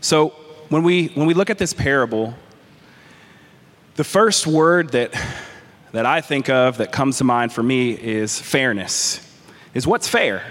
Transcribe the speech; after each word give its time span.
So 0.00 0.28
when 0.68 0.82
we 0.82 1.08
when 1.08 1.26
we 1.26 1.34
look 1.34 1.50
at 1.50 1.58
this 1.58 1.72
parable, 1.72 2.34
the 3.96 4.04
first 4.04 4.46
word 4.46 4.90
that 4.90 5.12
that 5.92 6.06
I 6.06 6.20
think 6.20 6.48
of 6.48 6.78
that 6.78 6.92
comes 6.92 7.18
to 7.18 7.24
mind 7.24 7.52
for 7.52 7.62
me 7.62 7.92
is 7.92 8.38
fairness. 8.38 9.20
Is 9.74 9.86
what's 9.86 10.08
fair? 10.08 10.42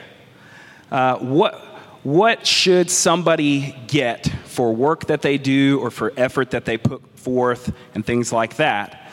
Uh, 0.91 1.17
what 1.17 1.55
what 2.03 2.45
should 2.45 2.91
somebody 2.91 3.75
get 3.87 4.27
for 4.45 4.73
work 4.73 5.07
that 5.07 5.21
they 5.21 5.37
do 5.37 5.79
or 5.79 5.89
for 5.89 6.13
effort 6.15 6.51
that 6.51 6.65
they 6.65 6.77
put 6.77 7.01
forth 7.17 7.73
and 7.95 8.05
things 8.05 8.31
like 8.31 8.57
that? 8.57 9.04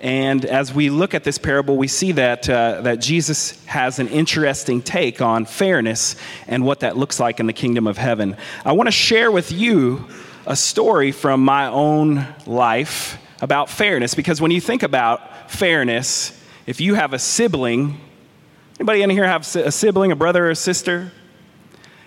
And 0.00 0.46
as 0.46 0.72
we 0.72 0.88
look 0.88 1.14
at 1.14 1.24
this 1.24 1.36
parable, 1.36 1.76
we 1.76 1.86
see 1.86 2.12
that, 2.12 2.48
uh, 2.48 2.80
that 2.82 3.00
Jesus 3.00 3.62
has 3.66 3.98
an 3.98 4.08
interesting 4.08 4.80
take 4.80 5.20
on 5.20 5.44
fairness 5.44 6.16
and 6.46 6.64
what 6.64 6.80
that 6.80 6.96
looks 6.96 7.20
like 7.20 7.38
in 7.38 7.46
the 7.46 7.52
kingdom 7.52 7.86
of 7.86 7.98
heaven. 7.98 8.36
I 8.64 8.72
want 8.72 8.86
to 8.86 8.92
share 8.92 9.30
with 9.30 9.52
you 9.52 10.06
a 10.46 10.56
story 10.56 11.12
from 11.12 11.44
my 11.44 11.66
own 11.66 12.26
life 12.46 13.18
about 13.42 13.68
fairness 13.68 14.14
because 14.14 14.40
when 14.40 14.50
you 14.50 14.60
think 14.60 14.82
about 14.82 15.50
fairness, 15.50 16.32
if 16.66 16.80
you 16.80 16.94
have 16.94 17.12
a 17.12 17.18
sibling, 17.18 18.00
anybody 18.78 19.02
in 19.02 19.10
here 19.10 19.26
have 19.26 19.42
a 19.54 19.70
sibling, 19.70 20.12
a 20.12 20.16
brother 20.16 20.46
or 20.46 20.50
a 20.50 20.56
sister? 20.56 21.12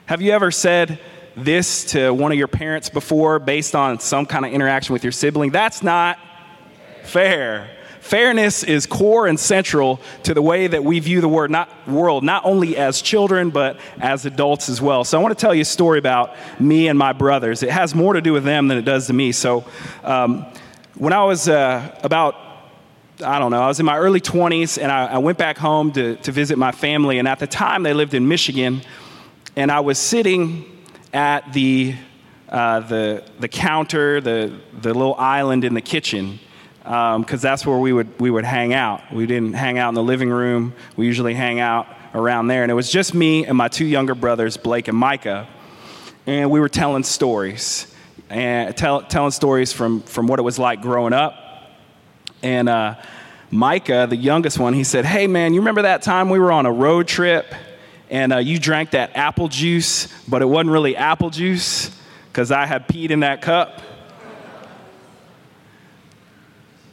Have 0.07 0.19
you 0.19 0.31
ever 0.31 0.49
said 0.49 0.99
this 1.35 1.85
to 1.91 2.11
one 2.11 2.31
of 2.31 2.39
your 2.39 2.47
parents 2.47 2.89
before 2.89 3.37
based 3.37 3.75
on 3.75 3.99
some 3.99 4.25
kind 4.25 4.45
of 4.45 4.51
interaction 4.51 4.93
with 4.93 5.03
your 5.03 5.11
sibling? 5.11 5.51
That's 5.51 5.83
not 5.83 6.17
fair. 7.03 7.69
Fairness 8.03 8.63
is 8.63 8.85
core 8.85 9.27
and 9.27 9.39
central 9.39 9.97
to 10.23 10.33
the 10.33 10.41
way 10.41 10.67
that 10.67 10.83
we 10.83 10.99
view 10.99 11.21
the 11.21 11.29
word, 11.29 11.49
not, 11.49 11.69
world, 11.87 12.21
not 12.21 12.43
only 12.43 12.75
as 12.75 13.01
children, 13.01 13.49
but 13.49 13.79
as 13.97 14.25
adults 14.25 14.67
as 14.67 14.81
well. 14.81 15.05
So 15.05 15.17
I 15.17 15.21
want 15.21 15.35
to 15.35 15.41
tell 15.41 15.55
you 15.55 15.61
a 15.61 15.65
story 15.65 15.99
about 15.99 16.35
me 16.59 16.89
and 16.89 16.99
my 16.99 17.13
brothers. 17.13 17.63
It 17.63 17.69
has 17.69 17.95
more 17.95 18.11
to 18.11 18.19
do 18.19 18.33
with 18.33 18.43
them 18.43 18.67
than 18.67 18.77
it 18.77 18.83
does 18.83 19.07
to 19.07 19.13
me. 19.13 19.31
So 19.31 19.63
um, 20.03 20.45
when 20.95 21.13
I 21.13 21.23
was 21.23 21.47
uh, 21.47 21.97
about 22.03 22.35
I 23.23 23.39
don't 23.39 23.51
know, 23.51 23.61
I 23.61 23.67
was 23.67 23.79
in 23.79 23.85
my 23.85 23.97
early 23.97 24.19
20s 24.19 24.81
and 24.81 24.91
I, 24.91 25.05
I, 25.05 25.17
went 25.19 25.37
back 25.37 25.57
home 25.57 25.93
to, 25.93 26.17
to 26.17 26.31
visit 26.33 26.57
my 26.57 26.73
family. 26.73 27.19
And 27.19 27.27
at 27.27 27.39
the 27.39 27.47
time, 27.47 27.83
they 27.83 27.93
lived 27.93 28.15
in 28.15 28.27
Michigan. 28.27 28.81
And 29.55 29.71
I 29.71 29.79
was 29.79 29.97
sitting 29.97 30.65
at 31.13 31.53
the, 31.53 31.95
uh, 32.49 32.81
the, 32.81 33.23
the 33.39 33.47
counter, 33.47 34.19
the, 34.19 34.59
the 34.81 34.93
little 34.93 35.15
island 35.15 35.63
in 35.63 35.73
the 35.73 35.81
kitchen 35.81 36.39
because 36.83 37.15
um, 37.15 37.39
that's 37.39 37.65
where 37.65 37.77
we 37.77 37.93
would, 37.93 38.19
we 38.19 38.29
would 38.29 38.43
hang 38.43 38.73
out. 38.73 39.01
We 39.13 39.25
didn't 39.25 39.53
hang 39.53 39.77
out 39.77 39.89
in 39.89 39.95
the 39.95 40.03
living 40.03 40.29
room. 40.29 40.73
We 40.97 41.05
usually 41.05 41.33
hang 41.33 41.61
out 41.61 41.87
around 42.13 42.47
there. 42.47 42.63
And 42.63 42.71
it 42.71 42.75
was 42.75 42.91
just 42.91 43.13
me 43.13 43.45
and 43.45 43.57
my 43.57 43.69
two 43.69 43.85
younger 43.85 44.13
brothers, 44.13 44.57
Blake 44.57 44.89
and 44.89 44.97
Micah. 44.97 45.47
And 46.25 46.51
we 46.51 46.59
were 46.59 46.69
telling 46.69 47.03
stories, 47.03 47.87
and 48.29 48.75
tell, 48.75 49.01
telling 49.03 49.31
stories 49.31 49.71
from, 49.71 50.01
from 50.01 50.27
what 50.27 50.39
it 50.39 50.43
was 50.43 50.59
like 50.59 50.81
growing 50.81 51.13
up. 51.13 51.35
And 52.41 52.67
uh, 52.67 52.95
Micah, 53.49 54.07
the 54.09 54.17
youngest 54.17 54.59
one, 54.59 54.73
he 54.73 54.83
said, 54.83 55.05
Hey, 55.05 55.27
man, 55.27 55.53
you 55.53 55.61
remember 55.61 55.83
that 55.83 56.01
time 56.01 56.29
we 56.29 56.39
were 56.39 56.51
on 56.51 56.65
a 56.65 56.71
road 56.71 57.07
trip 57.07 57.45
and 58.09 58.33
uh, 58.33 58.37
you 58.37 58.59
drank 58.59 58.91
that 58.91 59.15
apple 59.15 59.47
juice, 59.47 60.07
but 60.27 60.41
it 60.41 60.45
wasn't 60.45 60.71
really 60.71 60.95
apple 60.97 61.29
juice 61.29 61.97
because 62.27 62.51
I 62.51 62.65
had 62.65 62.87
peed 62.87 63.09
in 63.09 63.21
that 63.21 63.41
cup? 63.41 63.81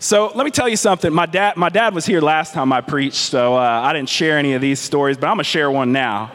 So 0.02 0.32
let 0.34 0.46
me 0.46 0.50
tell 0.50 0.66
you 0.66 0.78
something. 0.78 1.12
My 1.12 1.26
dad, 1.26 1.58
my 1.58 1.68
dad 1.68 1.94
was 1.94 2.06
here 2.06 2.22
last 2.22 2.54
time 2.54 2.72
I 2.72 2.80
preached, 2.80 3.16
so 3.16 3.54
uh, 3.54 3.60
I 3.60 3.92
didn't 3.92 4.08
share 4.08 4.38
any 4.38 4.54
of 4.54 4.62
these 4.62 4.80
stories, 4.80 5.18
but 5.18 5.26
I'm 5.26 5.34
gonna 5.34 5.44
share 5.44 5.70
one 5.70 5.92
now. 5.92 6.32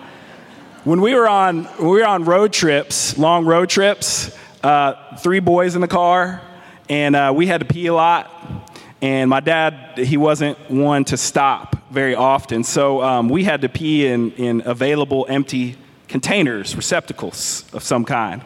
When 0.84 1.02
we 1.02 1.16
were 1.16 1.28
on, 1.28 1.68
we 1.80 1.88
were 1.88 2.06
on 2.06 2.26
road 2.26 2.54
trips, 2.54 3.18
long 3.18 3.44
road 3.44 3.68
trips, 3.68 4.38
uh, 4.62 5.18
three 5.18 5.40
boys 5.40 5.74
in 5.74 5.82
the 5.82 5.88
car, 5.88 6.44
and 6.90 7.16
uh, 7.16 7.34
we 7.36 7.48
had 7.48 7.60
to 7.62 7.66
pee 7.66 7.88
a 7.88 7.94
lot. 7.96 8.30
And 9.02 9.32
my 9.32 9.40
dad, 9.40 9.98
he 9.98 10.16
wasn't 10.16 10.60
one 10.70 11.04
to 11.06 11.18
stop 11.18 11.76
very 11.90 12.14
often, 12.14 12.64
so 12.64 13.02
um, 13.02 13.30
we 13.30 13.46
had 13.46 13.62
to 13.62 13.70
pee 13.70 14.06
in, 14.06 14.32
in 14.34 14.62
available 14.64 15.26
empty 15.28 15.76
containers, 16.08 16.76
receptacles 16.76 17.66
of 17.74 17.82
some 17.82 18.06
kind. 18.06 18.44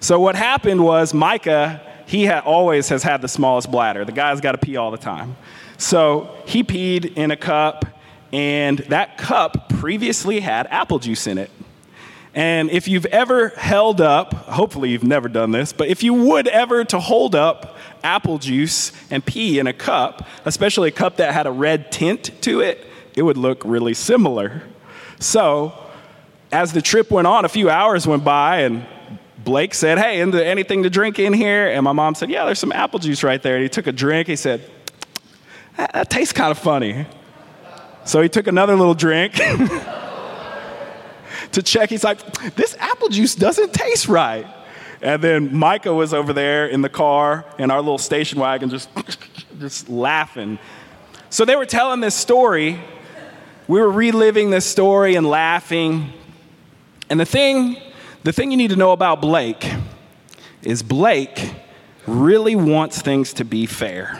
So 0.00 0.20
what 0.20 0.36
happened 0.36 0.84
was 0.84 1.14
Micah 1.14 1.80
he 2.06 2.26
ha- 2.26 2.42
always 2.44 2.88
has 2.88 3.02
had 3.02 3.22
the 3.22 3.28
smallest 3.28 3.70
bladder. 3.70 4.04
The 4.04 4.12
guy's 4.12 4.40
got 4.40 4.52
to 4.52 4.58
pee 4.58 4.76
all 4.76 4.90
the 4.90 4.98
time. 4.98 5.36
So 5.76 6.34
he 6.46 6.62
peed 6.62 7.16
in 7.16 7.30
a 7.30 7.36
cup, 7.36 7.84
and 8.32 8.78
that 8.78 9.18
cup 9.18 9.68
previously 9.68 10.40
had 10.40 10.66
apple 10.68 10.98
juice 10.98 11.26
in 11.26 11.38
it. 11.38 11.50
And 12.34 12.68
if 12.70 12.88
you've 12.88 13.06
ever 13.06 13.50
held 13.50 14.00
up, 14.00 14.34
hopefully 14.34 14.90
you've 14.90 15.04
never 15.04 15.28
done 15.28 15.52
this, 15.52 15.72
but 15.72 15.88
if 15.88 16.02
you 16.02 16.14
would 16.14 16.48
ever 16.48 16.84
to 16.86 16.98
hold 16.98 17.36
up 17.36 17.76
apple 18.02 18.38
juice 18.38 18.92
and 19.10 19.24
pee 19.24 19.60
in 19.60 19.68
a 19.68 19.72
cup, 19.72 20.26
especially 20.44 20.88
a 20.88 20.92
cup 20.92 21.18
that 21.18 21.32
had 21.32 21.46
a 21.46 21.52
red 21.52 21.92
tint 21.92 22.30
to 22.42 22.60
it, 22.60 22.86
it 23.14 23.22
would 23.22 23.36
look 23.36 23.62
really 23.64 23.94
similar. 23.94 24.64
So, 25.20 25.72
as 26.50 26.72
the 26.72 26.82
trip 26.82 27.10
went 27.10 27.26
on, 27.26 27.44
a 27.44 27.48
few 27.48 27.70
hours 27.70 28.06
went 28.06 28.24
by, 28.24 28.60
and 28.60 28.86
Blake 29.44 29.74
said, 29.74 29.98
Hey, 29.98 30.20
anything 30.20 30.82
to 30.84 30.90
drink 30.90 31.18
in 31.18 31.32
here? 31.32 31.68
And 31.68 31.84
my 31.84 31.92
mom 31.92 32.14
said, 32.14 32.30
Yeah, 32.30 32.46
there's 32.46 32.58
some 32.58 32.72
apple 32.72 32.98
juice 32.98 33.22
right 33.22 33.42
there. 33.42 33.56
And 33.56 33.62
he 33.62 33.68
took 33.68 33.86
a 33.86 33.92
drink. 33.92 34.26
He 34.26 34.36
said, 34.36 34.68
That, 35.76 35.92
that 35.92 36.10
tastes 36.10 36.32
kind 36.32 36.50
of 36.50 36.58
funny. 36.58 37.06
So 38.04 38.20
he 38.20 38.28
took 38.28 38.46
another 38.46 38.74
little 38.74 38.94
drink 38.94 39.34
to 41.52 41.62
check. 41.62 41.90
He's 41.90 42.04
like, 42.04 42.54
This 42.54 42.76
apple 42.78 43.08
juice 43.08 43.34
doesn't 43.34 43.72
taste 43.72 44.08
right. 44.08 44.46
And 45.02 45.22
then 45.22 45.54
Micah 45.54 45.92
was 45.92 46.14
over 46.14 46.32
there 46.32 46.66
in 46.66 46.80
the 46.80 46.88
car 46.88 47.44
in 47.58 47.70
our 47.70 47.80
little 47.80 47.98
station 47.98 48.40
wagon, 48.40 48.70
just, 48.70 48.88
just 49.58 49.88
laughing. 49.90 50.58
So 51.28 51.44
they 51.44 51.56
were 51.56 51.66
telling 51.66 52.00
this 52.00 52.14
story. 52.14 52.80
We 53.68 53.80
were 53.80 53.90
reliving 53.90 54.50
this 54.50 54.64
story 54.64 55.16
and 55.16 55.26
laughing. 55.26 56.12
And 57.10 57.20
the 57.20 57.26
thing 57.26 57.76
the 58.24 58.32
thing 58.32 58.50
you 58.50 58.56
need 58.56 58.70
to 58.70 58.76
know 58.76 58.92
about 58.92 59.20
Blake 59.20 59.70
is 60.62 60.82
Blake 60.82 61.54
really 62.06 62.56
wants 62.56 63.02
things 63.02 63.34
to 63.34 63.44
be 63.44 63.66
fair. 63.66 64.18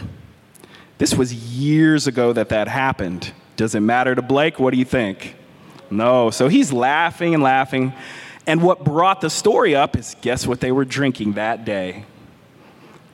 This 0.99 1.15
was 1.15 1.35
years 1.35 2.07
ago 2.07 2.33
that 2.35 2.51
that 2.51 2.69
happened. 2.69 3.33
Does 3.57 3.75
it 3.75 3.81
matter 3.81 4.15
to 4.15 4.23
Blake? 4.23 4.61
What 4.61 4.73
do 4.73 4.79
you 4.79 4.85
think? 4.85 5.37
No. 5.91 6.31
So 6.31 6.49
he's 6.49 6.73
laughing 6.73 7.35
and 7.35 7.43
laughing. 7.43 7.95
And 8.47 8.63
what 8.63 8.85
brought 8.85 9.23
the 9.23 9.31
story 9.31 9.75
up 9.75 9.97
is 9.97 10.17
guess 10.21 10.47
what 10.47 10.61
they 10.61 10.71
were 10.71 10.85
drinking 10.85 11.33
that 11.33 11.65
day? 11.65 12.05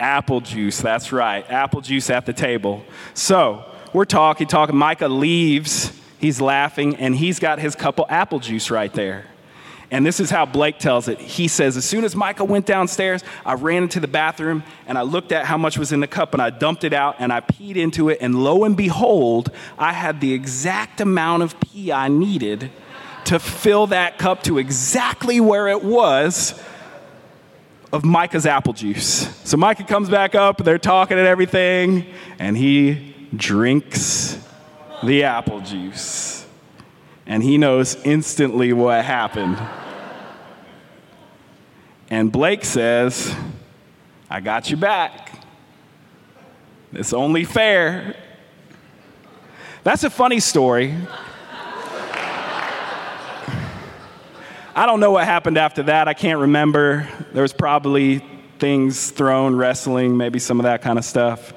Apple 0.00 0.40
juice. 0.40 0.80
That's 0.80 1.12
right. 1.12 1.48
Apple 1.48 1.82
juice 1.82 2.10
at 2.10 2.26
the 2.26 2.32
table. 2.32 2.84
So 3.14 3.64
we're 3.92 4.06
talking, 4.06 4.48
talking. 4.48 4.76
Micah 4.76 5.08
leaves. 5.08 5.92
He's 6.18 6.40
laughing, 6.40 6.96
and 6.96 7.14
he's 7.14 7.38
got 7.38 7.60
his 7.60 7.74
cup 7.74 7.98
of 7.98 8.06
apple 8.10 8.40
juice 8.40 8.70
right 8.70 8.92
there. 8.92 9.26
And 9.90 10.06
this 10.06 10.20
is 10.20 10.30
how 10.30 10.46
Blake 10.46 10.78
tells 10.78 11.08
it. 11.08 11.18
He 11.18 11.48
says, 11.48 11.76
As 11.76 11.84
soon 11.84 12.04
as 12.04 12.14
Michael 12.14 12.46
went 12.46 12.64
downstairs, 12.64 13.24
I 13.44 13.54
ran 13.54 13.82
into 13.82 13.98
the 13.98 14.06
bathroom 14.06 14.62
and 14.86 14.96
I 14.96 15.02
looked 15.02 15.32
at 15.32 15.46
how 15.46 15.58
much 15.58 15.78
was 15.78 15.90
in 15.90 15.98
the 15.98 16.06
cup 16.06 16.32
and 16.32 16.40
I 16.40 16.50
dumped 16.50 16.84
it 16.84 16.92
out 16.92 17.16
and 17.18 17.32
I 17.32 17.40
peed 17.40 17.76
into 17.76 18.08
it. 18.08 18.18
And 18.20 18.44
lo 18.44 18.64
and 18.64 18.76
behold, 18.76 19.50
I 19.78 19.92
had 19.92 20.20
the 20.20 20.32
exact 20.32 21.00
amount 21.00 21.42
of 21.42 21.58
pee 21.58 21.90
I 21.90 22.06
needed 22.06 22.70
to 23.24 23.40
fill 23.40 23.88
that 23.88 24.16
cup 24.18 24.44
to 24.44 24.58
exactly 24.58 25.40
where 25.40 25.66
it 25.66 25.82
was 25.82 26.60
of 27.92 28.04
Micah's 28.04 28.46
apple 28.46 28.72
juice. 28.72 29.28
So 29.44 29.56
Micah 29.56 29.84
comes 29.84 30.08
back 30.08 30.36
up, 30.36 30.58
they're 30.58 30.78
talking 30.78 31.18
and 31.18 31.26
everything, 31.26 32.06
and 32.38 32.56
he 32.56 33.14
drinks 33.34 34.38
the 35.02 35.24
apple 35.24 35.60
juice 35.60 36.40
and 37.30 37.44
he 37.44 37.56
knows 37.58 37.94
instantly 38.02 38.72
what 38.72 39.04
happened. 39.04 39.56
And 42.10 42.32
Blake 42.32 42.64
says, 42.64 43.32
I 44.28 44.40
got 44.40 44.68
you 44.68 44.76
back. 44.76 45.30
It's 46.92 47.12
only 47.12 47.44
fair. 47.44 48.16
That's 49.84 50.02
a 50.02 50.10
funny 50.10 50.40
story. 50.40 50.92
I 54.74 54.84
don't 54.86 54.98
know 54.98 55.12
what 55.12 55.24
happened 55.24 55.56
after 55.56 55.84
that. 55.84 56.08
I 56.08 56.14
can't 56.14 56.40
remember. 56.40 57.08
There 57.32 57.42
was 57.42 57.52
probably 57.52 58.24
things 58.58 59.12
thrown, 59.12 59.54
wrestling, 59.54 60.16
maybe 60.16 60.40
some 60.40 60.58
of 60.58 60.64
that 60.64 60.82
kind 60.82 60.98
of 60.98 61.04
stuff. 61.04 61.52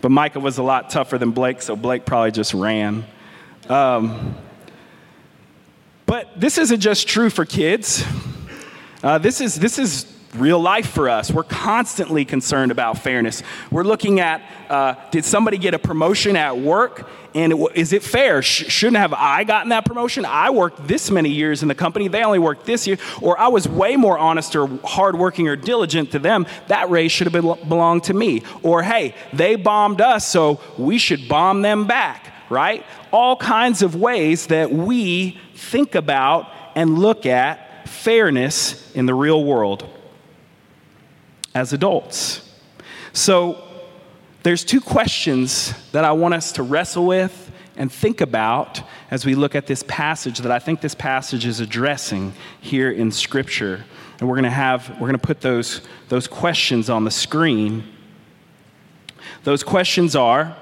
But 0.00 0.10
Micah 0.10 0.40
was 0.40 0.56
a 0.56 0.62
lot 0.62 0.88
tougher 0.88 1.18
than 1.18 1.32
Blake, 1.32 1.60
so 1.60 1.76
Blake 1.76 2.06
probably 2.06 2.30
just 2.30 2.54
ran. 2.54 3.04
Um, 3.68 4.34
this 6.38 6.56
isn't 6.58 6.80
just 6.80 7.08
true 7.08 7.30
for 7.30 7.44
kids. 7.44 8.04
Uh, 9.02 9.18
this, 9.18 9.40
is, 9.40 9.56
this 9.56 9.78
is 9.78 10.06
real 10.34 10.60
life 10.60 10.88
for 10.88 11.08
us. 11.08 11.30
We're 11.30 11.42
constantly 11.42 12.24
concerned 12.24 12.70
about 12.70 12.98
fairness. 12.98 13.42
We're 13.70 13.84
looking 13.84 14.20
at 14.20 14.42
uh, 14.68 14.94
did 15.10 15.24
somebody 15.24 15.58
get 15.58 15.74
a 15.74 15.78
promotion 15.78 16.36
at 16.36 16.58
work? 16.58 17.08
And 17.34 17.52
it, 17.52 17.58
is 17.74 17.92
it 17.92 18.02
fair? 18.02 18.42
Sh- 18.42 18.70
shouldn't 18.70 18.98
have 18.98 19.12
I 19.12 19.44
gotten 19.44 19.70
that 19.70 19.84
promotion? 19.84 20.24
I 20.24 20.50
worked 20.50 20.86
this 20.86 21.10
many 21.10 21.30
years 21.30 21.62
in 21.62 21.68
the 21.68 21.74
company. 21.74 22.08
They 22.08 22.22
only 22.22 22.38
worked 22.38 22.66
this 22.66 22.86
year. 22.86 22.98
Or 23.20 23.38
I 23.38 23.48
was 23.48 23.68
way 23.68 23.96
more 23.96 24.18
honest 24.18 24.54
or 24.54 24.68
hardworking 24.84 25.48
or 25.48 25.56
diligent 25.56 26.12
to 26.12 26.18
them. 26.18 26.46
That 26.68 26.88
raise 26.90 27.10
should 27.12 27.26
have 27.26 27.32
been, 27.32 27.68
belonged 27.68 28.04
to 28.04 28.14
me. 28.14 28.42
Or 28.62 28.82
hey, 28.82 29.14
they 29.32 29.56
bombed 29.56 30.00
us, 30.00 30.26
so 30.26 30.60
we 30.76 30.98
should 30.98 31.28
bomb 31.28 31.62
them 31.62 31.86
back, 31.86 32.32
right? 32.50 32.84
All 33.12 33.36
kinds 33.36 33.82
of 33.82 33.94
ways 33.94 34.48
that 34.48 34.72
we 34.72 35.38
think 35.54 35.94
about 35.94 36.50
and 36.74 36.98
look 36.98 37.26
at 37.26 37.88
fairness 37.88 38.92
in 38.94 39.06
the 39.06 39.14
real 39.14 39.44
world 39.44 39.88
as 41.54 41.72
adults. 41.72 42.44
So, 43.12 43.64
there's 44.44 44.64
two 44.64 44.80
questions 44.80 45.74
that 45.90 46.04
I 46.04 46.12
want 46.12 46.32
us 46.32 46.52
to 46.52 46.62
wrestle 46.62 47.04
with 47.04 47.50
and 47.76 47.92
think 47.92 48.20
about 48.20 48.80
as 49.10 49.26
we 49.26 49.34
look 49.34 49.54
at 49.54 49.66
this 49.66 49.82
passage 49.86 50.38
that 50.38 50.52
I 50.52 50.58
think 50.58 50.80
this 50.80 50.94
passage 50.94 51.44
is 51.44 51.60
addressing 51.60 52.32
here 52.60 52.90
in 52.90 53.10
Scripture. 53.10 53.84
And 54.18 54.28
we're 54.28 54.36
going 54.36 54.44
to 54.44 54.50
have, 54.50 54.90
we're 54.92 55.08
going 55.08 55.12
to 55.12 55.18
put 55.18 55.40
those, 55.40 55.82
those 56.08 56.26
questions 56.26 56.88
on 56.88 57.04
the 57.04 57.10
screen. 57.10 57.84
Those 59.44 59.62
questions 59.62 60.16
are 60.16 60.56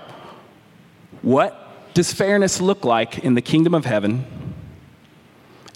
what 1.23 1.66
does 1.97 2.13
fairness 2.13 2.61
look 2.61 2.85
like 2.85 3.21
in 3.21 3.33
the 3.33 3.41
kingdom 3.41 3.73
of 3.73 3.87
heaven? 3.87 4.27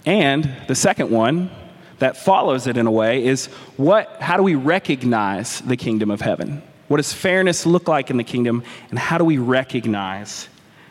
And 0.05 0.49
the 0.67 0.75
second 0.75 1.09
one, 1.09 1.49
that 1.97 2.15
follows 2.15 2.67
it 2.67 2.77
in 2.77 2.85
a 2.85 2.91
way 2.91 3.25
is 3.25 3.47
what, 3.77 4.21
how 4.21 4.37
do 4.37 4.43
we 4.43 4.53
recognize 4.53 5.61
the 5.61 5.75
kingdom 5.75 6.11
of 6.11 6.21
heaven? 6.21 6.61
What 6.87 6.97
does 6.97 7.11
fairness 7.11 7.65
look 7.65 7.87
like 7.87 8.11
in 8.11 8.17
the 8.17 8.23
kingdom, 8.23 8.63
and 8.91 8.99
how 8.99 9.17
do 9.17 9.23
we 9.23 9.39
recognize 9.39 10.47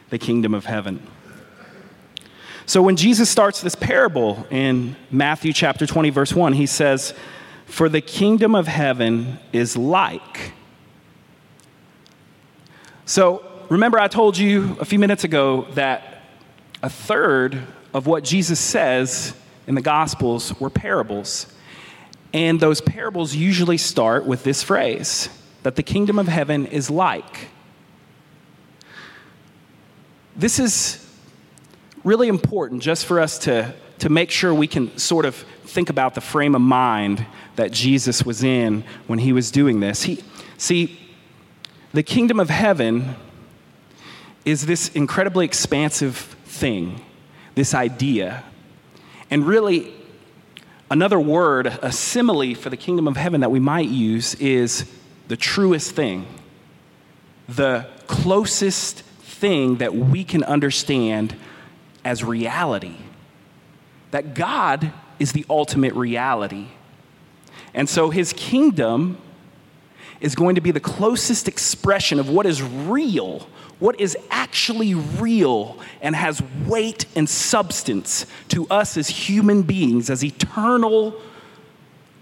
the 0.09 0.19
kingdom 0.19 0.53
of 0.53 0.65
heaven? 0.65 1.05
So, 2.67 2.83
when 2.83 2.97
Jesus 2.97 3.31
starts 3.31 3.61
this 3.61 3.75
parable 3.77 4.47
in 4.51 4.97
Matthew 5.13 5.53
chapter 5.53 5.87
20, 5.87 6.11
verse 6.11 6.33
1, 6.33 6.53
he 6.53 6.67
says, 6.67 7.15
For 7.67 7.89
the 7.89 8.01
kingdom 8.01 8.55
of 8.57 8.67
heaven 8.67 9.39
is 9.53 9.77
like. 9.77 10.53
So, 13.05 13.50
remember, 13.71 13.99
I 13.99 14.09
told 14.09 14.37
you 14.37 14.77
a 14.81 14.85
few 14.85 14.99
minutes 14.99 15.25
ago 15.25 15.67
that 15.75 16.23
a 16.83 16.91
third 16.91 17.63
of 17.95 18.07
what 18.07 18.25
Jesus 18.25 18.59
says 18.59 19.35
in 19.67 19.75
the 19.75 19.81
Gospels 19.81 20.59
were 20.61 20.71
parables. 20.71 21.47
And 22.33 22.61
those 22.61 22.81
parables 22.81 23.35
usually 23.35 23.79
start 23.79 24.27
with 24.27 24.45
this 24.45 24.63
phrase 24.63 25.29
that 25.63 25.77
the 25.77 25.83
kingdom 25.83 26.19
of 26.19 26.27
heaven 26.27 26.67
is 26.67 26.91
like. 26.91 27.49
This 30.37 30.59
is 30.59 31.07
really 32.03 32.29
important 32.29 32.83
just 32.83 33.05
for 33.07 33.21
us 33.21 33.39
to, 33.41 33.75
to 33.99 34.09
make 34.09 34.31
sure 34.31 34.55
we 34.55 34.67
can 34.67 34.97
sort 34.97 35.27
of 35.27 35.35
think 35.65 35.91
about 35.91 36.15
the 36.15 36.21
frame 36.21 36.55
of 36.55 36.63
mind 36.63 37.27
that 37.57 37.73
Jesus 37.73 38.25
was 38.25 38.43
in 38.43 38.85
when 39.07 39.19
he 39.19 39.33
was 39.33 39.51
doing 39.51 39.81
this. 39.81 40.05
He, 40.05 40.23
see, 40.57 40.99
the 41.93 42.03
kingdom 42.03 42.41
of 42.41 42.49
heaven 42.49 43.17
is 44.45 44.67
this 44.67 44.89
incredibly 44.91 45.45
expansive 45.45 46.17
thing, 46.17 47.01
this 47.55 47.75
idea 47.75 48.45
and 49.31 49.47
really, 49.47 49.93
another 50.91 51.21
word, 51.21 51.69
a 51.83 51.93
simile 51.93 52.55
for 52.55 52.69
the 52.69 52.77
kingdom 52.77 53.07
of 53.07 53.17
heaven 53.17 53.41
that 53.43 53.51
we 53.51 53.61
might 53.61 53.89
use 53.89 54.35
is 54.35 54.91
the 55.29 55.37
truest 55.37 55.93
thing, 55.93 56.27
the 57.49 57.87
closest 58.09 59.03
thing 59.03 59.77
that 59.77 59.95
we 59.95 60.25
can 60.25 60.43
understand 60.43 61.37
as 62.05 62.25
reality. 62.25 62.97
That 64.11 64.35
God 64.35 64.93
is 65.21 65.31
the 65.33 65.47
ultimate 65.49 65.95
reality. 65.95 66.67
And 67.73 67.89
so 67.89 68.11
his 68.11 68.33
kingdom 68.33 69.17
is 70.21 70.35
going 70.35 70.55
to 70.55 70.61
be 70.61 70.71
the 70.71 70.81
closest 70.81 71.49
expression 71.49 72.19
of 72.19 72.29
what 72.29 72.47
is 72.47 72.63
real 72.63 73.47
what 73.81 73.99
is 73.99 74.17
actually 74.31 74.95
real 74.95 75.79
and 76.01 76.15
has 76.15 76.41
weight 76.67 77.07
and 77.17 77.29
substance 77.29 78.27
to 78.49 78.69
us 78.69 78.97
as 78.97 79.09
human 79.09 79.63
beings, 79.63 80.11
as 80.11 80.23
eternal 80.23 81.21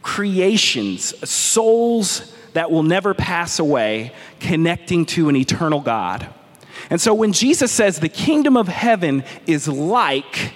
creations, 0.03 1.15
souls 1.29 2.33
that 2.55 2.71
will 2.71 2.85
never 2.85 3.13
pass 3.13 3.59
away, 3.59 4.13
connecting 4.41 5.05
to 5.05 5.29
an 5.29 5.37
eternal 5.37 5.81
God. 5.81 6.29
And 6.91 7.01
so 7.01 7.13
when 7.13 7.33
Jesus 7.33 7.73
says 7.73 7.99
the 7.99 8.09
kingdom 8.09 8.57
of 8.57 8.69
heaven 8.69 9.25
is 9.47 9.69
like, 9.69 10.55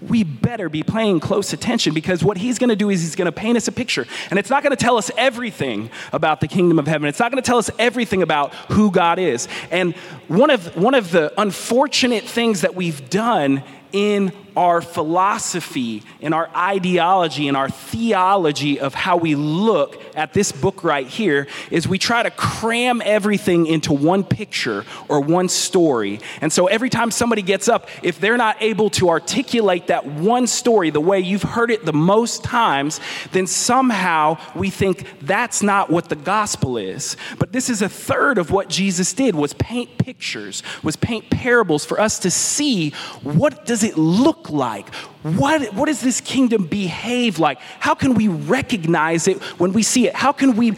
we 0.00 0.24
better 0.24 0.68
be 0.68 0.82
paying 0.82 1.20
close 1.20 1.52
attention 1.52 1.94
because 1.94 2.22
what 2.22 2.36
he's 2.36 2.58
going 2.58 2.70
to 2.70 2.76
do 2.76 2.90
is 2.90 3.00
he's 3.00 3.16
going 3.16 3.26
to 3.26 3.32
paint 3.32 3.56
us 3.56 3.68
a 3.68 3.72
picture. 3.72 4.06
And 4.30 4.38
it's 4.38 4.50
not 4.50 4.62
going 4.62 4.70
to 4.70 4.82
tell 4.82 4.96
us 4.96 5.10
everything 5.16 5.90
about 6.12 6.40
the 6.40 6.48
kingdom 6.48 6.78
of 6.78 6.86
heaven. 6.86 7.08
It's 7.08 7.20
not 7.20 7.30
going 7.30 7.42
to 7.42 7.46
tell 7.46 7.58
us 7.58 7.70
everything 7.78 8.22
about 8.22 8.54
who 8.72 8.90
God 8.90 9.18
is. 9.18 9.48
And 9.70 9.94
one 10.28 10.50
of, 10.50 10.76
one 10.76 10.94
of 10.94 11.10
the 11.10 11.32
unfortunate 11.40 12.24
things 12.24 12.62
that 12.62 12.74
we've 12.74 13.08
done 13.08 13.62
in 13.92 14.32
our 14.56 14.80
philosophy, 14.80 16.02
and 16.20 16.32
our 16.32 16.48
ideology, 16.54 17.48
and 17.48 17.56
our 17.56 17.68
theology 17.68 18.78
of 18.78 18.94
how 18.94 19.16
we 19.16 19.34
look 19.34 20.00
at 20.14 20.32
this 20.32 20.52
book 20.52 20.84
right 20.84 21.06
here 21.06 21.46
is 21.70 21.88
we 21.88 21.98
try 21.98 22.22
to 22.22 22.30
cram 22.30 23.02
everything 23.04 23.66
into 23.66 23.92
one 23.92 24.22
picture 24.22 24.84
or 25.08 25.20
one 25.20 25.48
story. 25.48 26.20
And 26.40 26.52
so 26.52 26.66
every 26.66 26.90
time 26.90 27.10
somebody 27.10 27.42
gets 27.42 27.68
up, 27.68 27.88
if 28.02 28.20
they're 28.20 28.36
not 28.36 28.56
able 28.60 28.90
to 28.90 29.08
articulate 29.08 29.88
that 29.88 30.06
one 30.06 30.46
story 30.46 30.90
the 30.90 31.00
way 31.00 31.20
you've 31.20 31.42
heard 31.42 31.70
it 31.70 31.84
the 31.84 31.92
most 31.92 32.44
times, 32.44 33.00
then 33.32 33.46
somehow 33.46 34.38
we 34.54 34.70
think 34.70 35.06
that's 35.22 35.62
not 35.62 35.90
what 35.90 36.08
the 36.08 36.16
gospel 36.16 36.76
is. 36.76 37.16
But 37.38 37.52
this 37.52 37.68
is 37.68 37.82
a 37.82 37.88
third 37.88 38.38
of 38.38 38.50
what 38.50 38.68
Jesus 38.68 39.12
did 39.12 39.34
was 39.34 39.52
paint 39.54 39.98
pictures, 39.98 40.62
was 40.82 40.96
paint 40.96 41.30
parables 41.30 41.84
for 41.84 41.98
us 42.00 42.18
to 42.20 42.30
see 42.30 42.90
what 43.22 43.66
does 43.66 43.82
it 43.82 43.98
look 43.98 44.43
look 44.44 44.50
like? 44.50 44.94
What, 45.22 45.74
what 45.74 45.86
does 45.86 46.00
this 46.00 46.20
kingdom 46.20 46.66
behave 46.66 47.38
like? 47.38 47.58
How 47.80 47.94
can 47.94 48.14
we 48.14 48.28
recognize 48.28 49.28
it 49.28 49.42
when 49.58 49.72
we 49.72 49.82
see 49.82 50.06
it? 50.06 50.14
How 50.14 50.32
can 50.32 50.56
we 50.56 50.76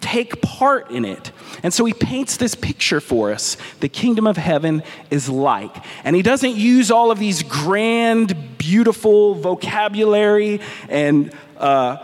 take 0.00 0.40
part 0.40 0.90
in 0.90 1.04
it? 1.04 1.32
And 1.62 1.74
so 1.74 1.84
he 1.84 1.92
paints 1.92 2.36
this 2.36 2.54
picture 2.54 3.00
for 3.00 3.32
us. 3.32 3.56
The 3.80 3.88
kingdom 3.88 4.26
of 4.26 4.36
heaven 4.36 4.82
is 5.10 5.28
like. 5.28 5.74
And 6.04 6.16
he 6.16 6.22
doesn't 6.22 6.56
use 6.56 6.90
all 6.90 7.10
of 7.10 7.18
these 7.18 7.42
grand, 7.42 8.58
beautiful 8.58 9.34
vocabulary 9.34 10.60
and 10.88 11.32
uh, 11.58 11.96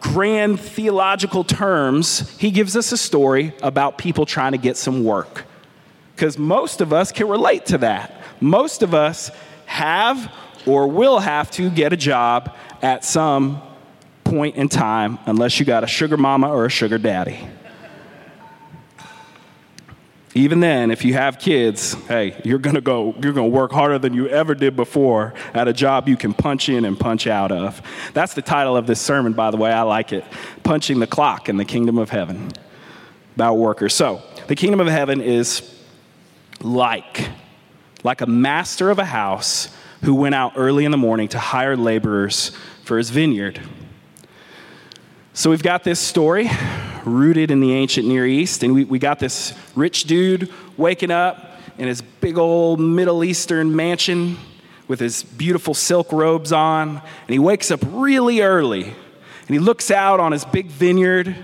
grand 0.00 0.58
theological 0.60 1.44
terms. 1.44 2.36
He 2.38 2.50
gives 2.50 2.76
us 2.76 2.90
a 2.92 2.96
story 2.96 3.54
about 3.62 3.98
people 3.98 4.26
trying 4.26 4.52
to 4.52 4.58
get 4.58 4.76
some 4.76 5.04
work. 5.04 5.44
Because 6.16 6.38
most 6.38 6.80
of 6.80 6.92
us 6.92 7.12
can 7.12 7.28
relate 7.28 7.66
to 7.66 7.78
that. 7.78 8.20
Most 8.40 8.82
of 8.82 8.94
us 8.94 9.30
have 9.66 10.32
or 10.66 10.88
will 10.88 11.18
have 11.18 11.50
to 11.52 11.70
get 11.70 11.92
a 11.92 11.96
job 11.96 12.56
at 12.82 13.04
some 13.04 13.62
point 14.24 14.56
in 14.56 14.68
time 14.68 15.18
unless 15.26 15.60
you 15.60 15.66
got 15.66 15.84
a 15.84 15.86
sugar 15.86 16.16
mama 16.16 16.50
or 16.50 16.64
a 16.64 16.70
sugar 16.70 16.98
daddy. 16.98 17.46
Even 20.36 20.58
then, 20.58 20.90
if 20.90 21.04
you 21.04 21.14
have 21.14 21.38
kids, 21.38 21.94
hey, 22.08 22.40
you're 22.44 22.58
gonna 22.58 22.80
go, 22.80 23.14
you're 23.22 23.32
gonna 23.32 23.46
work 23.46 23.70
harder 23.70 24.00
than 24.00 24.14
you 24.14 24.26
ever 24.26 24.52
did 24.56 24.74
before 24.74 25.32
at 25.52 25.68
a 25.68 25.72
job 25.72 26.08
you 26.08 26.16
can 26.16 26.34
punch 26.34 26.68
in 26.68 26.84
and 26.84 26.98
punch 26.98 27.28
out 27.28 27.52
of. 27.52 27.80
That's 28.14 28.34
the 28.34 28.42
title 28.42 28.76
of 28.76 28.88
this 28.88 29.00
sermon, 29.00 29.32
by 29.32 29.52
the 29.52 29.56
way. 29.56 29.70
I 29.70 29.82
like 29.82 30.12
it. 30.12 30.24
Punching 30.64 30.98
the 30.98 31.06
clock 31.06 31.48
in 31.48 31.56
the 31.56 31.64
kingdom 31.64 31.98
of 31.98 32.10
heaven. 32.10 32.50
About 33.36 33.54
workers. 33.54 33.94
So, 33.94 34.22
the 34.48 34.56
kingdom 34.56 34.80
of 34.80 34.88
heaven 34.88 35.20
is 35.20 35.62
like, 36.60 37.28
like 38.02 38.20
a 38.20 38.26
master 38.26 38.90
of 38.90 38.98
a 38.98 39.04
house 39.04 39.68
who 40.04 40.14
went 40.14 40.34
out 40.34 40.52
early 40.56 40.84
in 40.84 40.90
the 40.90 40.98
morning 40.98 41.28
to 41.28 41.38
hire 41.38 41.76
laborers 41.76 42.50
for 42.82 42.98
his 42.98 43.08
vineyard. 43.08 43.58
So 45.32 45.48
we've 45.48 45.62
got 45.62 45.82
this 45.82 45.98
story 45.98 46.50
rooted 47.06 47.50
in 47.50 47.60
the 47.60 47.72
ancient 47.72 48.06
Near 48.06 48.26
East, 48.26 48.62
and 48.62 48.74
we, 48.74 48.84
we 48.84 48.98
got 48.98 49.18
this 49.18 49.54
rich 49.74 50.04
dude 50.04 50.52
waking 50.76 51.10
up 51.10 51.58
in 51.78 51.88
his 51.88 52.02
big 52.02 52.36
old 52.36 52.80
Middle 52.80 53.24
Eastern 53.24 53.74
mansion 53.74 54.36
with 54.88 55.00
his 55.00 55.22
beautiful 55.22 55.72
silk 55.72 56.12
robes 56.12 56.52
on, 56.52 56.90
and 56.90 57.30
he 57.30 57.38
wakes 57.38 57.70
up 57.70 57.80
really 57.88 58.42
early, 58.42 58.84
and 58.84 59.48
he 59.48 59.58
looks 59.58 59.90
out 59.90 60.20
on 60.20 60.32
his 60.32 60.44
big 60.44 60.66
vineyard, 60.66 61.34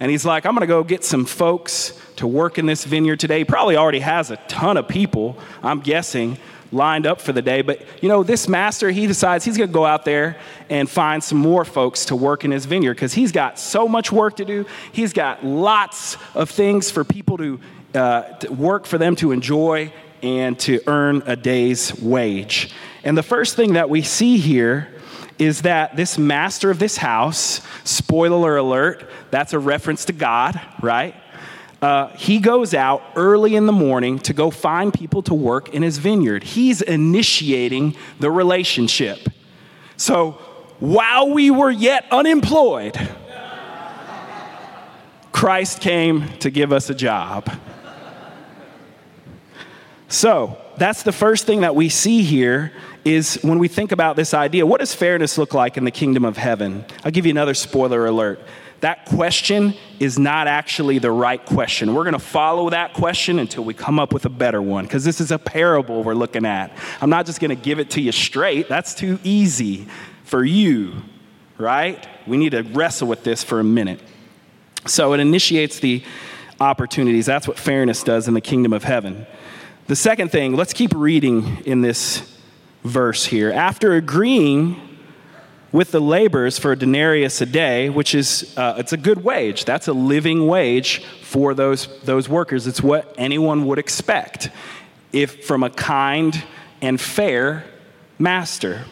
and 0.00 0.10
he's 0.10 0.24
like, 0.24 0.46
I'm 0.46 0.54
gonna 0.54 0.66
go 0.66 0.82
get 0.82 1.04
some 1.04 1.26
folks 1.26 2.00
to 2.16 2.26
work 2.26 2.58
in 2.58 2.64
this 2.64 2.84
vineyard 2.84 3.20
today. 3.20 3.40
He 3.40 3.44
probably 3.44 3.76
already 3.76 4.00
has 4.00 4.30
a 4.30 4.36
ton 4.48 4.78
of 4.78 4.88
people, 4.88 5.36
I'm 5.62 5.80
guessing, 5.80 6.38
lined 6.72 7.06
up 7.06 7.20
for 7.20 7.32
the 7.32 7.42
day. 7.42 7.62
But 7.62 7.82
you 8.02 8.08
know, 8.08 8.22
this 8.22 8.48
master, 8.48 8.90
he 8.90 9.06
decides 9.06 9.44
he's 9.44 9.56
going 9.56 9.70
to 9.70 9.74
go 9.74 9.84
out 9.84 10.04
there 10.04 10.38
and 10.68 10.88
find 10.88 11.22
some 11.22 11.38
more 11.38 11.64
folks 11.64 12.06
to 12.06 12.16
work 12.16 12.44
in 12.44 12.50
his 12.50 12.66
vineyard 12.66 12.94
because 12.94 13.14
he's 13.14 13.32
got 13.32 13.58
so 13.58 13.88
much 13.88 14.12
work 14.12 14.36
to 14.36 14.44
do. 14.44 14.66
He's 14.92 15.12
got 15.12 15.44
lots 15.44 16.16
of 16.34 16.50
things 16.50 16.90
for 16.90 17.04
people 17.04 17.38
to, 17.38 17.60
uh, 17.94 18.22
to 18.38 18.52
work 18.52 18.86
for 18.86 18.98
them 18.98 19.16
to 19.16 19.32
enjoy 19.32 19.92
and 20.22 20.58
to 20.60 20.80
earn 20.86 21.22
a 21.26 21.36
day's 21.36 21.94
wage. 22.00 22.72
And 23.04 23.16
the 23.16 23.22
first 23.22 23.56
thing 23.56 23.72
that 23.74 23.88
we 23.88 24.02
see 24.02 24.36
here 24.36 24.88
is 25.38 25.62
that 25.62 25.96
this 25.96 26.18
master 26.18 26.70
of 26.70 26.78
this 26.78 26.98
house, 26.98 27.62
spoiler 27.84 28.58
alert, 28.58 29.08
that's 29.30 29.54
a 29.54 29.58
reference 29.58 30.04
to 30.04 30.12
God, 30.12 30.60
right? 30.82 31.14
Uh, 31.82 32.08
he 32.08 32.38
goes 32.38 32.74
out 32.74 33.02
early 33.16 33.56
in 33.56 33.66
the 33.66 33.72
morning 33.72 34.18
to 34.18 34.34
go 34.34 34.50
find 34.50 34.92
people 34.92 35.22
to 35.22 35.32
work 35.32 35.70
in 35.70 35.82
his 35.82 35.96
vineyard. 35.98 36.44
He's 36.44 36.82
initiating 36.82 37.96
the 38.18 38.30
relationship. 38.30 39.28
So 39.96 40.32
while 40.78 41.30
we 41.30 41.50
were 41.50 41.70
yet 41.70 42.06
unemployed, 42.10 42.98
Christ 45.32 45.80
came 45.80 46.28
to 46.38 46.50
give 46.50 46.70
us 46.70 46.90
a 46.90 46.94
job. 46.94 47.50
So 50.08 50.58
that's 50.76 51.02
the 51.02 51.12
first 51.12 51.46
thing 51.46 51.60
that 51.60 51.74
we 51.74 51.88
see 51.88 52.22
here 52.22 52.72
is 53.04 53.38
when 53.42 53.58
we 53.58 53.68
think 53.68 53.92
about 53.92 54.16
this 54.16 54.34
idea 54.34 54.66
what 54.66 54.80
does 54.80 54.94
fairness 54.94 55.38
look 55.38 55.54
like 55.54 55.76
in 55.76 55.84
the 55.84 55.90
kingdom 55.90 56.24
of 56.24 56.36
heaven? 56.36 56.84
I'll 57.04 57.12
give 57.12 57.24
you 57.24 57.30
another 57.30 57.54
spoiler 57.54 58.04
alert. 58.06 58.40
That 58.80 59.04
question 59.04 59.74
is 59.98 60.18
not 60.18 60.46
actually 60.46 60.98
the 60.98 61.10
right 61.10 61.44
question. 61.44 61.94
We're 61.94 62.04
going 62.04 62.14
to 62.14 62.18
follow 62.18 62.70
that 62.70 62.94
question 62.94 63.38
until 63.38 63.62
we 63.62 63.74
come 63.74 63.98
up 63.98 64.12
with 64.12 64.24
a 64.24 64.30
better 64.30 64.62
one 64.62 64.86
because 64.86 65.04
this 65.04 65.20
is 65.20 65.30
a 65.30 65.38
parable 65.38 66.02
we're 66.02 66.14
looking 66.14 66.46
at. 66.46 66.74
I'm 67.00 67.10
not 67.10 67.26
just 67.26 67.40
going 67.40 67.50
to 67.50 67.62
give 67.62 67.78
it 67.78 67.90
to 67.90 68.00
you 68.00 68.12
straight, 68.12 68.68
that's 68.68 68.94
too 68.94 69.18
easy 69.22 69.86
for 70.24 70.42
you, 70.42 70.94
right? 71.58 72.06
We 72.26 72.38
need 72.38 72.50
to 72.50 72.62
wrestle 72.62 73.08
with 73.08 73.22
this 73.22 73.44
for 73.44 73.60
a 73.60 73.64
minute. 73.64 74.00
So 74.86 75.12
it 75.12 75.20
initiates 75.20 75.80
the 75.80 76.02
opportunities. 76.58 77.26
That's 77.26 77.46
what 77.46 77.58
fairness 77.58 78.02
does 78.02 78.28
in 78.28 78.34
the 78.34 78.40
kingdom 78.40 78.72
of 78.72 78.84
heaven. 78.84 79.26
The 79.88 79.96
second 79.96 80.30
thing, 80.30 80.56
let's 80.56 80.72
keep 80.72 80.92
reading 80.94 81.62
in 81.66 81.82
this 81.82 82.38
verse 82.84 83.26
here. 83.26 83.52
After 83.52 83.94
agreeing 83.94 84.80
with 85.72 85.92
the 85.92 86.00
laborers 86.00 86.58
for 86.58 86.72
a 86.72 86.76
denarius 86.76 87.40
a 87.40 87.46
day, 87.46 87.88
which 87.88 88.14
is 88.14 88.56
uh, 88.56 88.74
it's 88.78 88.92
a 88.92 88.96
good 88.96 89.22
wage. 89.22 89.64
That's 89.64 89.88
a 89.88 89.92
living 89.92 90.46
wage 90.46 91.04
for 91.22 91.54
those 91.54 91.88
those 92.02 92.28
workers. 92.28 92.66
It's 92.66 92.82
what 92.82 93.14
anyone 93.16 93.66
would 93.66 93.78
expect 93.78 94.50
if 95.12 95.44
from 95.44 95.62
a 95.62 95.70
kind 95.70 96.42
and 96.80 97.00
fair 97.00 97.64
master 98.18 98.84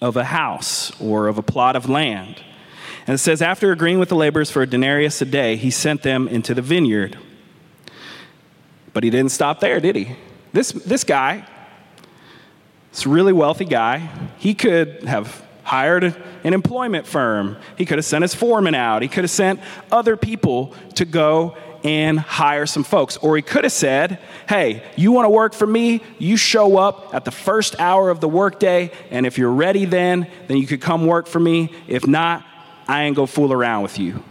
of 0.00 0.16
a 0.16 0.24
house 0.24 0.98
or 1.00 1.28
of 1.28 1.38
a 1.38 1.42
plot 1.42 1.76
of 1.76 1.88
land. 1.88 2.42
And 3.06 3.14
it 3.14 3.18
says, 3.18 3.42
after 3.42 3.72
agreeing 3.72 3.98
with 3.98 4.08
the 4.08 4.14
laborers 4.14 4.50
for 4.50 4.62
a 4.62 4.66
denarius 4.66 5.20
a 5.20 5.24
day, 5.24 5.56
he 5.56 5.70
sent 5.70 6.02
them 6.02 6.28
into 6.28 6.54
the 6.54 6.62
vineyard. 6.62 7.18
But 8.92 9.04
he 9.04 9.10
didn't 9.10 9.32
stop 9.32 9.60
there, 9.60 9.80
did 9.80 9.96
he? 9.96 10.16
This, 10.52 10.72
this 10.72 11.04
guy 11.04 11.46
this 12.90 13.06
really 13.06 13.32
wealthy 13.32 13.64
guy, 13.64 14.08
he 14.38 14.54
could 14.54 15.04
have 15.04 15.44
hired 15.62 16.16
an 16.42 16.54
employment 16.54 17.06
firm. 17.06 17.56
He 17.76 17.84
could 17.86 17.98
have 17.98 18.04
sent 18.04 18.22
his 18.22 18.34
foreman 18.34 18.74
out. 18.74 19.02
He 19.02 19.08
could 19.08 19.24
have 19.24 19.30
sent 19.30 19.60
other 19.92 20.16
people 20.16 20.74
to 20.96 21.04
go 21.04 21.56
and 21.84 22.18
hire 22.18 22.66
some 22.66 22.82
folks. 22.82 23.16
Or 23.18 23.36
he 23.36 23.42
could 23.42 23.64
have 23.64 23.72
said, 23.72 24.18
hey, 24.48 24.82
you 24.96 25.12
want 25.12 25.26
to 25.26 25.30
work 25.30 25.54
for 25.54 25.66
me? 25.66 26.02
You 26.18 26.36
show 26.36 26.76
up 26.76 27.14
at 27.14 27.24
the 27.24 27.30
first 27.30 27.78
hour 27.78 28.10
of 28.10 28.20
the 28.20 28.28
workday, 28.28 28.90
and 29.10 29.26
if 29.26 29.38
you're 29.38 29.52
ready 29.52 29.84
then, 29.84 30.26
then 30.48 30.58
you 30.58 30.66
could 30.66 30.80
come 30.80 31.06
work 31.06 31.26
for 31.26 31.40
me. 31.40 31.72
If 31.86 32.06
not, 32.06 32.44
I 32.88 33.04
ain't 33.04 33.16
gonna 33.16 33.28
fool 33.28 33.52
around 33.52 33.82
with 33.82 33.98
you. 33.98 34.22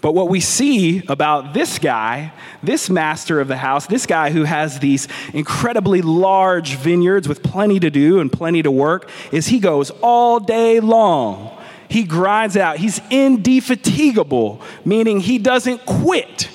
But 0.00 0.12
what 0.12 0.28
we 0.28 0.40
see 0.40 1.02
about 1.08 1.54
this 1.54 1.78
guy, 1.78 2.32
this 2.62 2.90
master 2.90 3.40
of 3.40 3.48
the 3.48 3.56
house, 3.56 3.86
this 3.86 4.06
guy 4.06 4.30
who 4.30 4.44
has 4.44 4.78
these 4.78 5.08
incredibly 5.32 6.02
large 6.02 6.76
vineyards 6.76 7.28
with 7.28 7.42
plenty 7.42 7.80
to 7.80 7.90
do 7.90 8.20
and 8.20 8.30
plenty 8.30 8.62
to 8.62 8.70
work, 8.70 9.10
is 9.32 9.48
he 9.48 9.58
goes 9.58 9.90
all 10.02 10.38
day 10.38 10.80
long. 10.80 11.56
He 11.88 12.04
grinds 12.04 12.56
out. 12.56 12.78
He's 12.78 13.00
indefatigable, 13.10 14.60
meaning 14.84 15.20
he 15.20 15.38
doesn't 15.38 15.86
quit. 15.86 16.50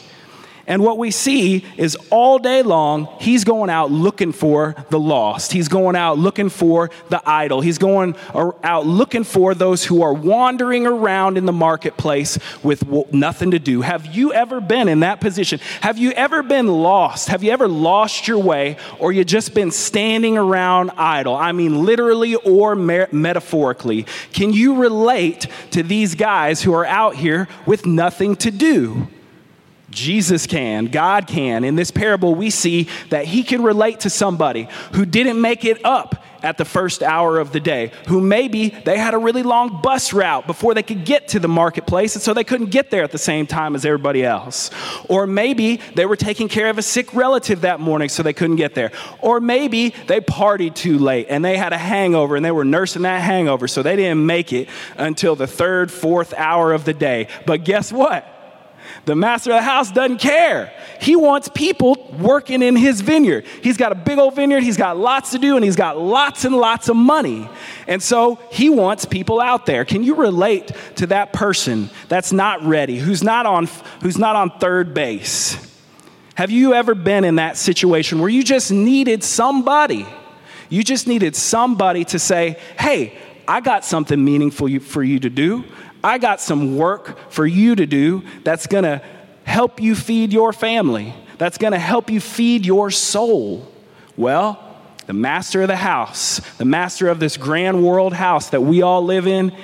And 0.72 0.82
what 0.82 0.98
we 0.98 1.12
see 1.12 1.66
is 1.76 1.98
all 2.12 2.40
day 2.40 2.62
long, 2.62 3.10
he's 3.20 3.44
going 3.44 3.70
out 3.70 3.92
looking 3.92 4.32
for 4.32 4.74
the 4.90 4.98
lost. 4.98 5.52
He's 5.52 5.68
going 5.68 5.98
out 5.98 6.18
looking 6.18 6.48
for 6.48 6.90
the 7.10 7.22
idle. 7.30 7.60
He's 7.60 7.78
going 7.78 8.16
out 8.34 8.86
looking 8.86 9.26
for 9.26 9.54
those 9.54 9.84
who 9.84 10.02
are 10.02 10.14
wandering 10.14 10.88
around 10.88 11.38
in 11.38 11.46
the 11.46 11.52
marketplace 11.52 12.40
with 12.64 12.88
nothing 13.12 13.52
to 13.52 13.60
do. 13.60 13.82
Have 13.82 14.16
you 14.16 14.32
ever 14.32 14.62
been 14.62 14.88
in 14.88 15.02
that 15.02 15.20
position? 15.20 15.60
Have 15.82 15.98
you 15.98 16.12
ever 16.12 16.42
been 16.42 16.68
lost? 16.68 17.28
Have 17.28 17.44
you 17.44 17.52
ever 17.52 17.68
lost 17.68 18.30
your 18.30 18.40
way 18.40 18.78
or 18.98 19.12
you 19.12 19.26
just 19.26 19.54
been 19.54 19.72
standing 19.72 20.38
around 20.38 20.92
idle? 20.92 21.36
I 21.36 21.52
mean, 21.52 21.84
literally 21.84 22.36
or 22.36 22.76
metaphorically. 22.78 24.06
Can 24.32 24.54
you 24.54 24.76
relate 24.76 25.48
to 25.72 25.84
these 25.84 26.16
guys 26.16 26.62
who 26.62 26.74
are 26.74 26.86
out 26.86 27.18
here 27.18 27.50
with 27.66 27.86
nothing 27.86 28.38
to 28.38 28.52
do? 28.52 29.10
Jesus 29.92 30.48
can, 30.48 30.86
God 30.86 31.28
can. 31.28 31.64
In 31.64 31.76
this 31.76 31.92
parable, 31.92 32.34
we 32.34 32.50
see 32.50 32.88
that 33.10 33.26
he 33.26 33.44
can 33.44 33.62
relate 33.62 34.02
to 34.02 34.10
somebody 34.10 34.68
who 34.94 35.06
didn't 35.06 35.40
make 35.40 35.66
it 35.66 35.84
up 35.86 36.24
at 36.44 36.58
the 36.58 36.66
first 36.66 37.04
hour 37.04 37.38
of 37.38 37.52
the 37.52 37.60
day, 37.60 37.92
who 38.08 38.20
maybe 38.20 38.70
they 38.70 38.98
had 38.98 39.14
a 39.14 39.18
really 39.18 39.44
long 39.44 39.82
bus 39.82 40.14
route 40.14 40.48
before 40.48 40.74
they 40.74 40.84
could 40.84 41.06
get 41.06 41.28
to 41.30 41.40
the 41.40 41.48
marketplace, 41.48 42.16
and 42.16 42.24
so 42.24 42.34
they 42.34 42.44
couldn't 42.44 42.72
get 42.72 42.90
there 42.90 43.04
at 43.04 43.12
the 43.12 43.18
same 43.18 43.46
time 43.46 43.76
as 43.76 43.86
everybody 43.86 44.24
else. 44.24 44.72
Or 45.08 45.28
maybe 45.28 45.78
they 45.96 46.06
were 46.06 46.16
taking 46.16 46.48
care 46.48 46.70
of 46.70 46.78
a 46.78 46.82
sick 46.82 47.14
relative 47.14 47.62
that 47.62 47.80
morning, 47.80 48.10
so 48.10 48.24
they 48.24 48.34
couldn't 48.34 48.56
get 48.56 48.74
there. 48.74 48.92
Or 49.20 49.40
maybe 49.40 49.94
they 50.08 50.20
partied 50.20 50.76
too 50.76 50.98
late 50.98 51.28
and 51.30 51.44
they 51.46 51.58
had 51.58 51.74
a 51.74 51.78
hangover 51.78 52.36
and 52.36 52.44
they 52.44 52.52
were 52.52 52.66
nursing 52.66 53.04
that 53.04 53.22
hangover, 53.22 53.68
so 53.68 53.84
they 53.84 53.96
didn't 53.96 54.26
make 54.26 54.52
it 54.54 54.70
until 54.98 55.36
the 55.36 55.48
third, 55.48 55.92
fourth 55.92 56.34
hour 56.34 56.74
of 56.74 56.86
the 56.86 56.94
day. 56.94 57.28
But 57.46 57.64
guess 57.64 57.92
what? 57.92 58.41
The 59.06 59.16
master 59.16 59.52
of 59.52 59.58
the 59.58 59.62
house 59.62 59.92
doesn't 59.92 60.20
care. 60.20 60.74
He 61.00 61.16
wants 61.16 61.50
people 61.50 62.16
working 62.20 62.62
in 62.62 62.76
his 62.76 63.02
vineyard. 63.02 63.46
He's 63.64 63.78
got 63.78 63.92
a 63.92 63.96
big 63.96 64.20
old 64.20 64.36
vineyard, 64.36 64.62
he's 64.62 64.78
got 64.78 64.98
lots 64.98 65.32
to 65.32 65.40
do, 65.40 65.56
and 65.56 65.66
he's 65.66 65.76
got 65.76 65.98
lots 65.98 66.46
and 66.46 66.56
lots 66.56 66.90
of 66.90 66.96
money. 66.96 67.50
And 67.88 68.02
so 68.02 68.40
he 68.52 68.70
wants 68.70 69.06
people 69.06 69.42
out 69.42 69.66
there. 69.66 69.86
Can 69.86 70.04
you 70.04 70.16
relate 70.16 70.72
to 70.98 71.08
that 71.08 71.34
person 71.34 71.90
that's 72.08 72.32
not 72.32 72.64
ready, 72.64 72.98
who's 72.98 73.24
not 73.24 73.46
on, 73.46 73.68
who's 74.02 74.18
not 74.18 74.36
on 74.36 74.52
third 74.60 74.94
base? 74.94 75.58
Have 76.36 76.52
you 76.52 76.74
ever 76.74 76.96
been 76.96 77.24
in 77.24 77.36
that 77.36 77.58
situation 77.58 78.20
where 78.20 78.30
you 78.30 78.44
just 78.44 78.72
needed 78.72 79.24
somebody? 79.24 80.08
You 80.70 80.84
just 80.84 81.06
needed 81.08 81.36
somebody 81.36 82.06
to 82.06 82.20
say, 82.20 82.58
hey, 82.80 83.18
I 83.48 83.60
got 83.60 83.84
something 83.84 84.24
meaningful 84.24 84.80
for 84.80 85.04
you 85.04 85.20
to 85.20 85.30
do. 85.30 85.66
I 86.04 86.18
got 86.18 86.42
some 86.42 86.78
work 86.78 87.32
for 87.32 87.46
you 87.46 87.76
to 87.76 87.86
do 87.86 88.24
that's 88.44 88.68
going 88.68 88.84
to 88.84 89.02
help 89.44 89.82
you 89.82 89.96
feed 89.96 90.34
your 90.34 90.54
family, 90.54 91.14
that's 91.38 91.58
going 91.58 91.74
to 91.74 91.80
help 91.80 92.10
you 92.10 92.20
feed 92.20 92.66
your 92.66 92.92
soul. 92.92 93.68
Well, 94.18 94.68
the 95.08 95.14
master 95.14 95.62
of 95.64 95.68
the 95.68 95.76
house, 95.76 96.40
the 96.58 96.66
master 96.66 97.08
of 97.08 97.20
this 97.20 97.38
grand 97.38 97.84
world 97.84 98.14
house 98.14 98.50
that 98.52 98.62
we 98.62 98.82
all 98.82 99.04
live 99.04 99.28
in, 99.28 99.56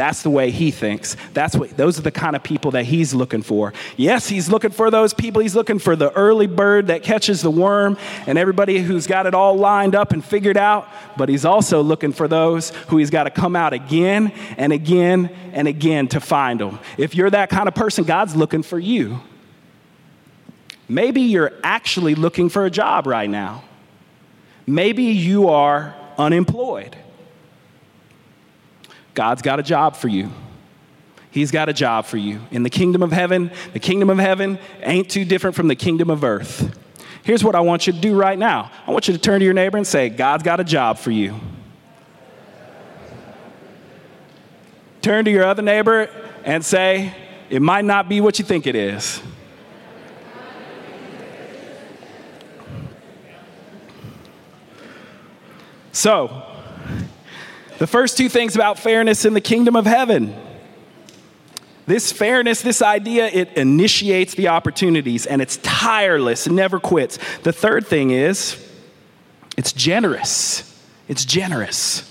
that's 0.00 0.22
the 0.22 0.30
way 0.30 0.50
he 0.50 0.70
thinks. 0.70 1.14
That's 1.34 1.54
what 1.54 1.76
those 1.76 1.98
are 1.98 2.02
the 2.02 2.10
kind 2.10 2.34
of 2.34 2.42
people 2.42 2.70
that 2.70 2.86
he's 2.86 3.12
looking 3.12 3.42
for. 3.42 3.74
Yes, 3.98 4.30
he's 4.30 4.48
looking 4.48 4.70
for 4.70 4.90
those 4.90 5.12
people. 5.12 5.42
He's 5.42 5.54
looking 5.54 5.78
for 5.78 5.94
the 5.94 6.10
early 6.12 6.46
bird 6.46 6.86
that 6.86 7.02
catches 7.02 7.42
the 7.42 7.50
worm 7.50 7.98
and 8.26 8.38
everybody 8.38 8.78
who's 8.78 9.06
got 9.06 9.26
it 9.26 9.34
all 9.34 9.56
lined 9.56 9.94
up 9.94 10.12
and 10.12 10.24
figured 10.24 10.56
out, 10.56 10.88
but 11.18 11.28
he's 11.28 11.44
also 11.44 11.82
looking 11.82 12.14
for 12.14 12.28
those 12.28 12.70
who 12.88 12.96
he's 12.96 13.10
got 13.10 13.24
to 13.24 13.30
come 13.30 13.54
out 13.54 13.74
again 13.74 14.32
and 14.56 14.72
again 14.72 15.26
and 15.52 15.68
again 15.68 16.08
to 16.08 16.20
find 16.20 16.60
them. 16.60 16.78
If 16.96 17.14
you're 17.14 17.28
that 17.28 17.50
kind 17.50 17.68
of 17.68 17.74
person, 17.74 18.04
God's 18.04 18.34
looking 18.34 18.62
for 18.62 18.78
you. 18.78 19.20
Maybe 20.88 21.20
you're 21.20 21.52
actually 21.62 22.14
looking 22.14 22.48
for 22.48 22.64
a 22.64 22.70
job 22.70 23.06
right 23.06 23.28
now. 23.28 23.64
Maybe 24.66 25.02
you 25.02 25.50
are 25.50 25.94
unemployed. 26.16 26.96
God's 29.14 29.42
got 29.42 29.60
a 29.60 29.62
job 29.62 29.96
for 29.96 30.08
you. 30.08 30.30
He's 31.30 31.50
got 31.50 31.68
a 31.68 31.72
job 31.72 32.06
for 32.06 32.16
you. 32.16 32.40
In 32.50 32.62
the 32.62 32.70
kingdom 32.70 33.02
of 33.02 33.12
heaven, 33.12 33.52
the 33.72 33.78
kingdom 33.78 34.10
of 34.10 34.18
heaven 34.18 34.58
ain't 34.82 35.08
too 35.08 35.24
different 35.24 35.54
from 35.54 35.68
the 35.68 35.76
kingdom 35.76 36.10
of 36.10 36.24
earth. 36.24 36.76
Here's 37.22 37.44
what 37.44 37.54
I 37.54 37.60
want 37.60 37.86
you 37.86 37.92
to 37.92 38.00
do 38.00 38.16
right 38.16 38.38
now 38.38 38.70
I 38.86 38.90
want 38.90 39.06
you 39.06 39.14
to 39.14 39.20
turn 39.20 39.40
to 39.40 39.44
your 39.44 39.54
neighbor 39.54 39.76
and 39.76 39.86
say, 39.86 40.08
God's 40.08 40.42
got 40.42 40.58
a 40.58 40.64
job 40.64 40.98
for 40.98 41.10
you. 41.10 41.38
Turn 45.02 45.24
to 45.24 45.30
your 45.30 45.44
other 45.44 45.62
neighbor 45.62 46.10
and 46.44 46.64
say, 46.64 47.14
It 47.48 47.62
might 47.62 47.84
not 47.84 48.08
be 48.08 48.20
what 48.20 48.38
you 48.38 48.44
think 48.44 48.66
it 48.66 48.74
is. 48.74 49.22
So, 55.92 56.46
the 57.80 57.86
first 57.86 58.18
two 58.18 58.28
things 58.28 58.54
about 58.54 58.78
fairness 58.78 59.24
in 59.24 59.32
the 59.32 59.40
kingdom 59.40 59.74
of 59.74 59.86
heaven. 59.86 60.36
This 61.86 62.12
fairness, 62.12 62.60
this 62.60 62.82
idea, 62.82 63.26
it 63.26 63.54
initiates 63.56 64.34
the 64.34 64.48
opportunities 64.48 65.24
and 65.24 65.40
it's 65.40 65.56
tireless, 65.62 66.46
never 66.46 66.78
quits. 66.78 67.18
The 67.42 67.54
third 67.54 67.86
thing 67.86 68.10
is 68.10 68.62
it's 69.56 69.72
generous. 69.72 70.62
It's 71.08 71.24
generous. 71.24 72.06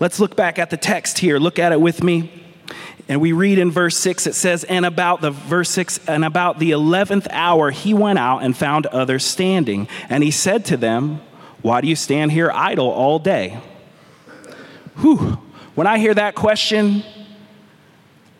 Let's 0.00 0.18
look 0.18 0.34
back 0.34 0.58
at 0.58 0.70
the 0.70 0.78
text 0.78 1.18
here. 1.18 1.38
Look 1.38 1.58
at 1.58 1.72
it 1.72 1.80
with 1.80 2.02
me. 2.02 2.42
And 3.06 3.20
we 3.20 3.32
read 3.32 3.58
in 3.58 3.70
verse 3.70 3.98
6, 3.98 4.26
it 4.26 4.34
says, 4.34 4.64
And 4.64 4.86
about 4.86 5.20
the 5.20 5.30
verse 5.30 5.68
6, 5.68 6.08
and 6.08 6.24
about 6.24 6.58
the 6.58 6.70
11th 6.70 7.26
hour, 7.30 7.70
he 7.70 7.92
went 7.92 8.18
out 8.18 8.38
and 8.38 8.56
found 8.56 8.86
others 8.86 9.26
standing. 9.26 9.88
And 10.08 10.24
he 10.24 10.30
said 10.30 10.64
to 10.66 10.78
them, 10.78 11.20
Why 11.60 11.82
do 11.82 11.86
you 11.86 11.96
stand 11.96 12.32
here 12.32 12.50
idle 12.50 12.88
all 12.88 13.18
day? 13.18 13.60
Whew. 14.96 15.38
When 15.74 15.86
I 15.86 15.98
hear 15.98 16.14
that 16.14 16.34
question, 16.34 17.02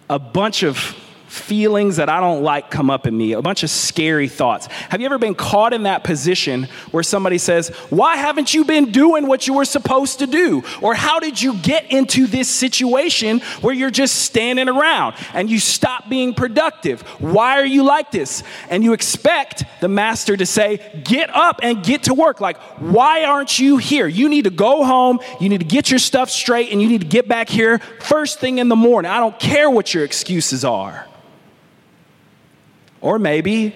a 0.08 0.18
bunch 0.18 0.62
of 0.62 0.94
feelings 1.34 1.96
that 1.96 2.08
I 2.08 2.20
don't 2.20 2.42
like 2.42 2.70
come 2.70 2.90
up 2.90 3.06
in 3.06 3.16
me, 3.16 3.32
a 3.32 3.42
bunch 3.42 3.62
of 3.62 3.70
scary 3.70 4.28
thoughts. 4.28 4.66
Have 4.66 5.00
you 5.00 5.06
ever 5.06 5.18
been 5.18 5.34
caught 5.34 5.72
in 5.72 5.82
that 5.82 6.04
position 6.04 6.68
where 6.90 7.02
somebody 7.02 7.38
says, 7.38 7.68
Why 7.90 8.16
haven't 8.16 8.54
you 8.54 8.64
been 8.64 8.92
doing 8.92 9.26
what 9.26 9.46
you 9.46 9.54
were 9.54 9.64
supposed 9.64 10.20
to 10.20 10.26
do? 10.26 10.62
Or 10.80 10.94
how 10.94 11.18
did 11.18 11.40
you 11.40 11.54
get 11.58 11.90
into 11.90 12.26
this 12.26 12.48
situation 12.48 13.40
where 13.60 13.74
you're 13.74 13.90
just 13.90 14.22
standing 14.22 14.68
around 14.68 15.16
and 15.34 15.50
you 15.50 15.58
stop 15.58 16.08
being 16.08 16.34
productive? 16.34 17.02
Why 17.20 17.58
are 17.58 17.66
you 17.66 17.82
like 17.82 18.10
this? 18.10 18.42
And 18.70 18.84
you 18.84 18.92
expect 18.92 19.64
the 19.80 19.88
master 19.88 20.36
to 20.36 20.46
say, 20.46 20.80
Get 21.04 21.30
up 21.34 21.60
and 21.62 21.82
get 21.82 22.04
to 22.04 22.14
work. 22.14 22.40
Like, 22.40 22.58
why 22.78 23.24
aren't 23.24 23.58
you 23.58 23.76
here? 23.76 24.06
You 24.06 24.28
need 24.28 24.44
to 24.44 24.50
go 24.50 24.84
home, 24.84 25.20
you 25.40 25.48
need 25.48 25.60
to 25.60 25.66
get 25.66 25.90
your 25.90 25.98
stuff 25.98 26.30
straight, 26.30 26.70
and 26.70 26.80
you 26.80 26.88
need 26.88 27.00
to 27.00 27.06
get 27.06 27.28
back 27.28 27.48
here 27.48 27.80
first 28.00 28.38
thing 28.38 28.58
in 28.58 28.68
the 28.68 28.76
morning. 28.76 29.10
I 29.10 29.18
don't 29.18 29.38
care 29.38 29.68
what 29.68 29.92
your 29.92 30.04
excuses 30.04 30.64
are. 30.64 31.06
Or 33.04 33.18
maybe 33.18 33.74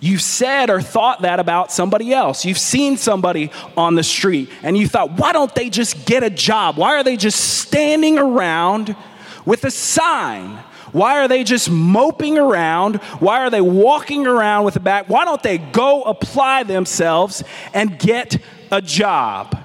you've 0.00 0.22
said 0.22 0.70
or 0.70 0.80
thought 0.80 1.20
that 1.20 1.38
about 1.38 1.70
somebody 1.70 2.14
else. 2.14 2.46
You've 2.46 2.56
seen 2.56 2.96
somebody 2.96 3.50
on 3.76 3.94
the 3.94 4.02
street 4.02 4.48
and 4.62 4.74
you 4.74 4.88
thought, 4.88 5.18
why 5.18 5.34
don't 5.34 5.54
they 5.54 5.68
just 5.68 6.06
get 6.06 6.22
a 6.22 6.30
job? 6.30 6.78
Why 6.78 6.96
are 6.96 7.04
they 7.04 7.18
just 7.18 7.38
standing 7.60 8.18
around 8.18 8.96
with 9.44 9.64
a 9.64 9.70
sign? 9.70 10.56
Why 10.92 11.18
are 11.18 11.28
they 11.28 11.44
just 11.44 11.70
moping 11.70 12.38
around? 12.38 12.96
Why 13.20 13.42
are 13.42 13.50
they 13.50 13.60
walking 13.60 14.26
around 14.26 14.64
with 14.64 14.76
a 14.76 14.80
back? 14.80 15.10
Why 15.10 15.26
don't 15.26 15.42
they 15.42 15.58
go 15.58 16.02
apply 16.04 16.62
themselves 16.62 17.44
and 17.74 17.98
get 17.98 18.42
a 18.72 18.80
job? 18.80 19.58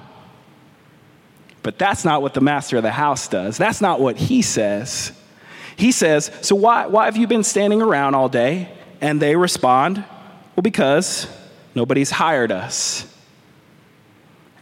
But 1.62 1.78
that's 1.78 2.04
not 2.04 2.20
what 2.20 2.34
the 2.34 2.42
master 2.42 2.76
of 2.76 2.82
the 2.82 2.92
house 2.92 3.28
does. 3.28 3.56
That's 3.56 3.80
not 3.80 3.98
what 3.98 4.18
he 4.18 4.42
says. 4.42 5.12
He 5.76 5.90
says, 5.90 6.30
So 6.42 6.54
why, 6.54 6.84
why 6.84 7.06
have 7.06 7.16
you 7.16 7.26
been 7.26 7.44
standing 7.44 7.80
around 7.80 8.14
all 8.14 8.28
day? 8.28 8.75
And 9.00 9.20
they 9.20 9.36
respond, 9.36 10.04
Well, 10.54 10.62
because 10.62 11.26
nobody's 11.74 12.10
hired 12.10 12.52
us. 12.52 13.12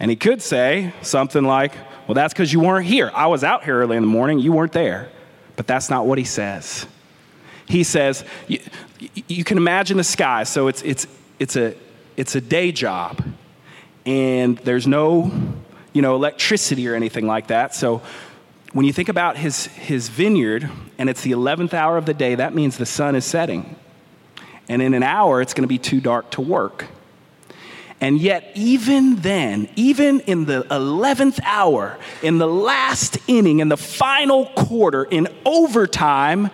And 0.00 0.10
he 0.10 0.16
could 0.16 0.42
say 0.42 0.92
something 1.02 1.44
like, 1.44 1.74
Well, 2.06 2.14
that's 2.14 2.34
because 2.34 2.52
you 2.52 2.60
weren't 2.60 2.86
here. 2.86 3.10
I 3.14 3.26
was 3.26 3.44
out 3.44 3.64
here 3.64 3.80
early 3.80 3.96
in 3.96 4.02
the 4.02 4.08
morning, 4.08 4.38
you 4.38 4.52
weren't 4.52 4.72
there. 4.72 5.10
But 5.56 5.66
that's 5.66 5.88
not 5.88 6.06
what 6.06 6.18
he 6.18 6.24
says. 6.24 6.86
He 7.66 7.84
says, 7.84 8.24
You, 8.48 8.60
you 9.28 9.44
can 9.44 9.58
imagine 9.58 9.96
the 9.96 10.04
sky. 10.04 10.44
So 10.44 10.68
it's, 10.68 10.82
it's, 10.82 11.06
it's, 11.38 11.56
a, 11.56 11.76
it's 12.16 12.34
a 12.34 12.40
day 12.40 12.72
job, 12.72 13.22
and 14.04 14.58
there's 14.58 14.86
no 14.86 15.30
you 15.94 16.02
know, 16.02 16.14
electricity 16.16 16.86
or 16.86 16.94
anything 16.94 17.26
like 17.26 17.46
that. 17.46 17.74
So 17.74 18.02
when 18.74 18.84
you 18.84 18.92
think 18.92 19.08
about 19.08 19.38
his, 19.38 19.66
his 19.66 20.08
vineyard 20.08 20.68
and 20.98 21.08
it's 21.08 21.22
the 21.22 21.30
11th 21.30 21.72
hour 21.72 21.96
of 21.96 22.04
the 22.04 22.12
day, 22.12 22.34
that 22.34 22.52
means 22.52 22.76
the 22.76 22.84
sun 22.84 23.14
is 23.14 23.24
setting. 23.24 23.76
And 24.68 24.80
in 24.80 24.94
an 24.94 25.02
hour, 25.02 25.40
it's 25.40 25.54
going 25.54 25.62
to 25.64 25.68
be 25.68 25.78
too 25.78 26.00
dark 26.00 26.30
to 26.32 26.40
work. 26.40 26.86
And 28.00 28.18
yet, 28.18 28.50
even 28.54 29.16
then, 29.16 29.68
even 29.76 30.20
in 30.20 30.44
the 30.46 30.62
11th 30.64 31.40
hour, 31.44 31.98
in 32.22 32.38
the 32.38 32.48
last 32.48 33.18
inning, 33.28 33.60
in 33.60 33.68
the 33.68 33.76
final 33.76 34.46
quarter, 34.56 35.04
in 35.04 35.28
overtime, 35.44 36.50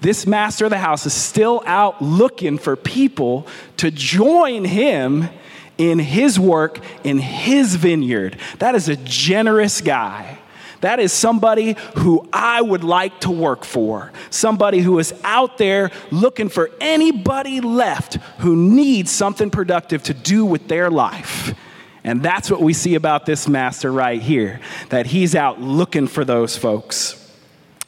this 0.00 0.26
master 0.26 0.66
of 0.66 0.70
the 0.70 0.78
house 0.78 1.06
is 1.06 1.14
still 1.14 1.62
out 1.66 2.02
looking 2.02 2.58
for 2.58 2.76
people 2.76 3.46
to 3.78 3.90
join 3.90 4.64
him 4.64 5.28
in 5.78 5.98
his 5.98 6.38
work 6.38 6.80
in 7.04 7.18
his 7.18 7.74
vineyard. 7.74 8.38
That 8.58 8.74
is 8.74 8.88
a 8.88 8.96
generous 8.96 9.80
guy. 9.80 10.38
That 10.80 11.00
is 11.00 11.12
somebody 11.12 11.76
who 11.96 12.28
I 12.32 12.60
would 12.60 12.84
like 12.84 13.20
to 13.20 13.30
work 13.30 13.64
for. 13.64 14.12
Somebody 14.30 14.80
who 14.80 14.98
is 14.98 15.14
out 15.24 15.58
there 15.58 15.90
looking 16.10 16.48
for 16.48 16.70
anybody 16.80 17.60
left 17.60 18.14
who 18.38 18.56
needs 18.56 19.10
something 19.10 19.50
productive 19.50 20.02
to 20.04 20.14
do 20.14 20.44
with 20.44 20.68
their 20.68 20.90
life. 20.90 21.54
And 22.04 22.22
that's 22.22 22.50
what 22.50 22.60
we 22.60 22.72
see 22.72 22.94
about 22.94 23.26
this 23.26 23.48
master 23.48 23.90
right 23.90 24.22
here 24.22 24.60
that 24.90 25.06
he's 25.06 25.34
out 25.34 25.60
looking 25.60 26.06
for 26.06 26.24
those 26.24 26.56
folks. 26.56 27.22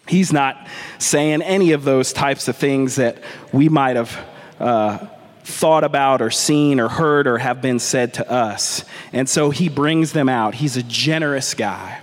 He's 0.08 0.32
not 0.32 0.66
saying 0.98 1.42
any 1.42 1.72
of 1.72 1.84
those 1.84 2.12
types 2.12 2.48
of 2.48 2.56
things 2.56 2.96
that 2.96 3.18
we 3.52 3.68
might 3.68 3.96
have. 3.96 4.18
Uh, 4.58 5.06
thought 5.48 5.82
about 5.82 6.20
or 6.20 6.30
seen 6.30 6.78
or 6.78 6.88
heard 6.88 7.26
or 7.26 7.38
have 7.38 7.62
been 7.62 7.78
said 7.78 8.12
to 8.14 8.30
us. 8.30 8.84
And 9.14 9.26
so 9.26 9.48
he 9.48 9.70
brings 9.70 10.12
them 10.12 10.28
out. 10.28 10.54
He's 10.54 10.76
a 10.76 10.82
generous 10.82 11.54
guy. 11.54 12.00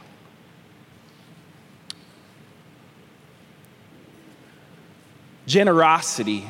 Generosity. 5.46 6.50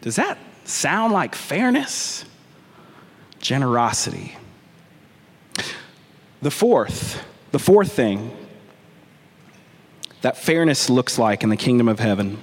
Does 0.00 0.16
that 0.16 0.38
sound 0.64 1.12
like 1.12 1.34
fairness? 1.34 2.24
Generosity. 3.38 4.36
The 6.42 6.50
fourth, 6.50 7.22
the 7.52 7.58
fourth 7.58 7.92
thing 7.92 8.36
that 10.22 10.36
fairness 10.36 10.90
looks 10.90 11.18
like 11.18 11.42
in 11.42 11.48
the 11.48 11.56
kingdom 11.56 11.88
of 11.88 11.98
heaven 11.98 12.38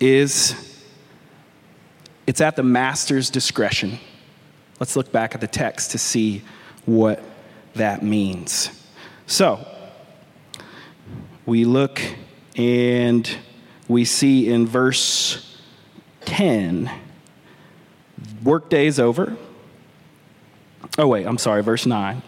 is 0.00 0.54
it's 2.26 2.40
at 2.40 2.56
the 2.56 2.62
master's 2.62 3.30
discretion. 3.30 3.98
Let's 4.78 4.96
look 4.96 5.10
back 5.10 5.34
at 5.34 5.40
the 5.40 5.46
text 5.46 5.92
to 5.92 5.98
see 5.98 6.42
what 6.84 7.22
that 7.74 8.02
means. 8.02 8.70
So, 9.26 9.66
we 11.46 11.64
look 11.64 12.00
and 12.56 13.28
we 13.88 14.04
see 14.04 14.48
in 14.48 14.66
verse 14.66 15.58
10 16.26 16.90
workday 18.44 18.86
is 18.86 19.00
over. 19.00 19.36
Oh, 20.98 21.06
wait, 21.06 21.26
I'm 21.26 21.38
sorry, 21.38 21.62
verse 21.62 21.86
9. 21.86 22.22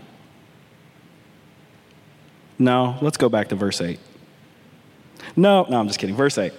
No, 2.58 2.98
let's 3.00 3.16
go 3.16 3.28
back 3.28 3.48
to 3.48 3.54
verse 3.54 3.80
8. 3.80 3.98
No, 5.36 5.66
no, 5.68 5.78
I'm 5.78 5.86
just 5.86 5.98
kidding. 5.98 6.16
Verse 6.16 6.36
8. 6.36 6.52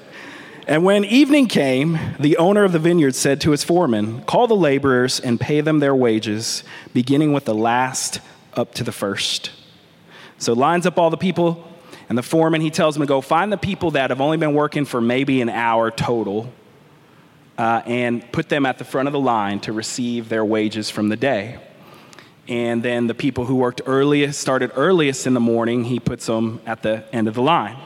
And 0.68 0.84
when 0.84 1.04
evening 1.06 1.48
came, 1.48 2.00
the 2.20 2.38
owner 2.38 2.64
of 2.64 2.72
the 2.72 2.80
vineyard 2.80 3.16
said 3.16 3.42
to 3.42 3.52
his 3.52 3.64
foreman, 3.64 4.22
Call 4.24 4.48
the 4.48 4.56
laborers 4.56 5.20
and 5.20 5.40
pay 5.40 5.62
them 5.62 5.80
their 5.80 5.96
wages, 5.96 6.64
beginning 6.94 7.34
with 7.34 7.46
the 7.46 7.56
last 7.56 8.20
up 8.54 8.74
to 8.76 8.84
the 8.84 8.92
first. 8.92 9.52
So 10.38 10.54
lines 10.54 10.86
up 10.86 10.98
all 10.98 11.10
the 11.10 11.18
people 11.18 11.71
and 12.12 12.18
the 12.18 12.24
foreman, 12.24 12.60
he 12.60 12.70
tells 12.70 12.98
him 12.98 13.04
to 13.04 13.08
go 13.08 13.22
find 13.22 13.54
the 13.54 13.58
people 13.58 13.92
that 13.92 14.10
have 14.10 14.20
only 14.20 14.36
been 14.36 14.54
working 14.54 14.84
for 14.84 15.00
maybe 15.00 15.40
an 15.40 15.48
hour 15.48 15.90
total 15.90 16.52
uh, 17.58 17.84
and 17.86 18.30
put 18.34 18.50
them 18.50 18.66
at 18.66 18.78
the 18.78 18.84
front 18.84 19.08
of 19.08 19.14
the 19.14 19.20
line 19.20 19.62
to 19.62 19.72
receive 19.72 20.28
their 20.28 20.44
wages 20.44 20.90
from 20.90 21.08
the 21.08 21.16
day. 21.16 21.58
And 22.50 22.84
then 22.84 23.08
the 23.08 23.14
people 23.14 23.46
who 23.46 23.56
worked 23.56 23.80
earliest, 23.86 24.42
started 24.42 24.72
earliest 24.76 25.26
in 25.26 25.34
the 25.34 25.40
morning, 25.40 25.86
he 25.86 26.02
puts 26.02 26.26
them 26.26 26.60
at 26.66 26.84
the 26.84 27.06
end 27.14 27.30
of 27.30 27.34
the 27.34 27.42
line. 27.42 27.78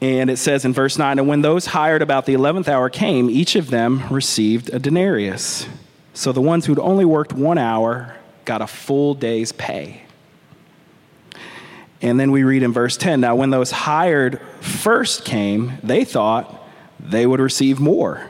And 0.00 0.28
it 0.28 0.38
says 0.38 0.64
in 0.64 0.72
verse 0.72 0.98
9, 0.98 1.20
and 1.20 1.28
when 1.28 1.42
those 1.42 1.66
hired 1.66 2.02
about 2.02 2.26
the 2.26 2.34
11th 2.34 2.66
hour 2.66 2.90
came, 2.90 3.30
each 3.30 3.54
of 3.54 3.70
them 3.70 4.08
received 4.10 4.74
a 4.74 4.80
denarius. 4.80 5.68
So 6.14 6.32
the 6.32 6.42
ones 6.42 6.66
who'd 6.66 6.80
only 6.80 7.04
worked 7.04 7.32
one 7.32 7.58
hour 7.58 8.16
got 8.44 8.60
a 8.60 8.66
full 8.66 9.14
day's 9.14 9.52
pay. 9.52 10.03
And 12.04 12.20
then 12.20 12.32
we 12.32 12.44
read 12.44 12.62
in 12.62 12.70
verse 12.70 12.98
10 12.98 13.22
Now, 13.22 13.34
when 13.34 13.48
those 13.48 13.70
hired 13.70 14.38
first 14.60 15.24
came, 15.24 15.78
they 15.82 16.04
thought 16.04 16.62
they 17.00 17.26
would 17.26 17.40
receive 17.40 17.80
more. 17.80 18.28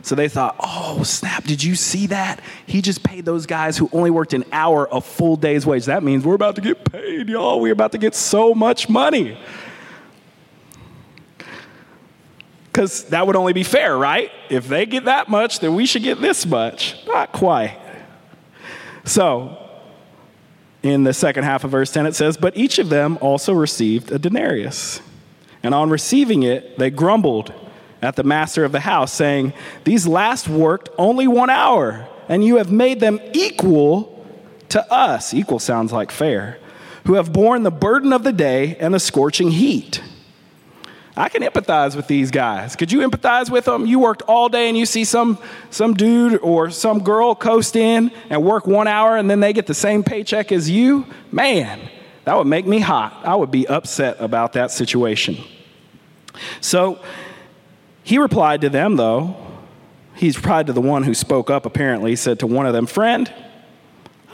So 0.00 0.14
they 0.14 0.30
thought, 0.30 0.56
oh, 0.58 1.02
snap, 1.02 1.44
did 1.44 1.62
you 1.62 1.76
see 1.76 2.06
that? 2.06 2.40
He 2.66 2.80
just 2.80 3.04
paid 3.04 3.26
those 3.26 3.44
guys 3.44 3.76
who 3.76 3.90
only 3.92 4.10
worked 4.10 4.32
an 4.32 4.44
hour 4.50 4.88
a 4.90 5.02
full 5.02 5.36
day's 5.36 5.66
wage. 5.66 5.84
That 5.84 6.02
means 6.02 6.24
we're 6.24 6.34
about 6.34 6.56
to 6.56 6.62
get 6.62 6.90
paid, 6.90 7.28
y'all. 7.28 7.60
We're 7.60 7.74
about 7.74 7.92
to 7.92 7.98
get 7.98 8.14
so 8.14 8.54
much 8.54 8.88
money. 8.88 9.38
Because 12.64 13.04
that 13.10 13.26
would 13.26 13.36
only 13.36 13.52
be 13.52 13.62
fair, 13.62 13.96
right? 13.96 14.32
If 14.48 14.68
they 14.68 14.86
get 14.86 15.04
that 15.04 15.28
much, 15.28 15.60
then 15.60 15.74
we 15.74 15.84
should 15.84 16.02
get 16.02 16.20
this 16.22 16.46
much. 16.46 16.96
Not 17.06 17.30
quite. 17.30 17.78
So, 19.04 19.61
in 20.82 21.04
the 21.04 21.12
second 21.12 21.44
half 21.44 21.64
of 21.64 21.70
verse 21.70 21.92
10, 21.92 22.06
it 22.06 22.14
says, 22.14 22.36
But 22.36 22.56
each 22.56 22.78
of 22.78 22.88
them 22.88 23.18
also 23.20 23.52
received 23.52 24.10
a 24.10 24.18
denarius. 24.18 25.00
And 25.62 25.74
on 25.74 25.90
receiving 25.90 26.42
it, 26.42 26.78
they 26.78 26.90
grumbled 26.90 27.52
at 28.00 28.16
the 28.16 28.24
master 28.24 28.64
of 28.64 28.72
the 28.72 28.80
house, 28.80 29.12
saying, 29.12 29.52
These 29.84 30.06
last 30.06 30.48
worked 30.48 30.88
only 30.98 31.28
one 31.28 31.50
hour, 31.50 32.08
and 32.28 32.44
you 32.44 32.56
have 32.56 32.72
made 32.72 32.98
them 32.98 33.20
equal 33.32 34.26
to 34.70 34.92
us. 34.92 35.32
Equal 35.32 35.60
sounds 35.60 35.92
like 35.92 36.10
fair, 36.10 36.58
who 37.06 37.14
have 37.14 37.32
borne 37.32 37.62
the 37.62 37.70
burden 37.70 38.12
of 38.12 38.24
the 38.24 38.32
day 38.32 38.76
and 38.76 38.92
the 38.92 39.00
scorching 39.00 39.52
heat. 39.52 40.02
I 41.16 41.28
can 41.28 41.42
empathize 41.42 41.94
with 41.94 42.06
these 42.06 42.30
guys. 42.30 42.74
Could 42.74 42.90
you 42.90 43.06
empathize 43.06 43.50
with 43.50 43.66
them? 43.66 43.84
You 43.84 43.98
worked 43.98 44.22
all 44.22 44.48
day 44.48 44.68
and 44.68 44.78
you 44.78 44.86
see 44.86 45.04
some, 45.04 45.38
some 45.70 45.92
dude 45.92 46.38
or 46.40 46.70
some 46.70 47.04
girl 47.04 47.34
coast 47.34 47.76
in 47.76 48.10
and 48.30 48.42
work 48.42 48.66
one 48.66 48.88
hour 48.88 49.16
and 49.18 49.28
then 49.28 49.40
they 49.40 49.52
get 49.52 49.66
the 49.66 49.74
same 49.74 50.02
paycheck 50.02 50.52
as 50.52 50.70
you? 50.70 51.06
Man, 51.30 51.80
that 52.24 52.36
would 52.36 52.46
make 52.46 52.66
me 52.66 52.78
hot. 52.78 53.20
I 53.24 53.34
would 53.34 53.50
be 53.50 53.66
upset 53.66 54.16
about 54.20 54.54
that 54.54 54.70
situation. 54.70 55.36
So 56.62 56.98
he 58.02 58.16
replied 58.18 58.62
to 58.62 58.70
them, 58.70 58.96
though. 58.96 59.36
He's 60.14 60.36
replied 60.36 60.66
to 60.68 60.72
the 60.72 60.80
one 60.80 61.02
who 61.02 61.14
spoke 61.14 61.50
up, 61.50 61.66
apparently. 61.66 62.12
He 62.12 62.16
said 62.16 62.38
to 62.40 62.46
one 62.46 62.66
of 62.66 62.72
them, 62.72 62.86
Friend, 62.86 63.32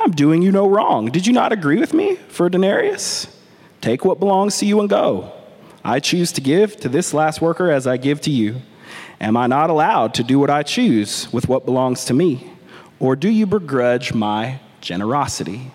I'm 0.00 0.12
doing 0.12 0.42
you 0.42 0.52
no 0.52 0.68
wrong. 0.68 1.06
Did 1.06 1.26
you 1.26 1.32
not 1.32 1.52
agree 1.52 1.78
with 1.78 1.92
me 1.92 2.16
for 2.28 2.46
a 2.46 2.50
denarius? 2.50 3.26
Take 3.80 4.04
what 4.04 4.20
belongs 4.20 4.58
to 4.58 4.66
you 4.66 4.80
and 4.80 4.88
go. 4.88 5.32
I 5.84 6.00
choose 6.00 6.32
to 6.32 6.40
give 6.40 6.76
to 6.80 6.88
this 6.88 7.14
last 7.14 7.40
worker 7.40 7.70
as 7.70 7.86
I 7.86 7.96
give 7.96 8.20
to 8.22 8.30
you. 8.30 8.62
Am 9.20 9.36
I 9.36 9.46
not 9.46 9.70
allowed 9.70 10.14
to 10.14 10.22
do 10.22 10.38
what 10.38 10.50
I 10.50 10.62
choose 10.62 11.32
with 11.32 11.48
what 11.48 11.64
belongs 11.64 12.04
to 12.06 12.14
me? 12.14 12.50
Or 13.00 13.16
do 13.16 13.28
you 13.28 13.46
begrudge 13.46 14.12
my 14.12 14.60
generosity? 14.80 15.72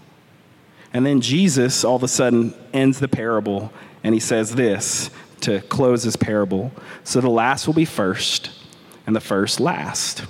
And 0.94 1.06
then 1.06 1.22
Jesus 1.22 1.84
all 1.84 1.96
of 1.96 2.04
a 2.04 2.08
sudden 2.08 2.54
ends 2.74 3.00
the 3.00 3.08
parable 3.08 3.72
and 4.04 4.13
he 4.13 4.20
says 4.20 4.56
this 4.56 5.10
to 5.42 5.62
close 5.62 6.04
his 6.04 6.16
parable. 6.16 6.72
So 7.04 7.22
the 7.22 7.30
last 7.30 7.68
will 7.68 7.74
be 7.74 7.86
first 7.86 8.52
and 9.06 9.16
the 9.16 9.22
first 9.22 9.60
last. 9.60 10.26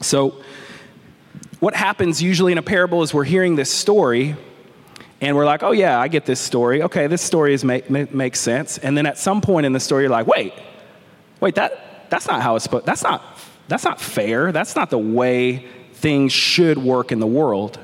So, 0.00 0.42
what 1.58 1.74
happens 1.74 2.22
usually 2.22 2.52
in 2.52 2.58
a 2.58 2.62
parable 2.62 3.02
is 3.02 3.14
we're 3.14 3.24
hearing 3.24 3.56
this 3.56 3.72
story 3.72 4.36
and 5.20 5.34
we're 5.34 5.46
like, 5.46 5.62
oh, 5.62 5.72
yeah, 5.72 5.98
I 5.98 6.08
get 6.08 6.26
this 6.26 6.40
story. 6.40 6.82
Okay, 6.82 7.06
this 7.06 7.22
story 7.22 7.54
is 7.54 7.64
make, 7.64 7.88
make, 7.88 8.12
makes 8.12 8.38
sense. 8.38 8.78
And 8.78 8.96
then 8.96 9.06
at 9.06 9.18
some 9.18 9.40
point 9.40 9.64
in 9.64 9.72
the 9.72 9.80
story, 9.80 10.02
you're 10.04 10.10
like, 10.10 10.26
wait, 10.26 10.52
wait, 11.40 11.54
that, 11.54 12.10
that's 12.10 12.26
not 12.26 12.42
how 12.42 12.56
it's 12.56 12.64
supposed, 12.64 12.84
that's 12.84 13.02
not, 13.02 13.22
that's 13.68 13.84
not 13.84 14.00
fair. 14.00 14.52
That's 14.52 14.76
not 14.76 14.90
the 14.90 14.98
way 14.98 15.66
things 15.94 16.32
should 16.32 16.78
work 16.78 17.12
in 17.12 17.18
the 17.18 17.26
world. 17.26 17.78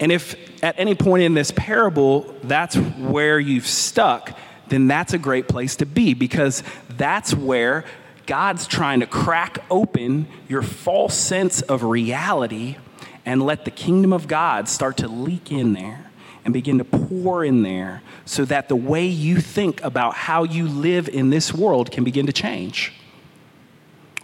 And 0.00 0.10
if 0.10 0.36
at 0.62 0.78
any 0.78 0.94
point 0.94 1.22
in 1.22 1.34
this 1.34 1.52
parable, 1.54 2.34
that's 2.42 2.76
where 2.76 3.38
you've 3.38 3.66
stuck, 3.66 4.36
then 4.68 4.88
that's 4.88 5.12
a 5.12 5.18
great 5.18 5.48
place 5.48 5.76
to 5.76 5.86
be 5.86 6.14
because 6.14 6.62
that's 6.88 7.34
where 7.34 7.84
God's 8.26 8.66
trying 8.66 9.00
to 9.00 9.06
crack 9.06 9.58
open 9.70 10.26
your 10.48 10.62
false 10.62 11.14
sense 11.16 11.62
of 11.62 11.82
reality 11.82 12.76
and 13.24 13.42
let 13.42 13.64
the 13.64 13.70
kingdom 13.70 14.12
of 14.12 14.26
God 14.26 14.68
start 14.68 14.96
to 14.98 15.08
leak 15.08 15.52
in 15.52 15.74
there 15.74 16.05
and 16.46 16.52
begin 16.52 16.78
to 16.78 16.84
pour 16.84 17.44
in 17.44 17.64
there 17.64 18.02
so 18.24 18.44
that 18.44 18.68
the 18.68 18.76
way 18.76 19.04
you 19.04 19.40
think 19.40 19.82
about 19.82 20.14
how 20.14 20.44
you 20.44 20.68
live 20.68 21.08
in 21.08 21.28
this 21.28 21.52
world 21.52 21.90
can 21.90 22.04
begin 22.04 22.24
to 22.26 22.32
change 22.32 22.92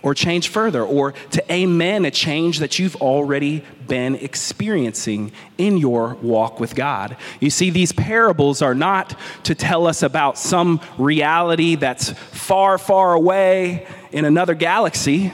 or 0.04 0.14
change 0.14 0.48
further 0.48 0.84
or 0.84 1.12
to 1.32 1.52
amen 1.52 2.04
a 2.04 2.12
change 2.12 2.60
that 2.60 2.78
you've 2.78 2.94
already 2.96 3.64
been 3.88 4.14
experiencing 4.14 5.32
in 5.58 5.76
your 5.76 6.14
walk 6.22 6.60
with 6.60 6.76
God. 6.76 7.16
You 7.40 7.50
see, 7.50 7.70
these 7.70 7.90
parables 7.90 8.62
are 8.62 8.74
not 8.74 9.18
to 9.42 9.56
tell 9.56 9.88
us 9.88 10.04
about 10.04 10.38
some 10.38 10.80
reality 10.98 11.74
that's 11.74 12.10
far, 12.10 12.78
far 12.78 13.14
away 13.14 13.84
in 14.12 14.24
another 14.24 14.54
galaxy, 14.54 15.32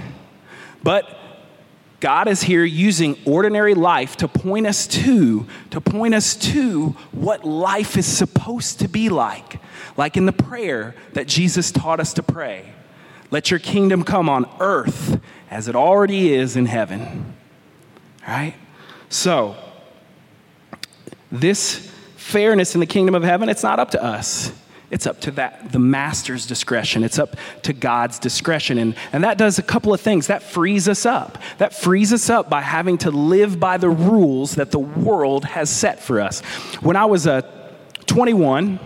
but 0.82 1.17
God 2.00 2.28
is 2.28 2.42
here 2.42 2.64
using 2.64 3.18
ordinary 3.24 3.74
life 3.74 4.16
to 4.18 4.28
point 4.28 4.66
us 4.66 4.86
to 4.86 5.46
to 5.70 5.80
point 5.80 6.14
us 6.14 6.36
to 6.36 6.90
what 7.10 7.44
life 7.44 7.96
is 7.96 8.06
supposed 8.06 8.78
to 8.80 8.88
be 8.88 9.08
like. 9.08 9.60
Like 9.96 10.16
in 10.16 10.26
the 10.26 10.32
prayer 10.32 10.94
that 11.14 11.26
Jesus 11.26 11.72
taught 11.72 11.98
us 11.98 12.12
to 12.14 12.22
pray. 12.22 12.72
Let 13.30 13.50
your 13.50 13.60
kingdom 13.60 14.04
come 14.04 14.28
on 14.28 14.48
earth 14.60 15.20
as 15.50 15.66
it 15.66 15.74
already 15.74 16.32
is 16.32 16.56
in 16.56 16.66
heaven. 16.66 17.34
Right? 18.26 18.54
So, 19.08 19.56
this 21.32 21.90
fairness 22.16 22.74
in 22.74 22.80
the 22.80 22.86
kingdom 22.86 23.14
of 23.14 23.22
heaven, 23.22 23.48
it's 23.48 23.62
not 23.62 23.78
up 23.78 23.90
to 23.92 24.02
us. 24.02 24.52
It's 24.90 25.06
up 25.06 25.20
to 25.20 25.30
that, 25.32 25.70
the 25.70 25.78
master's 25.78 26.46
discretion. 26.46 27.04
It's 27.04 27.18
up 27.18 27.36
to 27.62 27.74
God's 27.74 28.18
discretion. 28.18 28.78
And, 28.78 28.94
and 29.12 29.22
that 29.22 29.36
does 29.36 29.58
a 29.58 29.62
couple 29.62 29.92
of 29.92 30.00
things. 30.00 30.28
That 30.28 30.42
frees 30.42 30.88
us 30.88 31.04
up. 31.04 31.36
That 31.58 31.74
frees 31.74 32.12
us 32.12 32.30
up 32.30 32.48
by 32.48 32.62
having 32.62 32.96
to 32.98 33.10
live 33.10 33.60
by 33.60 33.76
the 33.76 33.90
rules 33.90 34.54
that 34.54 34.70
the 34.70 34.78
world 34.78 35.44
has 35.44 35.68
set 35.68 36.00
for 36.00 36.20
us. 36.20 36.40
When 36.80 36.96
I 36.96 37.04
was 37.04 37.26
uh, 37.26 37.42
21, 38.06 38.80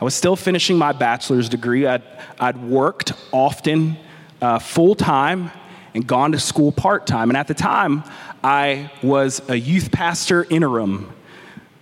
I 0.00 0.04
was 0.04 0.14
still 0.14 0.34
finishing 0.34 0.76
my 0.76 0.90
bachelor's 0.92 1.48
degree. 1.48 1.86
I'd, 1.86 2.02
I'd 2.40 2.60
worked 2.60 3.12
often 3.32 3.96
uh, 4.42 4.58
full 4.58 4.96
time 4.96 5.52
and 5.94 6.04
gone 6.04 6.32
to 6.32 6.40
school 6.40 6.72
part 6.72 7.06
time. 7.06 7.30
And 7.30 7.36
at 7.36 7.46
the 7.46 7.54
time, 7.54 8.02
I 8.42 8.90
was 9.02 9.40
a 9.48 9.54
youth 9.54 9.92
pastor 9.92 10.44
interim, 10.50 11.12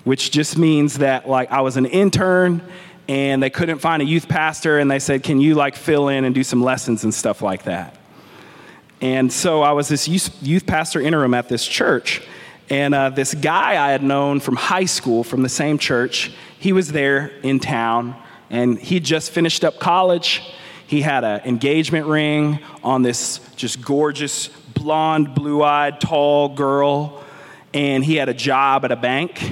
which 0.04 0.30
just 0.30 0.58
means 0.58 0.98
that 0.98 1.26
like 1.26 1.50
I 1.50 1.62
was 1.62 1.78
an 1.78 1.86
intern 1.86 2.62
and 3.08 3.42
they 3.42 3.50
couldn't 3.50 3.78
find 3.78 4.02
a 4.02 4.04
youth 4.04 4.28
pastor 4.28 4.78
and 4.78 4.90
they 4.90 4.98
said 4.98 5.22
can 5.22 5.40
you 5.40 5.54
like 5.54 5.76
fill 5.76 6.08
in 6.08 6.24
and 6.24 6.34
do 6.34 6.44
some 6.44 6.62
lessons 6.62 7.04
and 7.04 7.12
stuff 7.12 7.42
like 7.42 7.64
that? 7.64 7.96
And 9.00 9.32
so 9.32 9.62
i 9.62 9.72
was 9.72 9.88
this 9.88 10.08
youth, 10.08 10.66
pastor 10.66 11.00
interim 11.00 11.34
at 11.34 11.48
this 11.48 11.66
church 11.66 12.22
and 12.70 12.94
uh, 12.94 13.10
this 13.10 13.34
guy 13.34 13.72
i 13.72 13.90
had 13.90 14.02
known 14.02 14.40
from 14.40 14.56
high 14.56 14.84
school 14.84 15.24
from 15.24 15.42
the 15.42 15.48
same 15.48 15.78
church 15.78 16.32
he 16.58 16.72
was 16.72 16.92
there 16.92 17.32
in 17.42 17.58
town 17.58 18.14
and 18.52 18.78
he 18.78 19.00
just 19.00 19.30
finished 19.30 19.64
up 19.64 19.80
college. 19.80 20.42
He 20.86 21.00
had 21.00 21.24
an 21.24 21.40
engagement 21.40 22.06
ring 22.06 22.60
on 22.84 23.02
this 23.02 23.40
just 23.56 23.82
gorgeous 23.82 24.48
blonde 24.74 25.34
blue-eyed 25.34 26.00
tall 26.00 26.50
girl 26.50 27.24
and 27.72 28.04
he 28.04 28.16
had 28.16 28.28
a 28.28 28.34
job 28.34 28.84
at 28.84 28.92
a 28.92 28.96
bank 28.96 29.42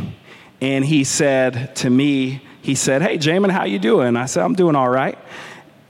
and 0.61 0.85
he 0.85 1.03
said 1.03 1.75
to 1.77 1.89
me 1.89 2.43
he 2.63 2.75
said, 2.75 3.03
Hey, 3.03 3.19
Jamin, 3.19 3.51
how 3.51 3.65
you 3.65 3.79
doing? 3.79 4.17
I 4.17 4.27
said, 4.27 4.45
I'm 4.45 4.55
doing 4.55 4.77
all 4.77 4.89
right. 4.89 5.19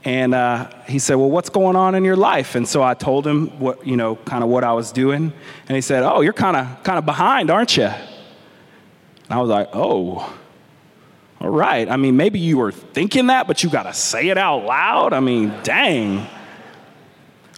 And 0.03 0.33
uh, 0.33 0.69
he 0.87 0.99
said, 0.99 1.15
Well, 1.15 1.29
what's 1.29 1.49
going 1.49 1.75
on 1.75 1.95
in 1.95 2.03
your 2.03 2.15
life? 2.15 2.55
And 2.55 2.67
so 2.67 2.81
I 2.81 2.93
told 2.93 3.27
him 3.27 3.59
what, 3.59 3.85
you 3.85 3.97
know, 3.97 4.15
kind 4.15 4.43
of 4.43 4.49
what 4.49 4.63
I 4.63 4.73
was 4.73 4.91
doing. 4.91 5.33
And 5.67 5.75
he 5.75 5.81
said, 5.81 6.03
Oh, 6.03 6.21
you're 6.21 6.33
kind 6.33 6.57
of 6.57 6.83
kind 6.83 6.97
of 6.97 7.05
behind, 7.05 7.49
aren't 7.49 7.77
you? 7.77 7.85
And 7.85 7.95
I 9.29 9.39
was 9.39 9.49
like, 9.49 9.69
Oh, 9.73 10.37
all 11.39 11.49
right. 11.49 11.89
I 11.89 11.97
mean, 11.97 12.17
maybe 12.17 12.39
you 12.39 12.57
were 12.57 12.71
thinking 12.71 13.27
that, 13.27 13.47
but 13.47 13.63
you 13.63 13.69
got 13.69 13.83
to 13.83 13.93
say 13.93 14.29
it 14.29 14.37
out 14.37 14.65
loud. 14.65 15.13
I 15.13 15.19
mean, 15.19 15.53
dang. 15.63 16.27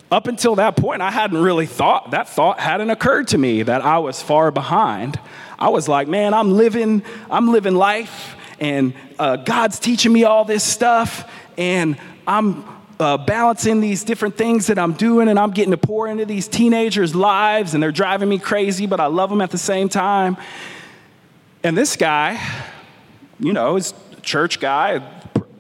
Up 0.10 0.28
until 0.28 0.56
that 0.56 0.78
point, 0.78 1.02
I 1.02 1.10
hadn't 1.10 1.42
really 1.42 1.66
thought, 1.66 2.12
that 2.12 2.30
thought 2.30 2.60
hadn't 2.60 2.92
occurred 2.92 3.30
to 3.30 3.38
me 3.38 3.64
that 3.64 3.82
I 3.82 3.98
was 3.98 4.22
far 4.22 4.52
behind. 4.52 5.20
I 5.58 5.70
was 5.70 5.90
like, 5.90 6.08
man, 6.08 6.34
I'm 6.34 6.54
living, 6.56 7.04
I'm 7.32 7.52
living 7.52 7.74
life 7.74 8.36
and 8.64 8.94
uh, 9.20 9.36
God's 9.36 9.78
teaching 9.78 10.14
me 10.14 10.24
all 10.24 10.46
this 10.46 10.64
stuff, 10.64 11.30
and 11.58 11.98
I'm 12.26 12.64
uh, 12.98 13.18
balancing 13.18 13.82
these 13.82 14.06
different 14.06 14.38
things 14.38 14.68
that 14.68 14.80
I'm 14.80 14.94
doing, 14.94 15.28
and 15.28 15.38
I'm 15.38 15.52
getting 15.52 15.72
to 15.72 15.78
pour 15.78 16.08
into 16.08 16.24
these 16.24 16.48
teenagers' 16.48 17.14
lives, 17.14 17.74
and 17.74 17.84
they're 17.84 17.92
driving 17.92 18.30
me 18.30 18.40
crazy, 18.40 18.86
but 18.86 19.02
I 19.02 19.08
love 19.08 19.30
them 19.30 19.42
at 19.42 19.52
the 19.52 19.58
same 19.58 19.90
time. 19.90 20.38
And 21.62 21.78
this 21.78 21.98
guy, 21.98 22.42
you 23.38 23.52
know, 23.52 23.76
is 23.76 23.94
a 24.18 24.22
church 24.22 24.62
guy. 24.62 25.02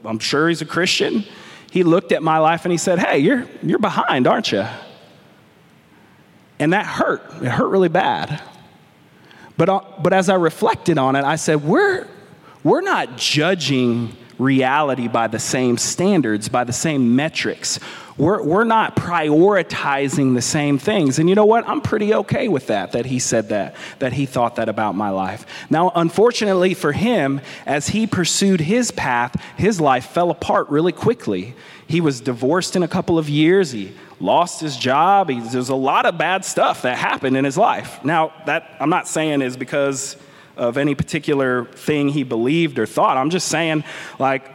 I'm 0.05 0.19
sure 0.19 0.47
he's 0.47 0.61
a 0.61 0.65
Christian. 0.65 1.25
He 1.71 1.83
looked 1.83 2.13
at 2.13 2.23
my 2.23 2.37
life 2.37 2.63
and 2.63 2.71
he 2.71 2.77
said, 2.77 2.99
Hey, 2.99 3.19
you're, 3.19 3.45
you're 3.61 3.79
behind, 3.79 4.27
aren't 4.27 4.51
you? 4.51 4.65
And 6.59 6.71
that 6.71 6.85
hurt. 6.85 7.21
It 7.41 7.49
hurt 7.49 7.67
really 7.67 7.89
bad. 7.89 8.41
But, 9.57 9.69
uh, 9.69 9.81
but 10.01 10.13
as 10.13 10.29
I 10.29 10.35
reflected 10.35 10.97
on 10.97 11.15
it, 11.15 11.25
I 11.25 11.35
said, 11.35 11.63
We're, 11.63 12.07
we're 12.63 12.81
not 12.81 13.17
judging 13.17 14.15
reality 14.39 15.07
by 15.07 15.27
the 15.27 15.39
same 15.39 15.77
standards, 15.77 16.49
by 16.49 16.63
the 16.63 16.73
same 16.73 17.15
metrics. 17.15 17.79
We're, 18.17 18.43
we're 18.43 18.63
not 18.63 18.95
prioritizing 18.95 20.35
the 20.35 20.41
same 20.41 20.77
things. 20.77 21.17
And 21.17 21.27
you 21.29 21.35
know 21.35 21.45
what? 21.45 21.67
I'm 21.67 21.81
pretty 21.81 22.13
okay 22.13 22.47
with 22.47 22.67
that, 22.67 22.91
that 22.91 23.05
he 23.05 23.19
said 23.19 23.49
that, 23.49 23.75
that 23.99 24.13
he 24.13 24.25
thought 24.25 24.57
that 24.57 24.69
about 24.69 24.95
my 24.95 25.09
life. 25.09 25.45
Now, 25.69 25.91
unfortunately 25.95 26.73
for 26.73 26.91
him, 26.91 27.41
as 27.65 27.89
he 27.89 28.05
pursued 28.05 28.61
his 28.61 28.91
path, 28.91 29.41
his 29.57 29.81
life 29.81 30.05
fell 30.05 30.29
apart 30.29 30.69
really 30.69 30.91
quickly. 30.91 31.55
He 31.87 32.01
was 32.01 32.21
divorced 32.21 32.75
in 32.75 32.83
a 32.83 32.87
couple 32.87 33.17
of 33.17 33.29
years. 33.29 33.71
He 33.71 33.93
lost 34.19 34.61
his 34.61 34.77
job. 34.77 35.29
He, 35.29 35.39
there's 35.39 35.69
a 35.69 35.75
lot 35.75 36.05
of 36.05 36.17
bad 36.17 36.45
stuff 36.45 36.83
that 36.83 36.97
happened 36.97 37.35
in 37.35 37.45
his 37.45 37.57
life. 37.57 38.03
Now, 38.05 38.33
that 38.45 38.77
I'm 38.79 38.89
not 38.89 39.07
saying 39.07 39.41
is 39.41 39.57
because 39.57 40.17
of 40.55 40.77
any 40.77 40.95
particular 40.95 41.65
thing 41.65 42.09
he 42.09 42.23
believed 42.23 42.79
or 42.79 42.85
thought. 42.85 43.17
I'm 43.17 43.29
just 43.29 43.47
saying, 43.47 43.83
like, 44.19 44.51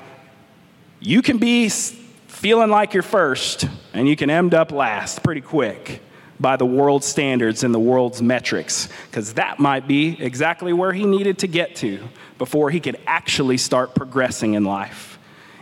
you 1.00 1.22
can 1.22 1.38
be 1.38 1.68
feeling 1.68 2.70
like 2.70 2.94
you're 2.94 3.02
first 3.02 3.68
and 3.92 4.08
you 4.08 4.16
can 4.16 4.30
end 4.30 4.54
up 4.54 4.70
last 4.72 5.22
pretty 5.22 5.40
quick 5.40 6.02
by 6.40 6.56
the 6.56 6.66
world's 6.66 7.06
standards 7.06 7.64
and 7.64 7.74
the 7.74 7.80
world's 7.80 8.22
metrics, 8.22 8.88
because 9.10 9.34
that 9.34 9.58
might 9.58 9.88
be 9.88 10.16
exactly 10.22 10.72
where 10.72 10.92
he 10.92 11.04
needed 11.04 11.38
to 11.38 11.48
get 11.48 11.74
to 11.74 11.98
before 12.38 12.70
he 12.70 12.78
could 12.78 12.96
actually 13.08 13.56
start 13.56 13.94
progressing 13.94 14.54
in 14.54 14.64
life 14.64 15.18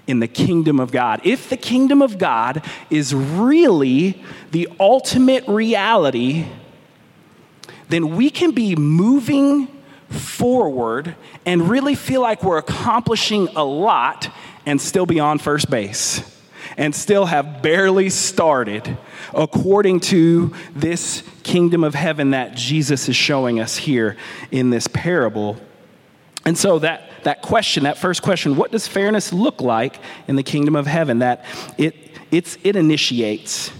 in 0.06 0.20
the 0.20 0.28
kingdom 0.28 0.78
of 0.78 0.92
God. 0.92 1.20
If 1.24 1.48
the 1.48 1.56
kingdom 1.56 2.02
of 2.02 2.18
God 2.18 2.62
is 2.90 3.14
really 3.14 4.22
the 4.50 4.68
ultimate 4.78 5.48
reality, 5.48 6.46
then 7.88 8.14
we 8.14 8.28
can 8.28 8.50
be 8.52 8.76
moving 8.76 9.68
forward 10.08 11.16
and 11.44 11.68
really 11.68 11.94
feel 11.94 12.20
like 12.20 12.42
we're 12.42 12.58
accomplishing 12.58 13.48
a 13.56 13.64
lot 13.64 14.30
and 14.64 14.80
still 14.80 15.06
be 15.06 15.20
on 15.20 15.38
first 15.38 15.70
base 15.70 16.36
and 16.76 16.94
still 16.94 17.26
have 17.26 17.62
barely 17.62 18.10
started 18.10 18.96
according 19.34 20.00
to 20.00 20.54
this 20.74 21.22
kingdom 21.42 21.84
of 21.84 21.94
heaven 21.94 22.30
that 22.30 22.54
Jesus 22.54 23.08
is 23.08 23.16
showing 23.16 23.60
us 23.60 23.76
here 23.76 24.16
in 24.50 24.70
this 24.70 24.86
parable. 24.88 25.56
And 26.44 26.56
so 26.56 26.78
that, 26.80 27.10
that 27.24 27.42
question, 27.42 27.84
that 27.84 27.98
first 27.98 28.22
question, 28.22 28.56
what 28.56 28.72
does 28.72 28.86
fairness 28.86 29.32
look 29.32 29.60
like 29.60 29.98
in 30.28 30.36
the 30.36 30.42
kingdom 30.42 30.76
of 30.76 30.86
heaven? 30.86 31.20
That 31.20 31.44
it, 31.78 31.94
it's, 32.30 32.58
it 32.62 32.76
initiates 32.76 33.70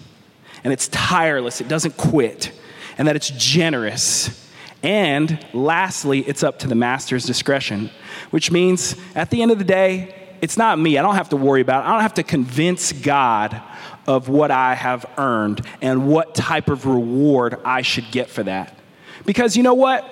and 0.64 0.72
it's 0.72 0.88
tireless, 0.88 1.60
it 1.60 1.68
doesn't 1.68 1.96
quit, 1.96 2.50
and 2.98 3.06
that 3.06 3.14
it's 3.14 3.30
generous. 3.30 4.45
And 4.82 5.44
lastly, 5.52 6.20
it's 6.20 6.42
up 6.42 6.58
to 6.60 6.68
the 6.68 6.74
master's 6.74 7.24
discretion, 7.24 7.90
which 8.30 8.50
means 8.50 8.94
at 9.14 9.30
the 9.30 9.42
end 9.42 9.50
of 9.50 9.58
the 9.58 9.64
day, 9.64 10.14
it's 10.40 10.56
not 10.56 10.78
me. 10.78 10.98
I 10.98 11.02
don't 11.02 11.14
have 11.14 11.30
to 11.30 11.36
worry 11.36 11.60
about 11.60 11.84
it. 11.84 11.88
I 11.88 11.92
don't 11.92 12.02
have 12.02 12.14
to 12.14 12.22
convince 12.22 12.92
God 12.92 13.60
of 14.06 14.28
what 14.28 14.50
I 14.50 14.74
have 14.74 15.06
earned 15.18 15.66
and 15.80 16.06
what 16.06 16.34
type 16.34 16.68
of 16.68 16.86
reward 16.86 17.58
I 17.64 17.82
should 17.82 18.10
get 18.12 18.30
for 18.30 18.42
that. 18.44 18.78
Because 19.24 19.56
you 19.56 19.62
know 19.62 19.74
what? 19.74 20.08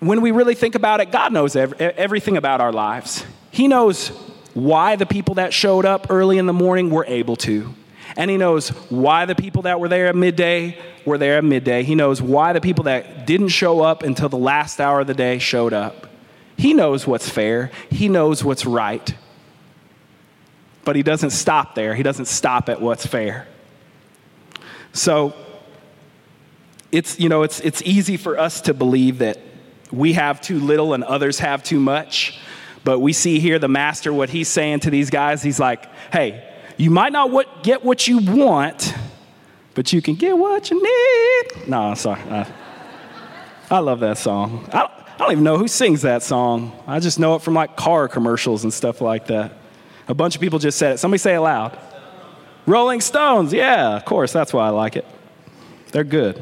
When 0.00 0.20
we 0.20 0.30
really 0.30 0.54
think 0.54 0.74
about 0.74 1.00
it, 1.00 1.10
God 1.10 1.32
knows 1.32 1.56
everything 1.56 2.36
about 2.36 2.60
our 2.60 2.72
lives. 2.72 3.24
He 3.50 3.66
knows 3.68 4.08
why 4.52 4.96
the 4.96 5.06
people 5.06 5.36
that 5.36 5.54
showed 5.54 5.86
up 5.86 6.08
early 6.10 6.38
in 6.38 6.46
the 6.46 6.52
morning 6.52 6.90
were 6.90 7.06
able 7.06 7.36
to. 7.36 7.72
And 8.18 8.28
he 8.28 8.36
knows 8.36 8.70
why 8.90 9.26
the 9.26 9.36
people 9.36 9.62
that 9.62 9.78
were 9.78 9.88
there 9.88 10.08
at 10.08 10.16
midday 10.16 10.76
were 11.06 11.18
there 11.18 11.38
at 11.38 11.44
midday. 11.44 11.84
He 11.84 11.94
knows 11.94 12.20
why 12.20 12.52
the 12.52 12.60
people 12.60 12.84
that 12.84 13.28
didn't 13.28 13.48
show 13.48 13.80
up 13.80 14.02
until 14.02 14.28
the 14.28 14.36
last 14.36 14.80
hour 14.80 15.00
of 15.00 15.06
the 15.06 15.14
day 15.14 15.38
showed 15.38 15.72
up. 15.72 16.08
He 16.56 16.74
knows 16.74 17.06
what's 17.06 17.30
fair, 17.30 17.70
He 17.90 18.08
knows 18.08 18.42
what's 18.42 18.66
right. 18.66 19.14
But 20.84 20.96
He 20.96 21.04
doesn't 21.04 21.30
stop 21.30 21.76
there, 21.76 21.94
He 21.94 22.02
doesn't 22.02 22.26
stop 22.26 22.68
at 22.68 22.82
what's 22.82 23.06
fair. 23.06 23.46
So, 24.92 25.32
it's, 26.90 27.20
you 27.20 27.28
know, 27.28 27.44
it's, 27.44 27.60
it's 27.60 27.82
easy 27.82 28.16
for 28.16 28.36
us 28.36 28.62
to 28.62 28.74
believe 28.74 29.18
that 29.18 29.38
we 29.92 30.14
have 30.14 30.40
too 30.40 30.58
little 30.58 30.92
and 30.92 31.04
others 31.04 31.38
have 31.38 31.62
too 31.62 31.78
much. 31.78 32.40
But 32.82 32.98
we 32.98 33.12
see 33.12 33.38
here 33.38 33.60
the 33.60 33.68
master, 33.68 34.12
what 34.12 34.28
he's 34.28 34.48
saying 34.48 34.80
to 34.80 34.90
these 34.90 35.10
guys, 35.10 35.40
he's 35.40 35.60
like, 35.60 35.86
hey, 36.12 36.47
you 36.78 36.90
might 36.90 37.12
not 37.12 37.30
what, 37.30 37.62
get 37.62 37.84
what 37.84 38.08
you 38.08 38.18
want, 38.18 38.94
but 39.74 39.92
you 39.92 40.00
can 40.00 40.14
get 40.14 40.38
what 40.38 40.70
you 40.70 40.82
need. 40.82 41.68
No, 41.68 41.82
I'm 41.82 41.96
sorry. 41.96 42.22
I, 42.22 42.50
I 43.70 43.78
love 43.80 44.00
that 44.00 44.16
song. 44.16 44.66
I, 44.72 44.84
I 44.84 45.18
don't 45.18 45.32
even 45.32 45.44
know 45.44 45.58
who 45.58 45.68
sings 45.68 46.02
that 46.02 46.22
song. 46.22 46.72
I 46.86 47.00
just 47.00 47.18
know 47.18 47.34
it 47.34 47.42
from 47.42 47.54
like 47.54 47.76
car 47.76 48.08
commercials 48.08 48.62
and 48.62 48.72
stuff 48.72 49.00
like 49.00 49.26
that. 49.26 49.52
A 50.06 50.14
bunch 50.14 50.36
of 50.36 50.40
people 50.40 50.60
just 50.60 50.78
said 50.78 50.92
it. 50.92 50.98
Somebody 50.98 51.18
say 51.18 51.34
it 51.34 51.40
loud. 51.40 51.76
Rolling 52.64 53.00
Stones. 53.00 53.52
Yeah, 53.52 53.96
of 53.96 54.04
course. 54.04 54.32
That's 54.32 54.52
why 54.52 54.66
I 54.66 54.70
like 54.70 54.96
it. 54.96 55.04
They're 55.90 56.04
good. 56.04 56.40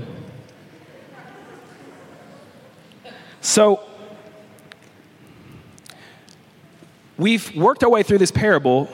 So, 3.40 3.80
we've 7.16 7.54
worked 7.56 7.82
our 7.84 7.90
way 7.90 8.02
through 8.02 8.18
this 8.18 8.32
parable, 8.32 8.90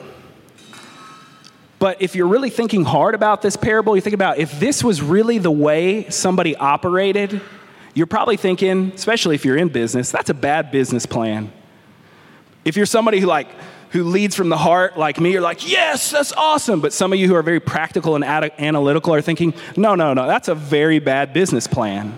but 1.83 2.01
if 2.01 2.15
you're 2.15 2.29
really 2.29 2.49
thinking 2.49 2.85
hard 2.85 3.13
about 3.13 3.41
this 3.41 3.57
parable, 3.57 3.93
you 3.93 4.01
think 4.01 4.13
about 4.13 4.37
if 4.37 4.57
this 4.57 4.85
was 4.85 5.01
really 5.01 5.37
the 5.37 5.51
way 5.51 6.09
somebody 6.09 6.55
operated, 6.55 7.41
you're 7.93 8.07
probably 8.07 8.37
thinking, 8.37 8.93
especially 8.95 9.35
if 9.35 9.43
you're 9.43 9.57
in 9.57 9.67
business, 9.67 10.09
that's 10.09 10.29
a 10.29 10.33
bad 10.33 10.71
business 10.71 11.05
plan. 11.05 11.51
If 12.63 12.77
you're 12.77 12.85
somebody 12.85 13.19
who 13.19 13.27
like 13.27 13.49
who 13.89 14.05
leads 14.05 14.33
from 14.33 14.47
the 14.47 14.55
heart 14.55 14.97
like 14.97 15.19
me, 15.19 15.33
you're 15.33 15.41
like, 15.41 15.69
yes, 15.69 16.09
that's 16.09 16.31
awesome. 16.31 16.79
But 16.79 16.93
some 16.93 17.11
of 17.11 17.19
you 17.19 17.27
who 17.27 17.35
are 17.35 17.43
very 17.43 17.59
practical 17.59 18.15
and 18.15 18.23
analytical 18.23 19.13
are 19.13 19.21
thinking, 19.21 19.53
no, 19.75 19.93
no, 19.93 20.13
no, 20.13 20.25
that's 20.25 20.47
a 20.47 20.55
very 20.55 20.99
bad 20.99 21.33
business 21.33 21.67
plan. 21.67 22.17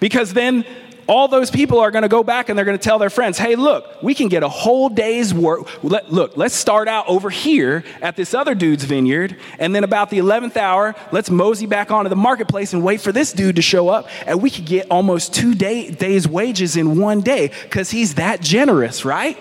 Because 0.00 0.32
then 0.32 0.64
all 1.12 1.28
those 1.28 1.50
people 1.50 1.78
are 1.78 1.90
going 1.90 2.04
to 2.04 2.08
go 2.08 2.24
back 2.24 2.48
and 2.48 2.56
they're 2.56 2.64
going 2.64 2.78
to 2.78 2.82
tell 2.82 2.98
their 2.98 3.10
friends, 3.10 3.36
hey, 3.36 3.54
look, 3.54 4.02
we 4.02 4.14
can 4.14 4.28
get 4.28 4.42
a 4.42 4.48
whole 4.48 4.88
day's 4.88 5.34
work. 5.34 5.68
Let, 5.84 6.10
look, 6.10 6.38
let's 6.38 6.54
start 6.54 6.88
out 6.88 7.06
over 7.06 7.28
here 7.28 7.84
at 8.00 8.16
this 8.16 8.32
other 8.32 8.54
dude's 8.54 8.84
vineyard. 8.84 9.36
And 9.58 9.74
then 9.74 9.84
about 9.84 10.08
the 10.08 10.18
11th 10.20 10.56
hour, 10.56 10.94
let's 11.12 11.28
mosey 11.28 11.66
back 11.66 11.90
onto 11.90 12.08
the 12.08 12.16
marketplace 12.16 12.72
and 12.72 12.82
wait 12.82 13.02
for 13.02 13.12
this 13.12 13.30
dude 13.34 13.56
to 13.56 13.62
show 13.62 13.90
up. 13.90 14.08
And 14.24 14.40
we 14.40 14.48
could 14.48 14.64
get 14.64 14.86
almost 14.90 15.34
two 15.34 15.54
day, 15.54 15.90
days' 15.90 16.26
wages 16.26 16.78
in 16.78 16.98
one 16.98 17.20
day 17.20 17.52
because 17.64 17.90
he's 17.90 18.14
that 18.14 18.40
generous, 18.40 19.04
right? 19.04 19.36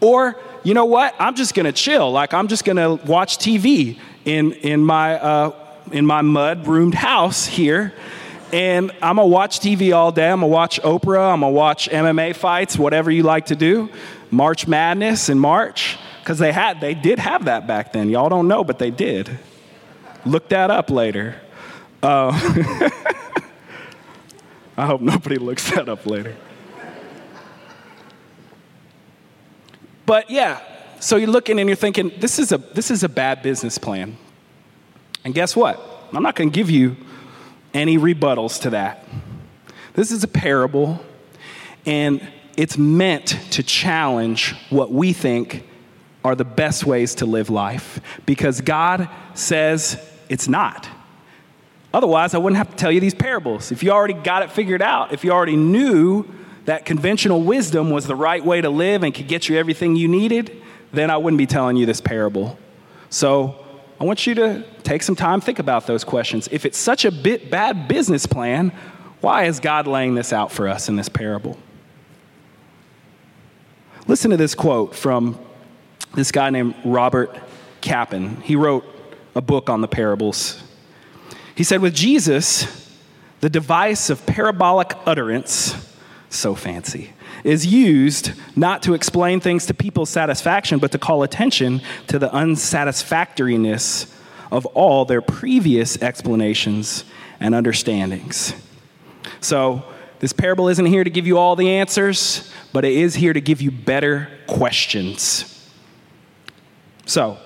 Or, 0.00 0.40
you 0.62 0.72
know 0.72 0.86
what? 0.86 1.14
I'm 1.18 1.34
just 1.34 1.54
going 1.54 1.66
to 1.66 1.72
chill. 1.72 2.10
Like, 2.10 2.32
I'm 2.32 2.48
just 2.48 2.64
going 2.64 2.76
to 2.76 3.04
watch 3.04 3.36
TV 3.36 3.98
in, 4.24 4.52
in 4.52 4.80
my, 4.80 5.20
uh, 5.20 5.52
in 5.92 6.06
my 6.06 6.22
mud 6.22 6.66
roomed 6.66 6.94
house 6.94 7.44
here 7.44 7.92
and 8.52 8.90
I'm 9.02 9.16
gonna 9.16 9.26
watch 9.26 9.60
TV 9.60 9.94
all 9.94 10.12
day. 10.12 10.30
I'm 10.30 10.40
gonna 10.40 10.52
watch 10.52 10.80
Oprah. 10.82 11.32
I'm 11.32 11.40
gonna 11.40 11.52
watch 11.52 11.88
MMA 11.88 12.34
fights, 12.34 12.78
whatever 12.78 13.10
you 13.10 13.22
like 13.22 13.46
to 13.46 13.56
do. 13.56 13.88
March 14.30 14.66
Madness 14.66 15.28
in 15.28 15.38
March, 15.38 15.98
because 16.20 16.38
they 16.38 16.52
had, 16.52 16.80
they 16.80 16.94
did 16.94 17.18
have 17.18 17.46
that 17.46 17.66
back 17.66 17.92
then. 17.92 18.08
Y'all 18.08 18.28
don't 18.28 18.48
know, 18.48 18.62
but 18.64 18.78
they 18.78 18.90
did. 18.90 19.38
Look 20.24 20.48
that 20.50 20.70
up 20.70 20.90
later. 20.90 21.40
Uh, 22.02 22.30
I 24.76 24.86
hope 24.86 25.00
nobody 25.00 25.36
looks 25.36 25.70
that 25.72 25.88
up 25.88 26.06
later. 26.06 26.36
But 30.06 30.30
yeah, 30.30 30.60
so 30.98 31.16
you're 31.16 31.28
looking 31.30 31.60
and 31.60 31.68
you're 31.68 31.76
thinking, 31.76 32.12
this 32.18 32.38
is 32.38 32.52
a 32.52 32.58
this 32.58 32.90
is 32.90 33.04
a 33.04 33.08
bad 33.08 33.42
business 33.42 33.78
plan. 33.78 34.16
And 35.24 35.34
guess 35.34 35.54
what? 35.54 35.80
I'm 36.12 36.22
not 36.22 36.34
gonna 36.34 36.50
give 36.50 36.70
you 36.70 36.96
any 37.74 37.98
rebuttals 37.98 38.60
to 38.62 38.70
that. 38.70 39.06
This 39.94 40.10
is 40.10 40.24
a 40.24 40.28
parable, 40.28 41.04
and 41.86 42.26
it's 42.56 42.76
meant 42.78 43.38
to 43.52 43.62
challenge 43.62 44.54
what 44.70 44.92
we 44.92 45.12
think 45.12 45.66
are 46.24 46.34
the 46.34 46.44
best 46.44 46.84
ways 46.84 47.14
to 47.16 47.26
live 47.26 47.50
life 47.50 48.00
because 48.26 48.60
God 48.60 49.08
says 49.34 49.98
it's 50.28 50.48
not. 50.48 50.88
Otherwise, 51.92 52.34
I 52.34 52.38
wouldn't 52.38 52.58
have 52.58 52.70
to 52.70 52.76
tell 52.76 52.92
you 52.92 53.00
these 53.00 53.14
parables. 53.14 53.72
If 53.72 53.82
you 53.82 53.90
already 53.90 54.14
got 54.14 54.42
it 54.42 54.52
figured 54.52 54.82
out, 54.82 55.12
if 55.12 55.24
you 55.24 55.32
already 55.32 55.56
knew 55.56 56.24
that 56.66 56.84
conventional 56.84 57.42
wisdom 57.42 57.90
was 57.90 58.06
the 58.06 58.14
right 58.14 58.44
way 58.44 58.60
to 58.60 58.70
live 58.70 59.02
and 59.02 59.12
could 59.12 59.26
get 59.26 59.48
you 59.48 59.56
everything 59.56 59.96
you 59.96 60.06
needed, 60.06 60.62
then 60.92 61.10
I 61.10 61.16
wouldn't 61.16 61.38
be 61.38 61.46
telling 61.46 61.76
you 61.76 61.86
this 61.86 62.00
parable. 62.00 62.58
So 63.08 63.59
I 64.00 64.04
want 64.04 64.26
you 64.26 64.34
to 64.36 64.64
take 64.82 65.02
some 65.02 65.14
time, 65.14 65.42
think 65.42 65.58
about 65.58 65.86
those 65.86 66.04
questions. 66.04 66.48
If 66.50 66.64
it's 66.64 66.78
such 66.78 67.04
a 67.04 67.12
bit 67.12 67.50
bad 67.50 67.86
business 67.86 68.24
plan, 68.24 68.72
why 69.20 69.44
is 69.44 69.60
God 69.60 69.86
laying 69.86 70.14
this 70.14 70.32
out 70.32 70.50
for 70.50 70.68
us 70.68 70.88
in 70.88 70.96
this 70.96 71.10
parable? 71.10 71.58
Listen 74.06 74.30
to 74.30 74.38
this 74.38 74.54
quote 74.54 74.94
from 74.94 75.38
this 76.14 76.32
guy 76.32 76.48
named 76.48 76.74
Robert 76.82 77.38
Capon. 77.82 78.36
He 78.40 78.56
wrote 78.56 78.84
a 79.34 79.42
book 79.42 79.68
on 79.68 79.82
the 79.82 79.88
parables. 79.88 80.62
He 81.54 81.62
said, 81.62 81.82
With 81.82 81.94
Jesus, 81.94 82.98
the 83.40 83.50
device 83.50 84.08
of 84.08 84.24
parabolic 84.24 84.92
utterance, 85.04 85.74
so 86.30 86.54
fancy, 86.54 87.12
is 87.44 87.66
used 87.66 88.32
not 88.56 88.82
to 88.82 88.94
explain 88.94 89.40
things 89.40 89.66
to 89.66 89.74
people's 89.74 90.10
satisfaction, 90.10 90.78
but 90.78 90.92
to 90.92 90.98
call 90.98 91.22
attention 91.22 91.80
to 92.06 92.18
the 92.18 92.34
unsatisfactoriness 92.34 94.14
of 94.50 94.66
all 94.66 95.04
their 95.04 95.22
previous 95.22 96.00
explanations 96.02 97.04
and 97.38 97.54
understandings. 97.54 98.54
So, 99.40 99.84
this 100.18 100.32
parable 100.34 100.68
isn't 100.68 100.86
here 100.86 101.02
to 101.02 101.08
give 101.08 101.26
you 101.26 101.38
all 101.38 101.56
the 101.56 101.70
answers, 101.70 102.52
but 102.74 102.84
it 102.84 102.92
is 102.92 103.14
here 103.14 103.32
to 103.32 103.40
give 103.40 103.62
you 103.62 103.70
better 103.70 104.28
questions. 104.46 105.70
So, 107.06 107.38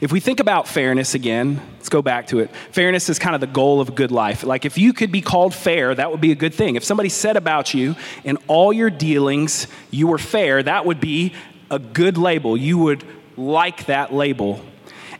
if 0.00 0.12
we 0.12 0.20
think 0.20 0.40
about 0.40 0.68
fairness 0.68 1.14
again, 1.14 1.60
let's 1.76 1.88
go 1.88 2.02
back 2.02 2.28
to 2.28 2.40
it. 2.40 2.50
Fairness 2.70 3.08
is 3.08 3.18
kind 3.18 3.34
of 3.34 3.40
the 3.40 3.46
goal 3.46 3.80
of 3.80 3.88
a 3.88 3.92
good 3.92 4.10
life. 4.10 4.44
Like 4.44 4.64
if 4.64 4.78
you 4.78 4.92
could 4.92 5.10
be 5.10 5.20
called 5.20 5.54
fair, 5.54 5.94
that 5.94 6.10
would 6.10 6.20
be 6.20 6.32
a 6.32 6.36
good 6.36 6.54
thing. 6.54 6.76
If 6.76 6.84
somebody 6.84 7.08
said 7.08 7.36
about 7.36 7.74
you 7.74 7.96
in 8.24 8.36
all 8.46 8.72
your 8.72 8.90
dealings 8.90 9.66
you 9.90 10.06
were 10.06 10.18
fair, 10.18 10.62
that 10.62 10.84
would 10.84 11.00
be 11.00 11.32
a 11.70 11.78
good 11.78 12.18
label. 12.18 12.56
You 12.56 12.78
would 12.78 13.04
like 13.36 13.86
that 13.86 14.12
label. 14.12 14.60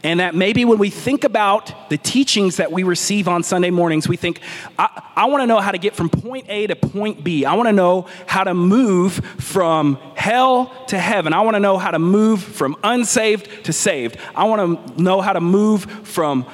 And 0.02 0.20
that 0.20 0.34
maybe 0.34 0.64
when 0.64 0.78
we 0.78 0.90
think 0.90 1.24
about 1.24 1.90
the 1.90 1.98
teachings 1.98 2.56
that 2.56 2.70
we 2.70 2.82
receive 2.82 3.28
on 3.28 3.42
Sunday 3.42 3.70
mornings, 3.70 4.08
we 4.08 4.16
think, 4.16 4.40
I, 4.78 5.02
I 5.16 5.24
want 5.26 5.42
to 5.42 5.46
know 5.46 5.60
how 5.60 5.70
to 5.70 5.78
get 5.78 5.94
from 5.94 6.08
point 6.08 6.46
A 6.48 6.66
to 6.66 6.76
point 6.76 7.24
B. 7.24 7.44
I 7.44 7.54
want 7.54 7.68
to 7.68 7.72
know 7.72 8.06
how 8.26 8.44
to 8.44 8.54
move 8.54 9.14
from 9.38 9.96
hell 10.14 10.72
to 10.88 10.98
heaven. 10.98 11.32
I 11.32 11.40
want 11.40 11.54
to 11.54 11.60
know 11.60 11.78
how 11.78 11.90
to 11.90 11.98
move 11.98 12.42
from 12.42 12.76
unsaved 12.84 13.64
to 13.64 13.72
saved. 13.72 14.16
I 14.34 14.44
want 14.44 14.86
to 14.96 15.02
know 15.02 15.20
how 15.20 15.32
to 15.32 15.40
move 15.40 15.84
from 15.84 16.46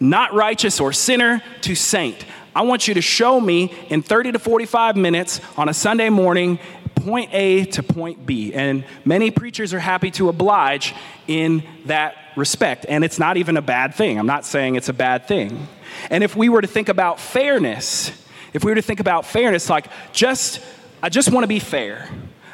not 0.00 0.34
righteous 0.34 0.80
or 0.80 0.92
sinner 0.92 1.42
to 1.62 1.74
saint. 1.74 2.24
I 2.56 2.62
want 2.62 2.88
you 2.88 2.94
to 2.94 3.02
show 3.02 3.38
me 3.38 3.74
in 3.90 4.00
30 4.00 4.32
to 4.32 4.38
45 4.38 4.96
minutes 4.96 5.42
on 5.58 5.68
a 5.68 5.74
Sunday 5.74 6.08
morning 6.08 6.58
point 7.06 7.32
A 7.32 7.64
to 7.66 7.84
point 7.84 8.26
B. 8.26 8.52
And 8.52 8.84
many 9.04 9.30
preachers 9.30 9.72
are 9.72 9.78
happy 9.78 10.10
to 10.12 10.28
oblige 10.28 10.92
in 11.28 11.62
that 11.84 12.16
respect. 12.34 12.84
And 12.88 13.04
it's 13.04 13.18
not 13.18 13.36
even 13.36 13.56
a 13.56 13.62
bad 13.62 13.94
thing. 13.94 14.18
I'm 14.18 14.26
not 14.26 14.44
saying 14.44 14.74
it's 14.74 14.88
a 14.88 14.92
bad 14.92 15.28
thing. 15.28 15.68
And 16.10 16.24
if 16.24 16.34
we 16.34 16.48
were 16.48 16.60
to 16.60 16.66
think 16.66 16.88
about 16.88 17.20
fairness, 17.20 18.10
if 18.52 18.64
we 18.64 18.72
were 18.72 18.74
to 18.74 18.82
think 18.82 18.98
about 18.98 19.24
fairness, 19.24 19.70
like 19.70 19.86
just, 20.12 20.60
I 21.00 21.08
just 21.08 21.30
want 21.30 21.44
to 21.44 21.48
be 21.48 21.60
fair. 21.60 22.08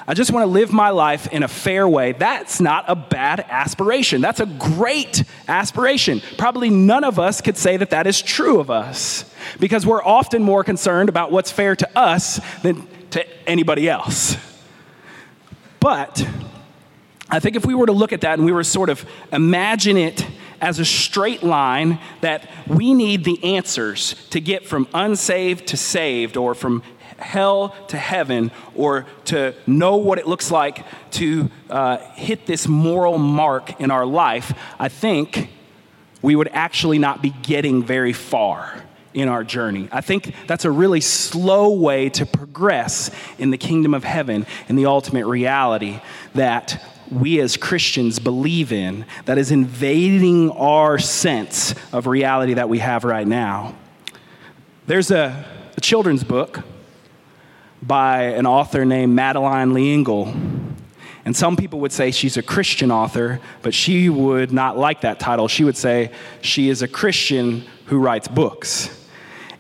I 0.07 0.13
just 0.13 0.33
want 0.33 0.43
to 0.43 0.51
live 0.51 0.71
my 0.71 0.91
life 0.91 1.29
in 1.29 1.45
a 1.45 1.49
fair 1.49 1.89
way. 1.89 2.13
That's 2.13 2.61
not 2.61 2.85
a 2.89 2.97
bad 2.97 3.41
aspiration. 3.49 4.21
That's 4.21 4.41
a 4.41 4.47
great 4.47 5.25
aspiration. 5.49 6.21
Probably 6.37 6.69
none 6.69 7.05
of 7.05 7.19
us 7.19 7.41
could 7.41 7.57
say 7.57 7.79
that 7.79 7.91
that 7.91 8.07
is 8.07 8.21
true 8.21 8.61
of 8.61 8.71
us 8.71 9.25
because 9.59 9.87
we're 9.87 10.05
often 10.05 10.43
more 10.43 10.63
concerned 10.63 11.09
about 11.09 11.33
what's 11.33 11.51
fair 11.51 11.75
to 11.77 11.99
us 11.99 12.39
than 12.63 12.87
to 13.13 13.49
anybody 13.49 13.89
else. 13.89 14.37
But 15.81 16.27
I 17.31 17.41
think 17.41 17.57
if 17.57 17.65
we 17.65 17.75
were 17.75 17.87
to 17.87 17.93
look 17.93 18.13
at 18.13 18.21
that 18.23 18.39
and 18.39 18.45
we 18.45 18.53
were 18.53 18.65
sort 18.65 18.91
of 18.91 19.05
imagine 19.33 19.97
it 19.97 20.27
as 20.61 20.79
a 20.79 20.85
straight 20.85 21.43
line 21.43 21.99
that 22.21 22.49
we 22.69 22.95
need 22.95 23.25
the 23.25 23.43
answers 23.57 24.15
to 24.31 24.41
get 24.41 24.67
from 24.67 24.87
unsaved 24.95 25.67
to 25.69 25.77
saved 25.77 26.37
or 26.37 26.55
from 26.55 26.83
hell 27.19 27.75
to 27.89 27.97
heaven 27.97 28.51
or 28.75 29.07
to 29.25 29.55
know 29.67 29.97
what 29.97 30.19
it 30.19 30.27
looks 30.27 30.51
like 30.51 30.85
to 31.11 31.51
uh, 31.71 31.99
hit 32.15 32.47
this 32.47 32.69
moral 32.69 33.19
mark 33.19 33.81
in 33.81 33.91
our 33.91 34.07
life, 34.07 34.53
I 34.79 34.89
think 34.89 35.51
we 36.21 36.37
would 36.37 36.49
actually 36.53 36.99
not 36.99 37.23
be 37.23 37.31
getting 37.43 37.83
very 37.83 38.13
far 38.13 38.83
in 39.15 39.29
our 39.29 39.45
journey. 39.45 39.89
I 39.93 40.01
think 40.01 40.35
that's 40.47 40.65
a 40.65 40.71
really 40.71 41.01
slow 41.01 41.73
way 41.73 42.09
to 42.11 42.27
progress 42.27 43.11
in 43.39 43.51
the 43.51 43.59
kingdom 43.59 43.95
of 43.95 44.05
heaven 44.05 44.47
and 44.69 44.79
the 44.79 44.87
ultimate 44.87 45.27
reality 45.27 46.01
that 46.35 46.83
we 47.11 47.41
as 47.41 47.57
Christians 47.57 48.19
believe 48.19 48.73
in 48.73 49.05
that 49.27 49.39
is 49.39 49.51
invading 49.51 50.51
our 50.51 50.99
sense 50.99 51.75
of 51.93 52.07
reality 52.07 52.55
that 52.55 52.69
we 52.69 52.79
have 52.79 53.05
right 53.05 53.27
now. 53.27 53.75
There's 54.87 55.11
a, 55.11 55.45
a 55.77 55.81
children's 55.81 56.25
book 56.25 56.61
by 57.83 58.23
an 58.23 58.47
author 58.47 58.85
named 58.85 59.15
Madeleine 59.15 59.75
L'Engle. 59.75 60.33
And 61.25 61.37
some 61.37 61.57
people 61.57 61.81
would 61.81 61.93
say 61.93 62.11
she's 62.11 62.37
a 62.37 62.43
Christian 62.43 62.91
author, 62.91 63.41
but 63.63 63.75
she 63.75 64.09
would 64.09 64.51
not 64.51 64.77
like 64.77 65.03
that 65.03 65.21
title. 65.21 65.49
She 65.49 65.65
would 65.65 65.77
say 65.77 66.11
she 66.41 66.69
is 66.69 66.83
a 66.83 66.89
Christian 66.89 67.65
who 67.87 67.99
writes 67.99 68.27
books. 68.27 69.02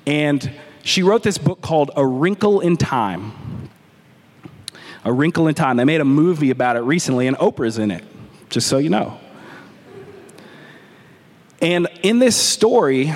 And 0.06 0.52
she 0.82 1.02
wrote 1.02 1.22
this 1.22 1.38
book 1.38 1.60
called 1.60 1.90
A 1.96 2.04
Wrinkle 2.04 2.60
in 2.60 2.76
Time. 2.76 3.68
A 5.04 5.12
Wrinkle 5.12 5.48
in 5.48 5.54
Time. 5.54 5.76
They 5.76 5.84
made 5.84 6.00
a 6.00 6.04
movie 6.04 6.50
about 6.50 6.76
it 6.76 6.80
recently, 6.80 7.26
and 7.26 7.36
Oprah's 7.38 7.78
in 7.78 7.90
it, 7.90 8.04
just 8.50 8.68
so 8.68 8.78
you 8.78 8.90
know. 8.90 9.18
And 11.60 11.88
in 12.02 12.18
this 12.18 12.36
story, 12.36 13.12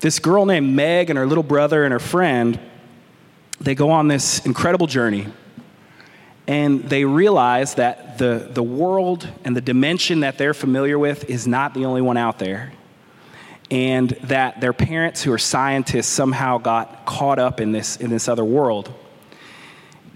this 0.00 0.18
girl 0.18 0.46
named 0.46 0.74
Meg 0.74 1.10
and 1.10 1.18
her 1.18 1.26
little 1.26 1.42
brother 1.42 1.84
and 1.84 1.92
her 1.92 1.98
friend, 1.98 2.58
they 3.60 3.74
go 3.74 3.90
on 3.90 4.08
this 4.08 4.44
incredible 4.46 4.86
journey. 4.86 5.26
And 6.46 6.84
they 6.84 7.04
realize 7.04 7.74
that 7.76 8.18
the, 8.18 8.48
the 8.50 8.62
world 8.62 9.28
and 9.44 9.56
the 9.56 9.62
dimension 9.62 10.20
that 10.20 10.36
they're 10.36 10.54
familiar 10.54 10.98
with 10.98 11.28
is 11.30 11.46
not 11.46 11.72
the 11.72 11.86
only 11.86 12.02
one 12.02 12.16
out 12.16 12.38
there 12.38 12.72
and 13.70 14.10
that 14.22 14.60
their 14.60 14.72
parents, 14.72 15.22
who 15.22 15.32
are 15.32 15.38
scientists, 15.38 16.06
somehow 16.06 16.58
got 16.58 17.06
caught 17.06 17.38
up 17.38 17.60
in 17.60 17.72
this, 17.72 17.96
in 17.96 18.10
this 18.10 18.28
other 18.28 18.44
world. 18.44 18.92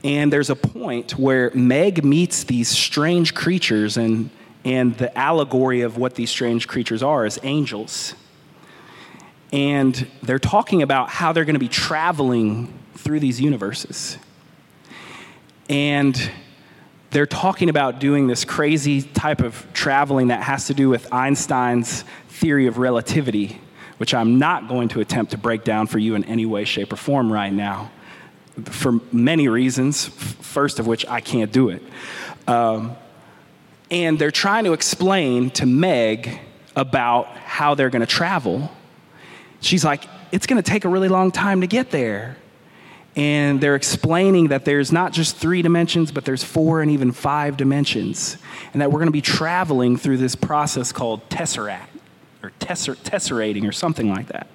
And 0.04 0.32
there's 0.32 0.50
a 0.50 0.56
point 0.56 1.18
where 1.18 1.50
Meg 1.54 2.04
meets 2.04 2.44
these 2.44 2.68
strange 2.68 3.34
creatures, 3.34 3.96
and, 3.96 4.30
and 4.64 4.96
the 4.96 5.16
allegory 5.18 5.80
of 5.80 5.96
what 5.96 6.14
these 6.14 6.30
strange 6.30 6.68
creatures 6.68 7.02
are 7.02 7.26
is 7.26 7.38
angels. 7.42 8.14
And 9.52 10.06
they're 10.22 10.38
talking 10.38 10.82
about 10.82 11.08
how 11.08 11.32
they're 11.32 11.46
going 11.46 11.54
to 11.54 11.60
be 11.60 11.68
traveling 11.68 12.72
through 12.94 13.20
these 13.20 13.40
universes. 13.40 14.18
And 15.68 16.30
they're 17.10 17.26
talking 17.26 17.68
about 17.68 18.00
doing 18.00 18.26
this 18.26 18.44
crazy 18.44 19.02
type 19.02 19.40
of 19.40 19.66
traveling 19.72 20.28
that 20.28 20.42
has 20.42 20.66
to 20.66 20.74
do 20.74 20.88
with 20.88 21.12
Einstein's 21.12 22.04
theory 22.28 22.66
of 22.66 22.78
relativity, 22.78 23.60
which 23.96 24.12
I'm 24.12 24.38
not 24.38 24.68
going 24.68 24.88
to 24.90 25.00
attempt 25.00 25.32
to 25.32 25.38
break 25.38 25.64
down 25.64 25.86
for 25.86 25.98
you 25.98 26.14
in 26.14 26.24
any 26.24 26.44
way, 26.44 26.64
shape, 26.64 26.92
or 26.92 26.96
form 26.96 27.32
right 27.32 27.52
now, 27.52 27.90
for 28.64 29.00
many 29.10 29.48
reasons, 29.48 30.06
first 30.06 30.78
of 30.78 30.86
which 30.86 31.06
I 31.06 31.20
can't 31.20 31.50
do 31.50 31.70
it. 31.70 31.82
Um, 32.46 32.96
and 33.90 34.18
they're 34.18 34.30
trying 34.30 34.64
to 34.64 34.74
explain 34.74 35.50
to 35.52 35.66
Meg 35.66 36.40
about 36.76 37.26
how 37.28 37.74
they're 37.74 37.90
going 37.90 38.00
to 38.00 38.06
travel. 38.06 38.70
She's 39.60 39.84
like, 39.84 40.04
it's 40.30 40.46
going 40.46 40.62
to 40.62 40.70
take 40.70 40.84
a 40.84 40.88
really 40.88 41.08
long 41.08 41.32
time 41.32 41.62
to 41.62 41.66
get 41.66 41.90
there 41.90 42.36
and 43.18 43.60
they're 43.60 43.74
explaining 43.74 44.48
that 44.48 44.64
there's 44.64 44.92
not 44.92 45.12
just 45.12 45.36
three 45.36 45.60
dimensions, 45.60 46.12
but 46.12 46.24
there's 46.24 46.44
four 46.44 46.82
and 46.82 46.88
even 46.88 47.10
five 47.10 47.56
dimensions, 47.56 48.36
and 48.72 48.80
that 48.80 48.92
we're 48.92 49.00
going 49.00 49.08
to 49.08 49.12
be 49.12 49.20
traveling 49.20 49.96
through 49.96 50.18
this 50.18 50.36
process 50.36 50.92
called 50.92 51.28
tesseract 51.28 51.88
or 52.44 52.52
tesser- 52.60 52.96
tesserating 53.02 53.66
or 53.66 53.72
something 53.72 54.08
like 54.08 54.28
that. 54.28 54.46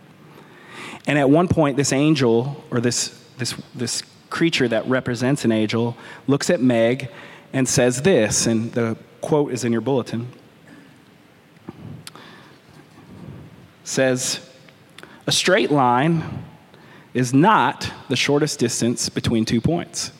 And 1.05 1.19
at 1.19 1.29
one 1.29 1.49
point, 1.49 1.75
this 1.75 1.91
angel 1.91 2.63
or 2.71 2.79
this, 2.79 3.09
this, 3.37 3.53
this 3.75 4.01
creature 4.29 4.69
that 4.69 4.87
represents 4.87 5.43
an 5.43 5.51
angel 5.51 5.97
looks 6.25 6.49
at 6.49 6.61
Meg 6.61 7.11
and 7.51 7.67
says 7.67 8.03
this, 8.03 8.47
and 8.47 8.71
the 8.71 8.95
quote 9.19 9.51
is 9.51 9.65
in 9.65 9.73
your 9.73 9.81
bulletin. 9.81 10.29
Says, 13.83 14.49
a 15.27 15.33
straight 15.33 15.69
line 15.69 16.45
is 17.13 17.33
not 17.33 17.91
the 18.09 18.15
shortest 18.15 18.59
distance 18.59 19.09
between 19.09 19.45
two 19.45 19.61
points. 19.61 20.11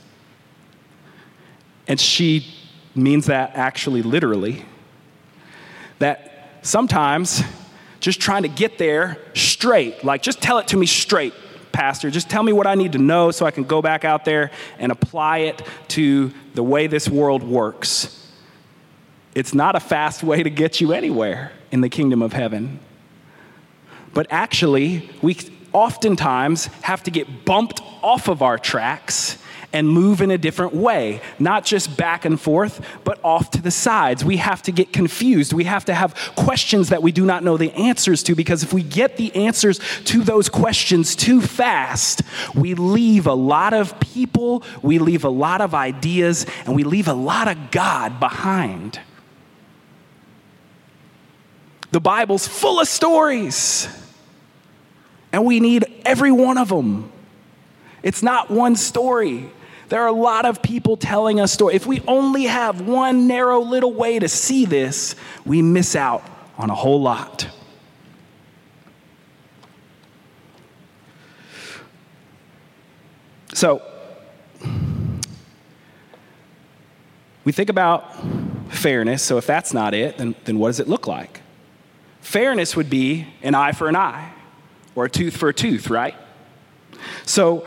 And 1.88 2.00
she 2.00 2.54
means 2.96 3.26
that 3.26 3.52
actually 3.56 4.02
literally. 4.02 4.66
That 6.00 6.50
sometimes 6.62 7.42
just 8.00 8.20
trying 8.20 8.44
to 8.44 8.50
get 8.50 8.78
there 8.78 9.18
straight, 9.34 10.04
like 10.04 10.22
just 10.22 10.42
tell 10.42 10.60
it 10.60 10.68
to 10.70 10.78
me 10.78 10.86
straight, 10.86 11.34
Pastor. 11.72 12.12
Just 12.12 12.30
tell 12.30 12.44
me 12.44 12.54
what 12.54 12.68
I 12.68 12.76
need 12.76 12.92
to 12.92 12.98
know 13.00 13.32
so 13.32 13.46
I 13.46 13.52
can 13.52 13.64
go 13.64 13.82
back 13.82 14.06
out 14.06 14.26
there 14.26 14.52
and 14.78 14.92
apply 14.92 15.40
it 15.40 15.62
to 15.90 16.32
the 16.54 16.64
way 16.64 16.88
this 16.88 17.10
world 17.10 17.44
works. 17.44 18.20
It's 19.34 19.54
not 19.54 19.76
a 19.76 19.80
fast 19.80 20.24
way 20.24 20.44
to 20.44 20.50
get 20.50 20.80
you 20.80 20.94
anywhere 20.94 21.52
in 21.72 21.82
the 21.82 21.90
kingdom 21.90 22.22
of 22.22 22.34
heaven. 22.34 22.80
But 24.14 24.28
actually, 24.30 25.10
we 25.24 25.36
oftentimes 25.74 26.68
have 26.82 27.04
to 27.04 27.12
get 27.12 27.46
bumped 27.46 27.82
off 28.02 28.28
of 28.28 28.42
our 28.42 28.58
tracks 28.58 29.38
and 29.74 29.90
move 29.90 30.22
in 30.22 30.30
a 30.30 30.38
different 30.38 30.74
way, 30.74 31.20
not 31.40 31.66
just 31.66 31.98
back 31.98 32.26
and 32.26 32.40
forth, 32.40 32.86
but 33.04 33.20
off 33.24 33.50
to 33.50 33.62
the 33.62 33.72
sides. 33.72 34.24
We 34.24 34.38
have 34.38 34.62
to 34.64 34.72
get 34.72 34.94
confused. 34.94 35.52
We 35.52 35.64
have 35.64 35.86
to 35.86 35.96
have 35.96 36.14
questions 36.36 36.90
that 36.90 37.02
we 37.02 37.12
do 37.12 37.26
not 37.26 37.44
know 37.44 37.58
the 37.58 37.72
answers 37.72 38.22
to 38.24 38.36
because 38.36 38.62
if 38.62 38.72
we 38.72 38.84
get 38.84 39.18
the 39.18 39.36
answers 39.36 39.80
to 40.06 40.24
those 40.24 40.48
questions 40.48 41.16
too 41.16 41.42
fast, 41.42 42.22
we 42.54 42.76
leave 42.76 43.26
a 43.26 43.34
lot 43.34 43.74
of 43.74 44.00
people, 44.00 44.64
we 44.84 45.00
leave 45.00 45.24
a 45.24 45.30
lot 45.30 45.60
of 45.60 45.74
ideas, 45.74 46.46
and 46.66 46.76
we 46.76 46.84
leave 46.84 47.08
a 47.08 47.14
lot 47.14 47.48
of 47.48 47.72
God 47.72 48.20
behind. 48.20 49.00
The 51.90 52.00
Bible's 52.00 52.48
full 52.48 52.80
of 52.80 52.88
stories, 52.88 53.88
and 55.34 55.44
we 55.44 55.60
need 55.60 55.86
every 56.06 56.32
one 56.32 56.60
of 56.60 56.70
them. 56.70 57.12
It's 58.04 58.22
not 58.22 58.52
one 58.52 58.76
story. 58.76 59.50
There 59.90 60.02
are 60.02 60.08
a 60.08 60.12
lot 60.12 60.46
of 60.46 60.62
people 60.62 60.96
telling 60.96 61.40
us 61.40 61.52
stories. 61.52 61.76
If 61.76 61.88
we 61.88 62.02
only 62.08 62.44
have 62.44 62.82
one 62.82 63.28
narrow 63.28 63.60
little 63.60 63.94
way 63.94 64.20
to 64.20 64.30
see 64.30 64.66
this, 64.66 65.16
we 65.44 65.62
miss 65.62 65.96
out 65.96 66.24
on 66.58 66.70
a 66.70 66.76
whole 66.76 67.02
lot. 67.02 67.50
So, 73.56 73.82
we 77.44 77.52
think 77.52 77.70
about 77.70 78.16
fairness. 78.70 79.24
So, 79.24 79.38
if 79.38 79.48
that's 79.48 79.74
not 79.74 79.94
it, 79.94 80.18
then, 80.18 80.36
then 80.46 80.60
what 80.60 80.70
does 80.70 80.80
it 80.80 80.88
look 80.88 81.08
like? 81.08 81.42
Fairness 82.22 82.76
would 82.76 82.90
be 82.90 83.28
an 83.42 83.56
eye 83.56 83.72
for 83.72 83.90
an 83.90 83.96
eye 83.96 84.33
or 84.96 85.06
a 85.06 85.10
tooth 85.10 85.36
for 85.36 85.50
a 85.50 85.54
tooth, 85.54 85.90
right? 85.90 86.16
So 87.26 87.66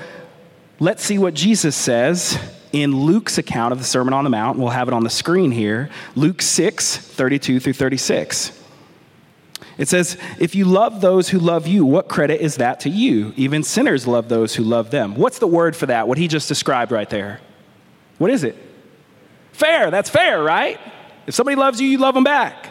let's 0.78 1.02
see 1.02 1.18
what 1.18 1.34
Jesus 1.34 1.76
says 1.76 2.38
in 2.72 2.94
Luke's 2.96 3.38
account 3.38 3.72
of 3.72 3.78
the 3.78 3.84
Sermon 3.84 4.14
on 4.14 4.24
the 4.24 4.30
Mount. 4.30 4.58
We'll 4.58 4.70
have 4.70 4.88
it 4.88 4.94
on 4.94 5.04
the 5.04 5.10
screen 5.10 5.50
here 5.50 5.90
Luke 6.14 6.42
6, 6.42 6.96
32 6.96 7.60
through 7.60 7.72
36. 7.72 8.62
It 9.78 9.88
says, 9.88 10.16
If 10.38 10.54
you 10.54 10.64
love 10.64 11.00
those 11.00 11.28
who 11.28 11.38
love 11.38 11.66
you, 11.66 11.84
what 11.84 12.08
credit 12.08 12.40
is 12.40 12.56
that 12.56 12.80
to 12.80 12.90
you? 12.90 13.32
Even 13.36 13.62
sinners 13.62 14.06
love 14.06 14.28
those 14.28 14.54
who 14.54 14.62
love 14.62 14.90
them. 14.90 15.14
What's 15.14 15.38
the 15.38 15.46
word 15.46 15.76
for 15.76 15.86
that? 15.86 16.08
What 16.08 16.18
he 16.18 16.28
just 16.28 16.48
described 16.48 16.92
right 16.92 17.08
there? 17.08 17.40
What 18.18 18.30
is 18.30 18.44
it? 18.44 18.56
Fair. 19.52 19.90
That's 19.90 20.08
fair, 20.08 20.42
right? 20.42 20.78
If 21.26 21.34
somebody 21.34 21.56
loves 21.56 21.80
you, 21.80 21.88
you 21.88 21.98
love 21.98 22.14
them 22.14 22.24
back. 22.24 22.70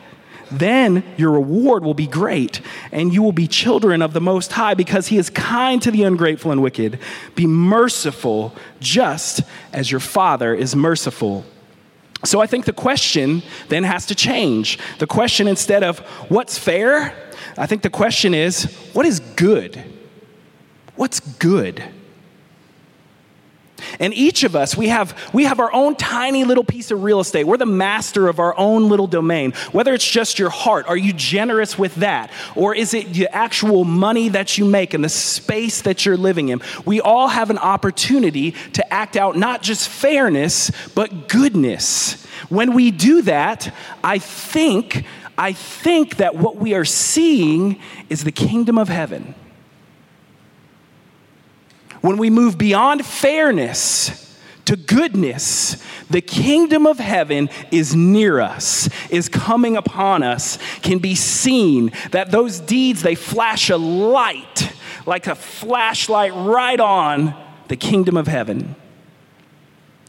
Then 0.51 1.03
your 1.17 1.31
reward 1.31 1.83
will 1.83 1.93
be 1.93 2.07
great, 2.07 2.61
and 2.91 3.13
you 3.13 3.23
will 3.23 3.31
be 3.31 3.47
children 3.47 4.01
of 4.01 4.13
the 4.13 4.21
Most 4.21 4.51
High 4.51 4.73
because 4.73 5.07
He 5.07 5.17
is 5.17 5.29
kind 5.29 5.81
to 5.81 5.91
the 5.91 6.03
ungrateful 6.03 6.51
and 6.51 6.61
wicked. 6.61 6.99
Be 7.35 7.47
merciful, 7.47 8.53
just 8.79 9.41
as 9.71 9.89
your 9.89 10.01
Father 10.01 10.53
is 10.53 10.75
merciful. 10.75 11.45
So 12.23 12.39
I 12.39 12.47
think 12.47 12.65
the 12.65 12.73
question 12.73 13.41
then 13.69 13.83
has 13.83 14.05
to 14.07 14.15
change. 14.15 14.77
The 14.99 15.07
question, 15.07 15.47
instead 15.47 15.83
of 15.83 15.99
what's 16.29 16.57
fair, 16.57 17.15
I 17.57 17.65
think 17.65 17.81
the 17.81 17.89
question 17.89 18.33
is 18.33 18.65
what 18.93 19.05
is 19.05 19.19
good? 19.19 19.83
What's 20.95 21.19
good? 21.19 21.83
And 23.99 24.13
each 24.13 24.43
of 24.43 24.55
us, 24.55 24.75
we 24.75 24.87
have, 24.87 25.17
we 25.33 25.45
have 25.45 25.59
our 25.59 25.71
own 25.73 25.95
tiny 25.95 26.43
little 26.43 26.63
piece 26.63 26.91
of 26.91 27.03
real 27.03 27.19
estate. 27.19 27.45
We're 27.45 27.57
the 27.57 27.65
master 27.65 28.27
of 28.27 28.39
our 28.39 28.57
own 28.57 28.89
little 28.89 29.07
domain. 29.07 29.53
Whether 29.71 29.93
it's 29.93 30.09
just 30.09 30.39
your 30.39 30.49
heart, 30.49 30.87
are 30.87 30.97
you 30.97 31.13
generous 31.13 31.77
with 31.77 31.95
that? 31.95 32.31
Or 32.55 32.75
is 32.75 32.93
it 32.93 33.13
the 33.13 33.27
actual 33.29 33.83
money 33.83 34.29
that 34.29 34.57
you 34.57 34.65
make 34.65 34.93
and 34.93 35.03
the 35.03 35.09
space 35.09 35.81
that 35.81 36.05
you're 36.05 36.17
living 36.17 36.49
in? 36.49 36.61
We 36.85 37.01
all 37.01 37.27
have 37.27 37.49
an 37.49 37.57
opportunity 37.57 38.51
to 38.73 38.93
act 38.93 39.15
out 39.15 39.35
not 39.37 39.61
just 39.61 39.89
fairness, 39.89 40.71
but 40.95 41.27
goodness. 41.27 42.25
When 42.49 42.73
we 42.73 42.91
do 42.91 43.21
that, 43.23 43.73
I 44.03 44.19
think, 44.19 45.05
I 45.37 45.53
think 45.53 46.17
that 46.17 46.35
what 46.35 46.57
we 46.57 46.73
are 46.73 46.85
seeing 46.85 47.79
is 48.09 48.23
the 48.23 48.31
kingdom 48.31 48.77
of 48.77 48.89
heaven 48.89 49.35
when 52.01 52.17
we 52.17 52.29
move 52.29 52.57
beyond 52.57 53.05
fairness 53.05 54.27
to 54.65 54.75
goodness, 54.75 55.77
the 56.09 56.21
kingdom 56.21 56.85
of 56.85 56.99
heaven 56.99 57.49
is 57.71 57.95
near 57.95 58.39
us, 58.39 58.89
is 59.09 59.27
coming 59.27 59.75
upon 59.75 60.23
us, 60.23 60.57
can 60.81 60.99
be 60.99 61.15
seen. 61.15 61.91
That 62.11 62.31
those 62.31 62.59
deeds, 62.59 63.01
they 63.01 63.15
flash 63.15 63.69
a 63.69 63.77
light, 63.77 64.71
like 65.05 65.27
a 65.27 65.35
flashlight 65.35 66.33
right 66.33 66.79
on 66.79 67.35
the 67.67 67.75
kingdom 67.75 68.17
of 68.17 68.27
heaven. 68.27 68.75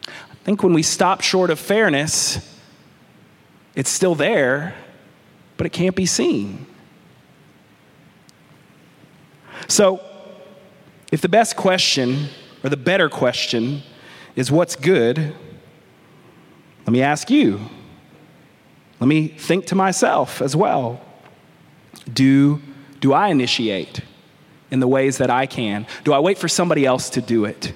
I 0.06 0.44
think 0.44 0.62
when 0.62 0.74
we 0.74 0.82
stop 0.82 1.20
short 1.20 1.50
of 1.50 1.58
fairness, 1.58 2.48
it's 3.74 3.90
still 3.90 4.14
there, 4.14 4.74
but 5.56 5.66
it 5.66 5.70
can't 5.70 5.96
be 5.96 6.06
seen. 6.06 6.66
So, 9.68 10.02
if 11.12 11.20
the 11.20 11.28
best 11.28 11.54
question, 11.54 12.28
or 12.64 12.70
the 12.70 12.76
better 12.76 13.08
question, 13.08 13.82
is 14.34 14.50
what's 14.50 14.74
good, 14.74 15.18
let 16.84 16.92
me 16.92 17.02
ask 17.02 17.30
you. 17.30 17.60
Let 18.98 19.06
me 19.06 19.28
think 19.28 19.66
to 19.66 19.74
myself 19.74 20.40
as 20.40 20.56
well. 20.56 21.00
Do, 22.12 22.60
do 23.00 23.12
I 23.12 23.28
initiate 23.28 24.00
in 24.70 24.80
the 24.80 24.88
ways 24.88 25.18
that 25.18 25.28
I 25.28 25.46
can? 25.46 25.86
Do 26.02 26.14
I 26.14 26.18
wait 26.18 26.38
for 26.38 26.48
somebody 26.48 26.86
else 26.86 27.10
to 27.10 27.20
do 27.20 27.44
it? 27.44 27.74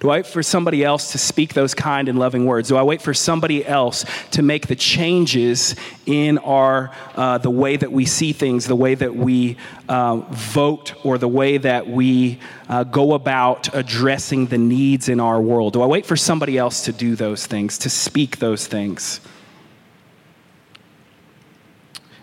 Do 0.00 0.10
I 0.10 0.16
wait 0.16 0.26
for 0.26 0.42
somebody 0.42 0.84
else 0.84 1.12
to 1.12 1.18
speak 1.18 1.54
those 1.54 1.74
kind 1.74 2.08
and 2.08 2.18
loving 2.18 2.46
words? 2.46 2.68
Do 2.68 2.76
I 2.76 2.82
wait 2.82 3.02
for 3.02 3.14
somebody 3.14 3.64
else 3.64 4.04
to 4.32 4.42
make 4.42 4.66
the 4.66 4.76
changes 4.76 5.76
in 6.06 6.38
our 6.38 6.90
uh, 7.14 7.38
the 7.38 7.50
way 7.50 7.76
that 7.76 7.92
we 7.92 8.04
see 8.04 8.32
things, 8.32 8.66
the 8.66 8.76
way 8.76 8.94
that 8.94 9.14
we 9.14 9.56
uh, 9.88 10.16
vote, 10.30 10.94
or 11.04 11.18
the 11.18 11.28
way 11.28 11.58
that 11.58 11.88
we 11.88 12.38
uh, 12.68 12.84
go 12.84 13.14
about 13.14 13.74
addressing 13.74 14.46
the 14.46 14.58
needs 14.58 15.08
in 15.08 15.20
our 15.20 15.40
world? 15.40 15.72
Do 15.74 15.82
I 15.82 15.86
wait 15.86 16.06
for 16.06 16.16
somebody 16.16 16.58
else 16.58 16.84
to 16.84 16.92
do 16.92 17.16
those 17.16 17.46
things, 17.46 17.78
to 17.78 17.90
speak 17.90 18.38
those 18.38 18.66
things? 18.66 19.20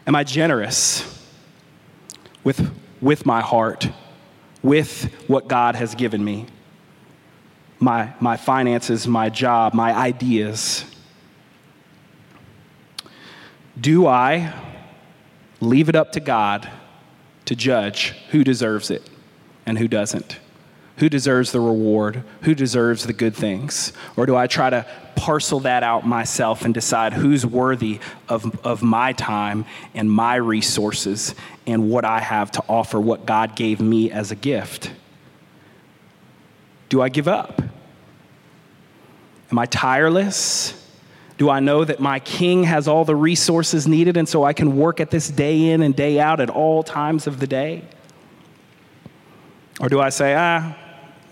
Am 0.08 0.16
I 0.16 0.24
generous 0.24 1.24
with, 2.44 2.72
with 3.00 3.26
my 3.28 3.42
heart, 3.42 3.90
with 4.64 5.04
what 5.28 5.48
God 5.48 5.76
has 5.76 5.94
given 5.94 6.24
me? 6.24 6.48
My, 7.80 8.14
my 8.20 8.38
finances, 8.38 9.08
my 9.08 9.30
job, 9.30 9.74
my 9.74 9.94
ideas? 9.94 10.86
Do 13.80 14.08
I 14.08 14.54
leave 15.62 15.90
it 15.90 15.96
up 15.96 16.12
to 16.14 16.20
God 16.20 16.70
to 17.46 17.56
judge 17.56 18.14
who 18.32 18.44
deserves 18.44 18.92
it 18.92 19.10
and 19.66 19.78
who 19.78 19.88
doesn't? 19.88 20.40
Who 20.98 21.08
deserves 21.08 21.54
the 21.54 21.62
reward? 21.62 22.24
Who 22.42 22.54
deserves 22.54 23.06
the 23.06 23.14
good 23.14 23.34
things? 23.34 23.94
Or 24.18 24.26
do 24.26 24.36
I 24.36 24.48
try 24.48 24.70
to 24.70 24.86
parcel 25.16 25.62
that 25.62 25.82
out 25.82 26.06
myself 26.06 26.66
and 26.66 26.74
decide 26.74 27.14
who's 27.14 27.46
worthy 27.46 28.00
of, 28.28 28.60
of 28.66 28.84
my 28.84 29.14
time 29.14 29.66
and 29.94 30.12
my 30.12 30.36
resources 30.36 31.36
and 31.66 31.90
what 31.90 32.04
I 32.04 32.20
have 32.20 32.52
to 32.52 32.64
offer, 32.68 33.00
what 33.00 33.26
God 33.26 33.56
gave 33.56 33.80
me 33.80 34.12
as 34.12 34.32
a 34.32 34.36
gift? 34.36 34.92
Do 36.90 37.02
I 37.02 37.10
give 37.10 37.28
up? 37.28 37.62
Am 39.52 39.58
I 39.58 39.66
tireless? 39.66 40.76
Do 41.38 41.50
I 41.50 41.60
know 41.60 41.86
that 41.86 42.00
my 42.00 42.20
king 42.20 42.66
has 42.66 42.88
all 42.88 43.06
the 43.06 43.16
resources 43.16 43.88
needed 43.88 44.18
and 44.18 44.28
so 44.28 44.44
I 44.44 44.54
can 44.54 44.76
work 44.76 45.00
at 45.00 45.10
this 45.10 45.30
day 45.30 45.70
in 45.70 45.82
and 45.82 45.96
day 45.96 46.20
out 46.20 46.40
at 46.42 46.50
all 46.50 46.84
times 46.84 47.28
of 47.28 47.40
the 47.40 47.48
day? 47.48 47.84
Or 49.80 49.88
do 49.88 50.02
I 50.02 50.10
say, 50.10 50.36
ah, 50.36 50.76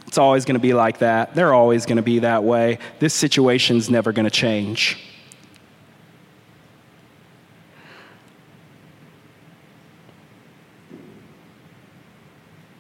it's 0.08 0.18
always 0.18 0.46
going 0.46 0.56
to 0.56 0.62
be 0.62 0.74
like 0.74 1.00
that. 1.00 1.36
They're 1.36 1.54
always 1.54 1.86
going 1.86 1.98
to 1.98 2.02
be 2.02 2.20
that 2.20 2.44
way. 2.44 2.80
This 3.00 3.14
situation's 3.14 3.90
never 3.90 4.14
going 4.14 4.24
to 4.24 4.32
change. 4.32 4.98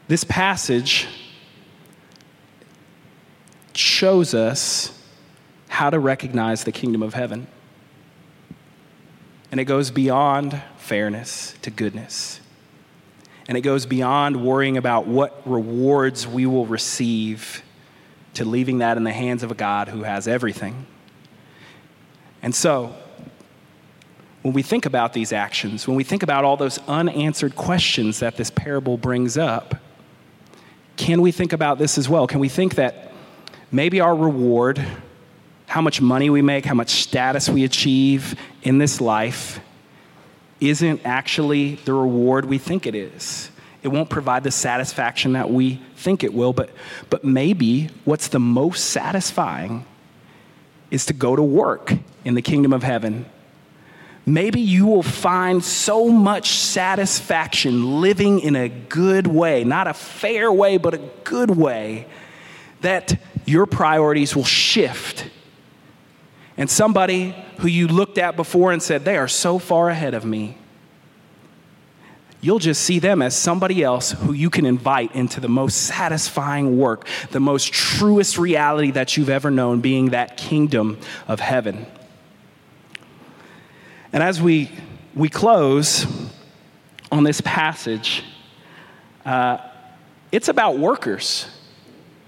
This 0.07 0.23
passage 0.23 1.07
shows 3.77 4.33
us 4.33 4.97
how 5.69 5.89
to 5.89 5.99
recognize 5.99 6.63
the 6.63 6.71
kingdom 6.71 7.03
of 7.03 7.13
heaven. 7.13 7.47
And 9.51 9.59
it 9.59 9.65
goes 9.65 9.91
beyond 9.91 10.61
fairness 10.77 11.55
to 11.61 11.69
goodness. 11.69 12.39
And 13.47 13.57
it 13.57 13.61
goes 13.61 13.85
beyond 13.85 14.43
worrying 14.43 14.77
about 14.77 15.07
what 15.07 15.41
rewards 15.45 16.27
we 16.27 16.45
will 16.45 16.65
receive 16.65 17.63
to 18.33 18.45
leaving 18.45 18.79
that 18.79 18.97
in 18.97 19.03
the 19.03 19.13
hands 19.13 19.41
of 19.41 19.51
a 19.51 19.55
God 19.55 19.87
who 19.87 20.03
has 20.03 20.27
everything. 20.27 20.85
And 22.41 22.53
so, 22.53 22.95
when 24.41 24.53
we 24.53 24.61
think 24.61 24.85
about 24.85 25.13
these 25.13 25.33
actions, 25.33 25.87
when 25.87 25.97
we 25.97 26.03
think 26.03 26.23
about 26.23 26.45
all 26.45 26.55
those 26.55 26.77
unanswered 26.87 27.55
questions 27.55 28.19
that 28.19 28.37
this 28.37 28.49
parable 28.51 28.97
brings 28.97 29.37
up, 29.37 29.75
can 30.95 31.21
we 31.21 31.31
think 31.31 31.51
about 31.51 31.79
this 31.79 31.97
as 31.97 32.07
well? 32.07 32.27
Can 32.27 32.39
we 32.39 32.49
think 32.49 32.75
that 32.75 33.06
maybe 33.71 33.99
our 33.99 34.15
reward, 34.15 34.83
how 35.67 35.81
much 35.81 36.01
money 36.01 36.29
we 36.29 36.41
make, 36.41 36.65
how 36.65 36.73
much 36.73 36.89
status 36.89 37.49
we 37.49 37.63
achieve 37.63 38.35
in 38.63 38.77
this 38.77 39.01
life, 39.01 39.59
isn't 40.59 41.01
actually 41.05 41.75
the 41.75 41.93
reward 41.93 42.45
we 42.45 42.57
think 42.57 42.87
it 42.87 42.95
is? 42.95 43.51
It 43.83 43.89
won't 43.89 44.09
provide 44.09 44.43
the 44.43 44.51
satisfaction 44.51 45.33
that 45.33 45.49
we 45.49 45.81
think 45.95 46.23
it 46.23 46.33
will, 46.33 46.53
but, 46.53 46.71
but 47.09 47.23
maybe 47.23 47.89
what's 48.05 48.27
the 48.29 48.39
most 48.39 48.89
satisfying 48.89 49.85
is 50.89 51.05
to 51.05 51.13
go 51.13 51.35
to 51.35 51.43
work 51.43 51.93
in 52.25 52.33
the 52.33 52.41
kingdom 52.41 52.73
of 52.73 52.83
heaven. 52.83 53.25
Maybe 54.25 54.59
you 54.59 54.85
will 54.87 55.03
find 55.03 55.63
so 55.63 56.09
much 56.09 56.49
satisfaction 56.49 58.01
living 58.01 58.39
in 58.39 58.55
a 58.55 58.67
good 58.67 59.27
way, 59.27 59.63
not 59.63 59.87
a 59.87 59.93
fair 59.93 60.51
way, 60.51 60.77
but 60.77 60.93
a 60.93 61.01
good 61.23 61.51
way, 61.51 62.07
that 62.81 63.19
your 63.47 63.65
priorities 63.65 64.35
will 64.35 64.43
shift. 64.43 65.27
And 66.57 66.69
somebody 66.69 67.33
who 67.59 67.67
you 67.67 67.87
looked 67.87 68.17
at 68.17 68.35
before 68.35 68.71
and 68.71 68.83
said, 68.83 69.05
they 69.05 69.17
are 69.17 69.27
so 69.27 69.57
far 69.57 69.89
ahead 69.89 70.13
of 70.13 70.25
me, 70.25 70.57
you'll 72.41 72.59
just 72.59 72.83
see 72.83 72.99
them 72.99 73.21
as 73.21 73.35
somebody 73.35 73.81
else 73.81 74.11
who 74.11 74.33
you 74.33 74.49
can 74.49 74.65
invite 74.65 75.15
into 75.15 75.39
the 75.39 75.47
most 75.47 75.83
satisfying 75.83 76.77
work, 76.77 77.07
the 77.31 77.39
most 77.39 77.71
truest 77.71 78.37
reality 78.37 78.91
that 78.91 79.17
you've 79.17 79.29
ever 79.29 79.49
known, 79.49 79.81
being 79.81 80.09
that 80.09 80.37
kingdom 80.37 80.99
of 81.27 81.39
heaven. 81.39 81.85
And 84.11 84.21
as 84.21 84.41
we, 84.41 84.69
we 85.15 85.29
close 85.29 86.05
on 87.11 87.23
this 87.23 87.39
passage, 87.41 88.23
uh, 89.25 89.57
it's 90.31 90.49
about 90.49 90.77
workers 90.77 91.47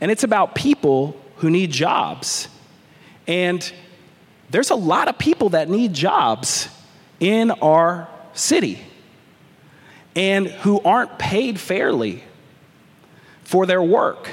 and 0.01 0.11
it's 0.11 0.23
about 0.23 0.55
people 0.55 1.19
who 1.37 1.49
need 1.49 1.71
jobs. 1.71 2.47
And 3.27 3.71
there's 4.49 4.69
a 4.69 4.75
lot 4.75 5.07
of 5.07 5.17
people 5.17 5.49
that 5.49 5.69
need 5.69 5.93
jobs 5.93 6.69
in 7.19 7.51
our 7.51 8.07
city 8.33 8.79
and 10.15 10.47
who 10.47 10.81
aren't 10.81 11.19
paid 11.19 11.59
fairly 11.59 12.23
for 13.43 13.65
their 13.65 13.81
work. 13.81 14.29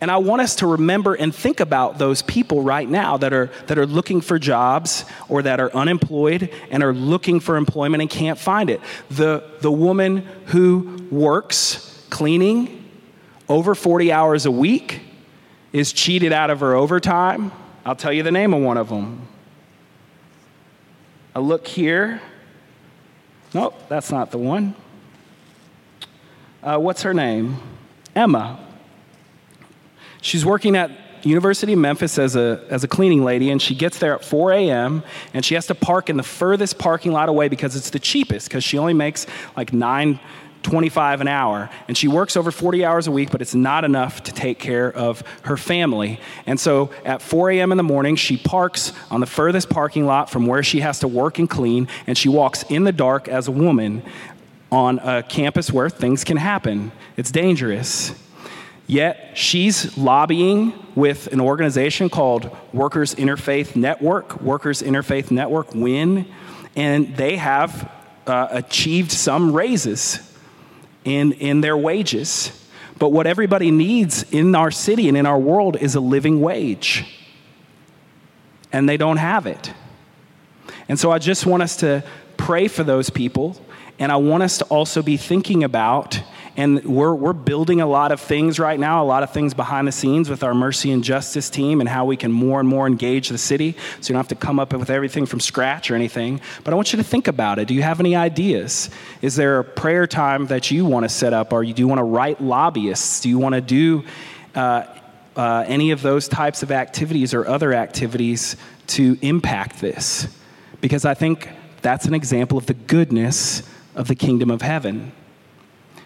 And 0.00 0.10
I 0.10 0.16
want 0.16 0.42
us 0.42 0.56
to 0.56 0.66
remember 0.66 1.14
and 1.14 1.32
think 1.32 1.60
about 1.60 1.98
those 1.98 2.22
people 2.22 2.62
right 2.62 2.88
now 2.88 3.16
that 3.18 3.32
are, 3.32 3.50
that 3.68 3.78
are 3.78 3.86
looking 3.86 4.20
for 4.20 4.36
jobs 4.36 5.04
or 5.28 5.42
that 5.42 5.60
are 5.60 5.72
unemployed 5.72 6.50
and 6.72 6.82
are 6.82 6.92
looking 6.92 7.38
for 7.38 7.56
employment 7.56 8.00
and 8.00 8.10
can't 8.10 8.38
find 8.38 8.68
it. 8.68 8.80
The, 9.10 9.44
the 9.60 9.70
woman 9.70 10.26
who 10.46 11.06
works 11.12 12.04
cleaning 12.10 12.81
over 13.52 13.74
40 13.74 14.10
hours 14.10 14.46
a 14.46 14.50
week 14.50 15.02
is 15.74 15.92
cheated 15.92 16.32
out 16.32 16.48
of 16.48 16.60
her 16.60 16.74
overtime. 16.74 17.52
I'll 17.84 17.94
tell 17.94 18.12
you 18.12 18.22
the 18.22 18.30
name 18.30 18.54
of 18.54 18.62
one 18.62 18.78
of 18.78 18.88
them. 18.88 19.28
I 21.34 21.40
look 21.40 21.66
here. 21.66 22.22
Nope, 23.52 23.74
that's 23.90 24.10
not 24.10 24.30
the 24.30 24.38
one. 24.38 24.74
Uh, 26.62 26.78
what's 26.78 27.02
her 27.02 27.12
name? 27.12 27.58
Emma. 28.16 28.58
She's 30.22 30.46
working 30.46 30.74
at 30.74 30.90
University 31.22 31.74
of 31.74 31.78
Memphis 31.78 32.18
as 32.18 32.36
a, 32.36 32.64
as 32.70 32.84
a 32.84 32.88
cleaning 32.88 33.22
lady, 33.22 33.50
and 33.50 33.60
she 33.60 33.74
gets 33.74 33.98
there 33.98 34.14
at 34.14 34.24
4 34.24 34.52
a.m. 34.52 35.02
and 35.34 35.44
she 35.44 35.56
has 35.56 35.66
to 35.66 35.74
park 35.74 36.08
in 36.08 36.16
the 36.16 36.22
furthest 36.22 36.78
parking 36.78 37.12
lot 37.12 37.28
away 37.28 37.48
because 37.48 37.76
it's 37.76 37.90
the 37.90 37.98
cheapest, 37.98 38.48
because 38.48 38.64
she 38.64 38.78
only 38.78 38.94
makes 38.94 39.26
like 39.58 39.74
9 39.74 40.18
25 40.62 41.20
an 41.20 41.28
hour. 41.28 41.70
And 41.88 41.96
she 41.96 42.08
works 42.08 42.36
over 42.36 42.50
40 42.50 42.84
hours 42.84 43.06
a 43.06 43.10
week 43.10 43.30
but 43.30 43.42
it's 43.42 43.54
not 43.54 43.84
enough 43.84 44.22
to 44.24 44.32
take 44.32 44.58
care 44.58 44.92
of 44.92 45.22
her 45.42 45.56
family. 45.56 46.20
And 46.46 46.58
so 46.58 46.90
at 47.04 47.22
4 47.22 47.50
a.m 47.50 47.72
in 47.72 47.78
the 47.78 47.84
morning 47.84 48.16
she 48.16 48.36
parks 48.36 48.92
on 49.10 49.20
the 49.20 49.26
furthest 49.26 49.68
parking 49.68 50.06
lot 50.06 50.30
from 50.30 50.46
where 50.46 50.62
she 50.62 50.80
has 50.80 51.00
to 51.00 51.08
work 51.08 51.38
and 51.38 51.48
clean 51.48 51.88
and 52.06 52.16
she 52.16 52.28
walks 52.28 52.62
in 52.64 52.84
the 52.84 52.92
dark 52.92 53.28
as 53.28 53.48
a 53.48 53.52
woman 53.52 54.02
on 54.70 54.98
a 55.00 55.22
campus 55.22 55.70
where 55.70 55.90
things 55.90 56.24
can 56.24 56.38
happen. 56.38 56.90
It's 57.16 57.30
dangerous. 57.30 58.14
Yet 58.86 59.32
she's 59.34 59.96
lobbying 59.96 60.72
with 60.94 61.28
an 61.28 61.40
organization 61.40 62.10
called 62.10 62.54
Workers 62.72 63.14
Interfaith 63.14 63.76
Network, 63.76 64.40
Workers 64.40 64.82
Interfaith 64.82 65.30
Network, 65.30 65.74
WIN, 65.74 66.26
and 66.74 67.16
they 67.16 67.36
have 67.36 67.90
uh, 68.26 68.48
achieved 68.50 69.12
some 69.12 69.52
raises 69.52 70.31
in, 71.04 71.32
in 71.32 71.60
their 71.60 71.76
wages. 71.76 72.58
But 72.98 73.10
what 73.10 73.26
everybody 73.26 73.70
needs 73.70 74.22
in 74.30 74.54
our 74.54 74.70
city 74.70 75.08
and 75.08 75.16
in 75.16 75.26
our 75.26 75.38
world 75.38 75.76
is 75.76 75.94
a 75.94 76.00
living 76.00 76.40
wage. 76.40 77.04
And 78.72 78.88
they 78.88 78.96
don't 78.96 79.16
have 79.16 79.46
it. 79.46 79.72
And 80.88 80.98
so 80.98 81.10
I 81.10 81.18
just 81.18 81.46
want 81.46 81.62
us 81.62 81.76
to 81.78 82.04
pray 82.36 82.68
for 82.68 82.84
those 82.84 83.10
people. 83.10 83.56
And 83.98 84.10
I 84.10 84.16
want 84.16 84.42
us 84.42 84.58
to 84.58 84.64
also 84.66 85.02
be 85.02 85.16
thinking 85.16 85.64
about 85.64 86.20
and 86.56 86.84
we're, 86.84 87.14
we're 87.14 87.32
building 87.32 87.80
a 87.80 87.86
lot 87.86 88.12
of 88.12 88.20
things 88.20 88.58
right 88.58 88.78
now, 88.78 89.02
a 89.02 89.06
lot 89.06 89.22
of 89.22 89.32
things 89.32 89.54
behind 89.54 89.88
the 89.88 89.92
scenes 89.92 90.28
with 90.28 90.42
our 90.42 90.54
mercy 90.54 90.90
and 90.90 91.02
justice 91.02 91.48
team 91.48 91.80
and 91.80 91.88
how 91.88 92.04
we 92.04 92.16
can 92.16 92.30
more 92.30 92.60
and 92.60 92.68
more 92.68 92.86
engage 92.86 93.30
the 93.30 93.38
city. 93.38 93.72
So 94.00 94.10
you 94.10 94.14
don't 94.14 94.18
have 94.18 94.28
to 94.28 94.34
come 94.34 94.60
up 94.60 94.72
with 94.74 94.90
everything 94.90 95.24
from 95.24 95.40
scratch 95.40 95.90
or 95.90 95.94
anything. 95.94 96.40
But 96.62 96.72
I 96.72 96.76
want 96.76 96.92
you 96.92 96.98
to 96.98 97.04
think 97.04 97.26
about 97.26 97.58
it. 97.58 97.68
Do 97.68 97.74
you 97.74 97.82
have 97.82 98.00
any 98.00 98.14
ideas? 98.14 98.90
Is 99.22 99.34
there 99.34 99.60
a 99.60 99.64
prayer 99.64 100.06
time 100.06 100.46
that 100.48 100.70
you 100.70 100.84
want 100.84 101.04
to 101.04 101.08
set 101.08 101.32
up? 101.32 101.52
Or 101.54 101.64
do 101.64 101.70
you 101.70 101.88
want 101.88 102.00
to 102.00 102.04
write 102.04 102.40
lobbyists? 102.40 103.20
Do 103.20 103.30
you 103.30 103.38
want 103.38 103.54
to 103.54 103.60
do 103.62 104.04
uh, 104.54 104.84
uh, 105.34 105.64
any 105.66 105.90
of 105.90 106.02
those 106.02 106.28
types 106.28 106.62
of 106.62 106.70
activities 106.70 107.32
or 107.32 107.46
other 107.46 107.72
activities 107.72 108.56
to 108.88 109.16
impact 109.22 109.80
this? 109.80 110.28
Because 110.82 111.06
I 111.06 111.14
think 111.14 111.48
that's 111.80 112.04
an 112.04 112.12
example 112.12 112.58
of 112.58 112.66
the 112.66 112.74
goodness 112.74 113.62
of 113.94 114.08
the 114.08 114.14
kingdom 114.14 114.50
of 114.50 114.60
heaven. 114.60 115.12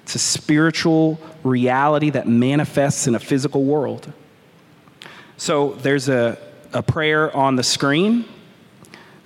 It's 0.06 0.14
a 0.14 0.20
spiritual 0.20 1.18
reality 1.42 2.10
that 2.10 2.28
manifests 2.28 3.08
in 3.08 3.16
a 3.16 3.18
physical 3.18 3.64
world. 3.64 4.12
So 5.36 5.70
there's 5.82 6.08
a, 6.08 6.38
a 6.72 6.80
prayer 6.80 7.36
on 7.36 7.56
the 7.56 7.64
screen 7.64 8.24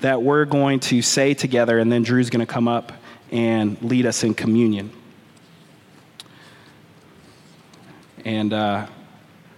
that 0.01 0.22
we're 0.22 0.47
going 0.47 0.81
to 0.81 1.03
say 1.03 1.35
together, 1.35 1.78
and 1.78 1.93
then 1.93 2.03
Drew's 2.03 2.31
going 2.31 2.41
to 2.41 2.51
come 2.51 2.66
up 2.66 2.93
and 3.31 3.76
lead 3.83 4.07
us 4.07 4.24
in 4.24 4.33
communion. 4.33 4.91
And 8.24 8.55
uh, 8.55 8.87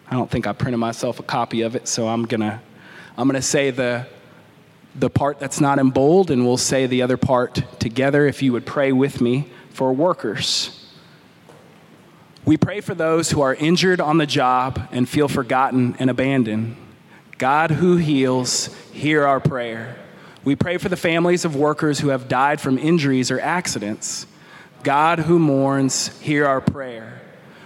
I 0.09 0.13
don't 0.13 0.29
think 0.29 0.49
I 0.49 0.53
printed 0.53 0.81
myself 0.81 1.21
a 1.21 1.23
copy 1.23 1.63
of 1.63 1.77
it, 1.77 1.87
so 1.87 2.09
I'm 2.09 2.25
going 2.25 2.41
to 2.41 2.61
I'm 3.17 3.29
going 3.29 3.41
to 3.41 3.47
say 3.47 3.71
the, 3.71 4.09
the 4.97 5.09
part 5.09 5.39
that's 5.39 5.61
not 5.61 5.79
in 5.79 5.91
bold, 5.91 6.33
and 6.33 6.45
we'll 6.45 6.57
say 6.57 6.89
the 6.89 7.03
other 7.03 7.17
part 7.17 7.63
together 7.79 8.27
if 8.27 8.43
you 8.43 8.53
would 8.55 8.67
pray 8.67 8.91
with 8.91 9.21
me 9.21 9.49
for 9.71 9.93
workers. 9.93 10.82
We 12.45 12.57
pray 12.57 12.81
for 12.81 12.95
those 12.95 13.31
who 13.31 13.41
are 13.41 13.55
injured 13.55 14.01
on 14.01 14.19
the 14.19 14.27
job 14.27 14.89
and 14.91 15.09
feel 15.09 15.29
forgotten 15.29 15.95
and 16.01 16.11
abandoned. 16.11 16.77
God 17.39 17.71
who 17.71 17.97
heals, 17.97 18.75
hear 18.93 19.27
our 19.27 19.39
prayer. 19.39 19.97
We 20.45 20.57
pray 20.57 20.79
for 20.79 20.89
the 20.89 20.97
families 20.97 21.45
of 21.45 21.55
workers 21.55 22.01
who 22.01 22.09
have 22.09 22.29
died 22.29 22.61
from 22.61 22.79
injuries 22.79 23.31
or 23.31 23.41
accidents. 23.41 24.27
God 24.83 25.21
who 25.21 25.39
mourns, 25.39 26.19
hear 26.21 26.47
our 26.47 26.61
prayer. 26.61 27.21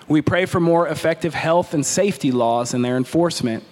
We 0.08 0.20
pray 0.20 0.44
for 0.44 0.60
more 0.60 0.86
effective 0.86 1.32
health 1.32 1.72
and 1.72 1.84
safety 1.84 2.30
laws 2.30 2.74
and 2.74 2.84
their 2.84 2.98
enforcement. 2.98 3.64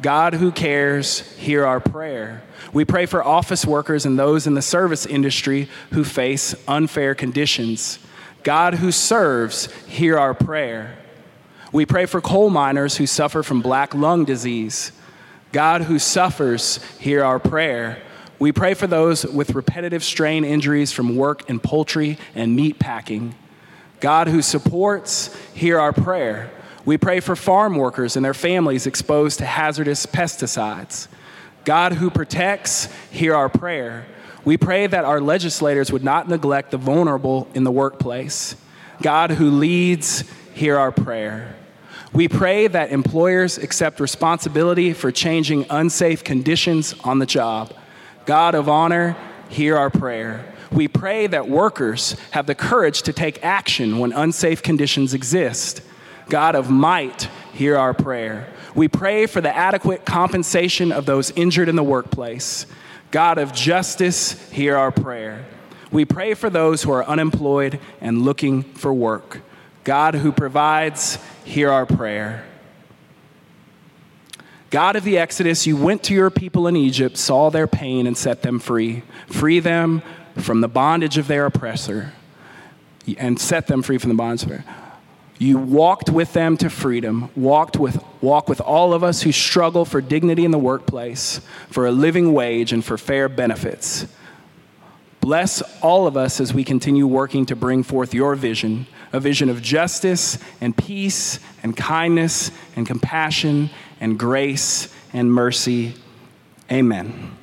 God 0.00 0.34
who 0.34 0.52
cares, 0.52 1.20
hear 1.36 1.66
our 1.66 1.80
prayer. 1.80 2.42
We 2.72 2.84
pray 2.84 3.06
for 3.06 3.24
office 3.24 3.66
workers 3.66 4.06
and 4.06 4.16
those 4.16 4.46
in 4.46 4.54
the 4.54 4.62
service 4.62 5.06
industry 5.06 5.68
who 5.90 6.04
face 6.04 6.54
unfair 6.68 7.14
conditions. 7.16 7.98
God 8.46 8.74
who 8.74 8.92
serves, 8.92 9.66
hear 9.88 10.16
our 10.16 10.32
prayer. 10.32 10.96
We 11.72 11.84
pray 11.84 12.06
for 12.06 12.20
coal 12.20 12.48
miners 12.48 12.96
who 12.96 13.04
suffer 13.04 13.42
from 13.42 13.60
black 13.60 13.92
lung 13.92 14.24
disease. 14.24 14.92
God 15.50 15.82
who 15.82 15.98
suffers, 15.98 16.76
hear 17.00 17.24
our 17.24 17.40
prayer. 17.40 18.00
We 18.38 18.52
pray 18.52 18.74
for 18.74 18.86
those 18.86 19.26
with 19.26 19.56
repetitive 19.56 20.04
strain 20.04 20.44
injuries 20.44 20.92
from 20.92 21.16
work 21.16 21.50
in 21.50 21.58
poultry 21.58 22.18
and 22.36 22.54
meat 22.54 22.78
packing. 22.78 23.34
God 23.98 24.28
who 24.28 24.42
supports, 24.42 25.36
hear 25.52 25.80
our 25.80 25.92
prayer. 25.92 26.48
We 26.84 26.98
pray 26.98 27.18
for 27.18 27.34
farm 27.34 27.74
workers 27.74 28.14
and 28.14 28.24
their 28.24 28.32
families 28.32 28.86
exposed 28.86 29.40
to 29.40 29.44
hazardous 29.44 30.06
pesticides. 30.06 31.08
God 31.64 31.94
who 31.94 32.10
protects, 32.10 32.94
hear 33.10 33.34
our 33.34 33.48
prayer. 33.48 34.06
We 34.46 34.56
pray 34.56 34.86
that 34.86 35.04
our 35.04 35.20
legislators 35.20 35.90
would 35.90 36.04
not 36.04 36.28
neglect 36.28 36.70
the 36.70 36.78
vulnerable 36.78 37.48
in 37.52 37.64
the 37.64 37.72
workplace. 37.72 38.54
God 39.02 39.32
who 39.32 39.50
leads, 39.50 40.22
hear 40.54 40.78
our 40.78 40.92
prayer. 40.92 41.56
We 42.12 42.28
pray 42.28 42.68
that 42.68 42.92
employers 42.92 43.58
accept 43.58 43.98
responsibility 43.98 44.92
for 44.92 45.10
changing 45.10 45.66
unsafe 45.68 46.22
conditions 46.22 46.94
on 47.02 47.18
the 47.18 47.26
job. 47.26 47.74
God 48.24 48.54
of 48.54 48.68
honor, 48.68 49.16
hear 49.48 49.76
our 49.76 49.90
prayer. 49.90 50.54
We 50.70 50.86
pray 50.86 51.26
that 51.26 51.48
workers 51.48 52.12
have 52.30 52.46
the 52.46 52.54
courage 52.54 53.02
to 53.02 53.12
take 53.12 53.44
action 53.44 53.98
when 53.98 54.12
unsafe 54.12 54.62
conditions 54.62 55.12
exist. 55.12 55.82
God 56.28 56.54
of 56.54 56.70
might, 56.70 57.28
hear 57.52 57.76
our 57.76 57.94
prayer. 57.94 58.48
We 58.76 58.86
pray 58.86 59.26
for 59.26 59.40
the 59.40 59.54
adequate 59.54 60.04
compensation 60.04 60.92
of 60.92 61.04
those 61.04 61.32
injured 61.32 61.68
in 61.68 61.74
the 61.74 61.82
workplace. 61.82 62.66
God 63.10 63.38
of 63.38 63.52
justice, 63.52 64.50
hear 64.50 64.76
our 64.76 64.90
prayer. 64.90 65.44
We 65.90 66.04
pray 66.04 66.34
for 66.34 66.50
those 66.50 66.82
who 66.82 66.92
are 66.92 67.04
unemployed 67.04 67.78
and 68.00 68.22
looking 68.22 68.62
for 68.62 68.92
work. 68.92 69.40
God 69.84 70.16
who 70.16 70.32
provides, 70.32 71.18
hear 71.44 71.70
our 71.70 71.86
prayer. 71.86 72.44
God 74.70 74.96
of 74.96 75.04
the 75.04 75.16
Exodus, 75.16 75.66
you 75.66 75.76
went 75.76 76.02
to 76.04 76.14
your 76.14 76.28
people 76.28 76.66
in 76.66 76.76
Egypt, 76.76 77.16
saw 77.16 77.50
their 77.50 77.68
pain, 77.68 78.06
and 78.06 78.18
set 78.18 78.42
them 78.42 78.58
free. 78.58 79.04
Free 79.28 79.60
them 79.60 80.02
from 80.36 80.60
the 80.60 80.68
bondage 80.68 81.18
of 81.18 81.28
their 81.28 81.46
oppressor, 81.46 82.12
and 83.16 83.40
set 83.40 83.68
them 83.68 83.82
free 83.82 83.98
from 83.98 84.10
the 84.10 84.16
bondage 84.16 84.42
of 84.42 84.48
their 84.48 84.64
you 85.38 85.58
walked 85.58 86.08
with 86.08 86.32
them 86.32 86.56
to 86.58 86.70
freedom, 86.70 87.30
walked 87.36 87.76
with, 87.76 88.02
walk 88.20 88.48
with 88.48 88.60
all 88.60 88.94
of 88.94 89.04
us 89.04 89.22
who 89.22 89.32
struggle 89.32 89.84
for 89.84 90.00
dignity 90.00 90.44
in 90.44 90.50
the 90.50 90.58
workplace, 90.58 91.40
for 91.68 91.86
a 91.86 91.92
living 91.92 92.32
wage, 92.32 92.72
and 92.72 92.84
for 92.84 92.96
fair 92.96 93.28
benefits. 93.28 94.06
Bless 95.20 95.60
all 95.82 96.06
of 96.06 96.16
us 96.16 96.40
as 96.40 96.54
we 96.54 96.64
continue 96.64 97.06
working 97.06 97.46
to 97.46 97.56
bring 97.56 97.82
forth 97.82 98.14
your 98.14 98.34
vision 98.34 98.86
a 99.12 99.20
vision 99.20 99.48
of 99.48 99.62
justice 99.62 100.38
and 100.60 100.76
peace 100.76 101.38
and 101.62 101.76
kindness 101.76 102.50
and 102.74 102.86
compassion 102.86 103.70
and 104.00 104.18
grace 104.18 104.92
and 105.12 105.32
mercy. 105.32 105.94
Amen. 106.70 107.36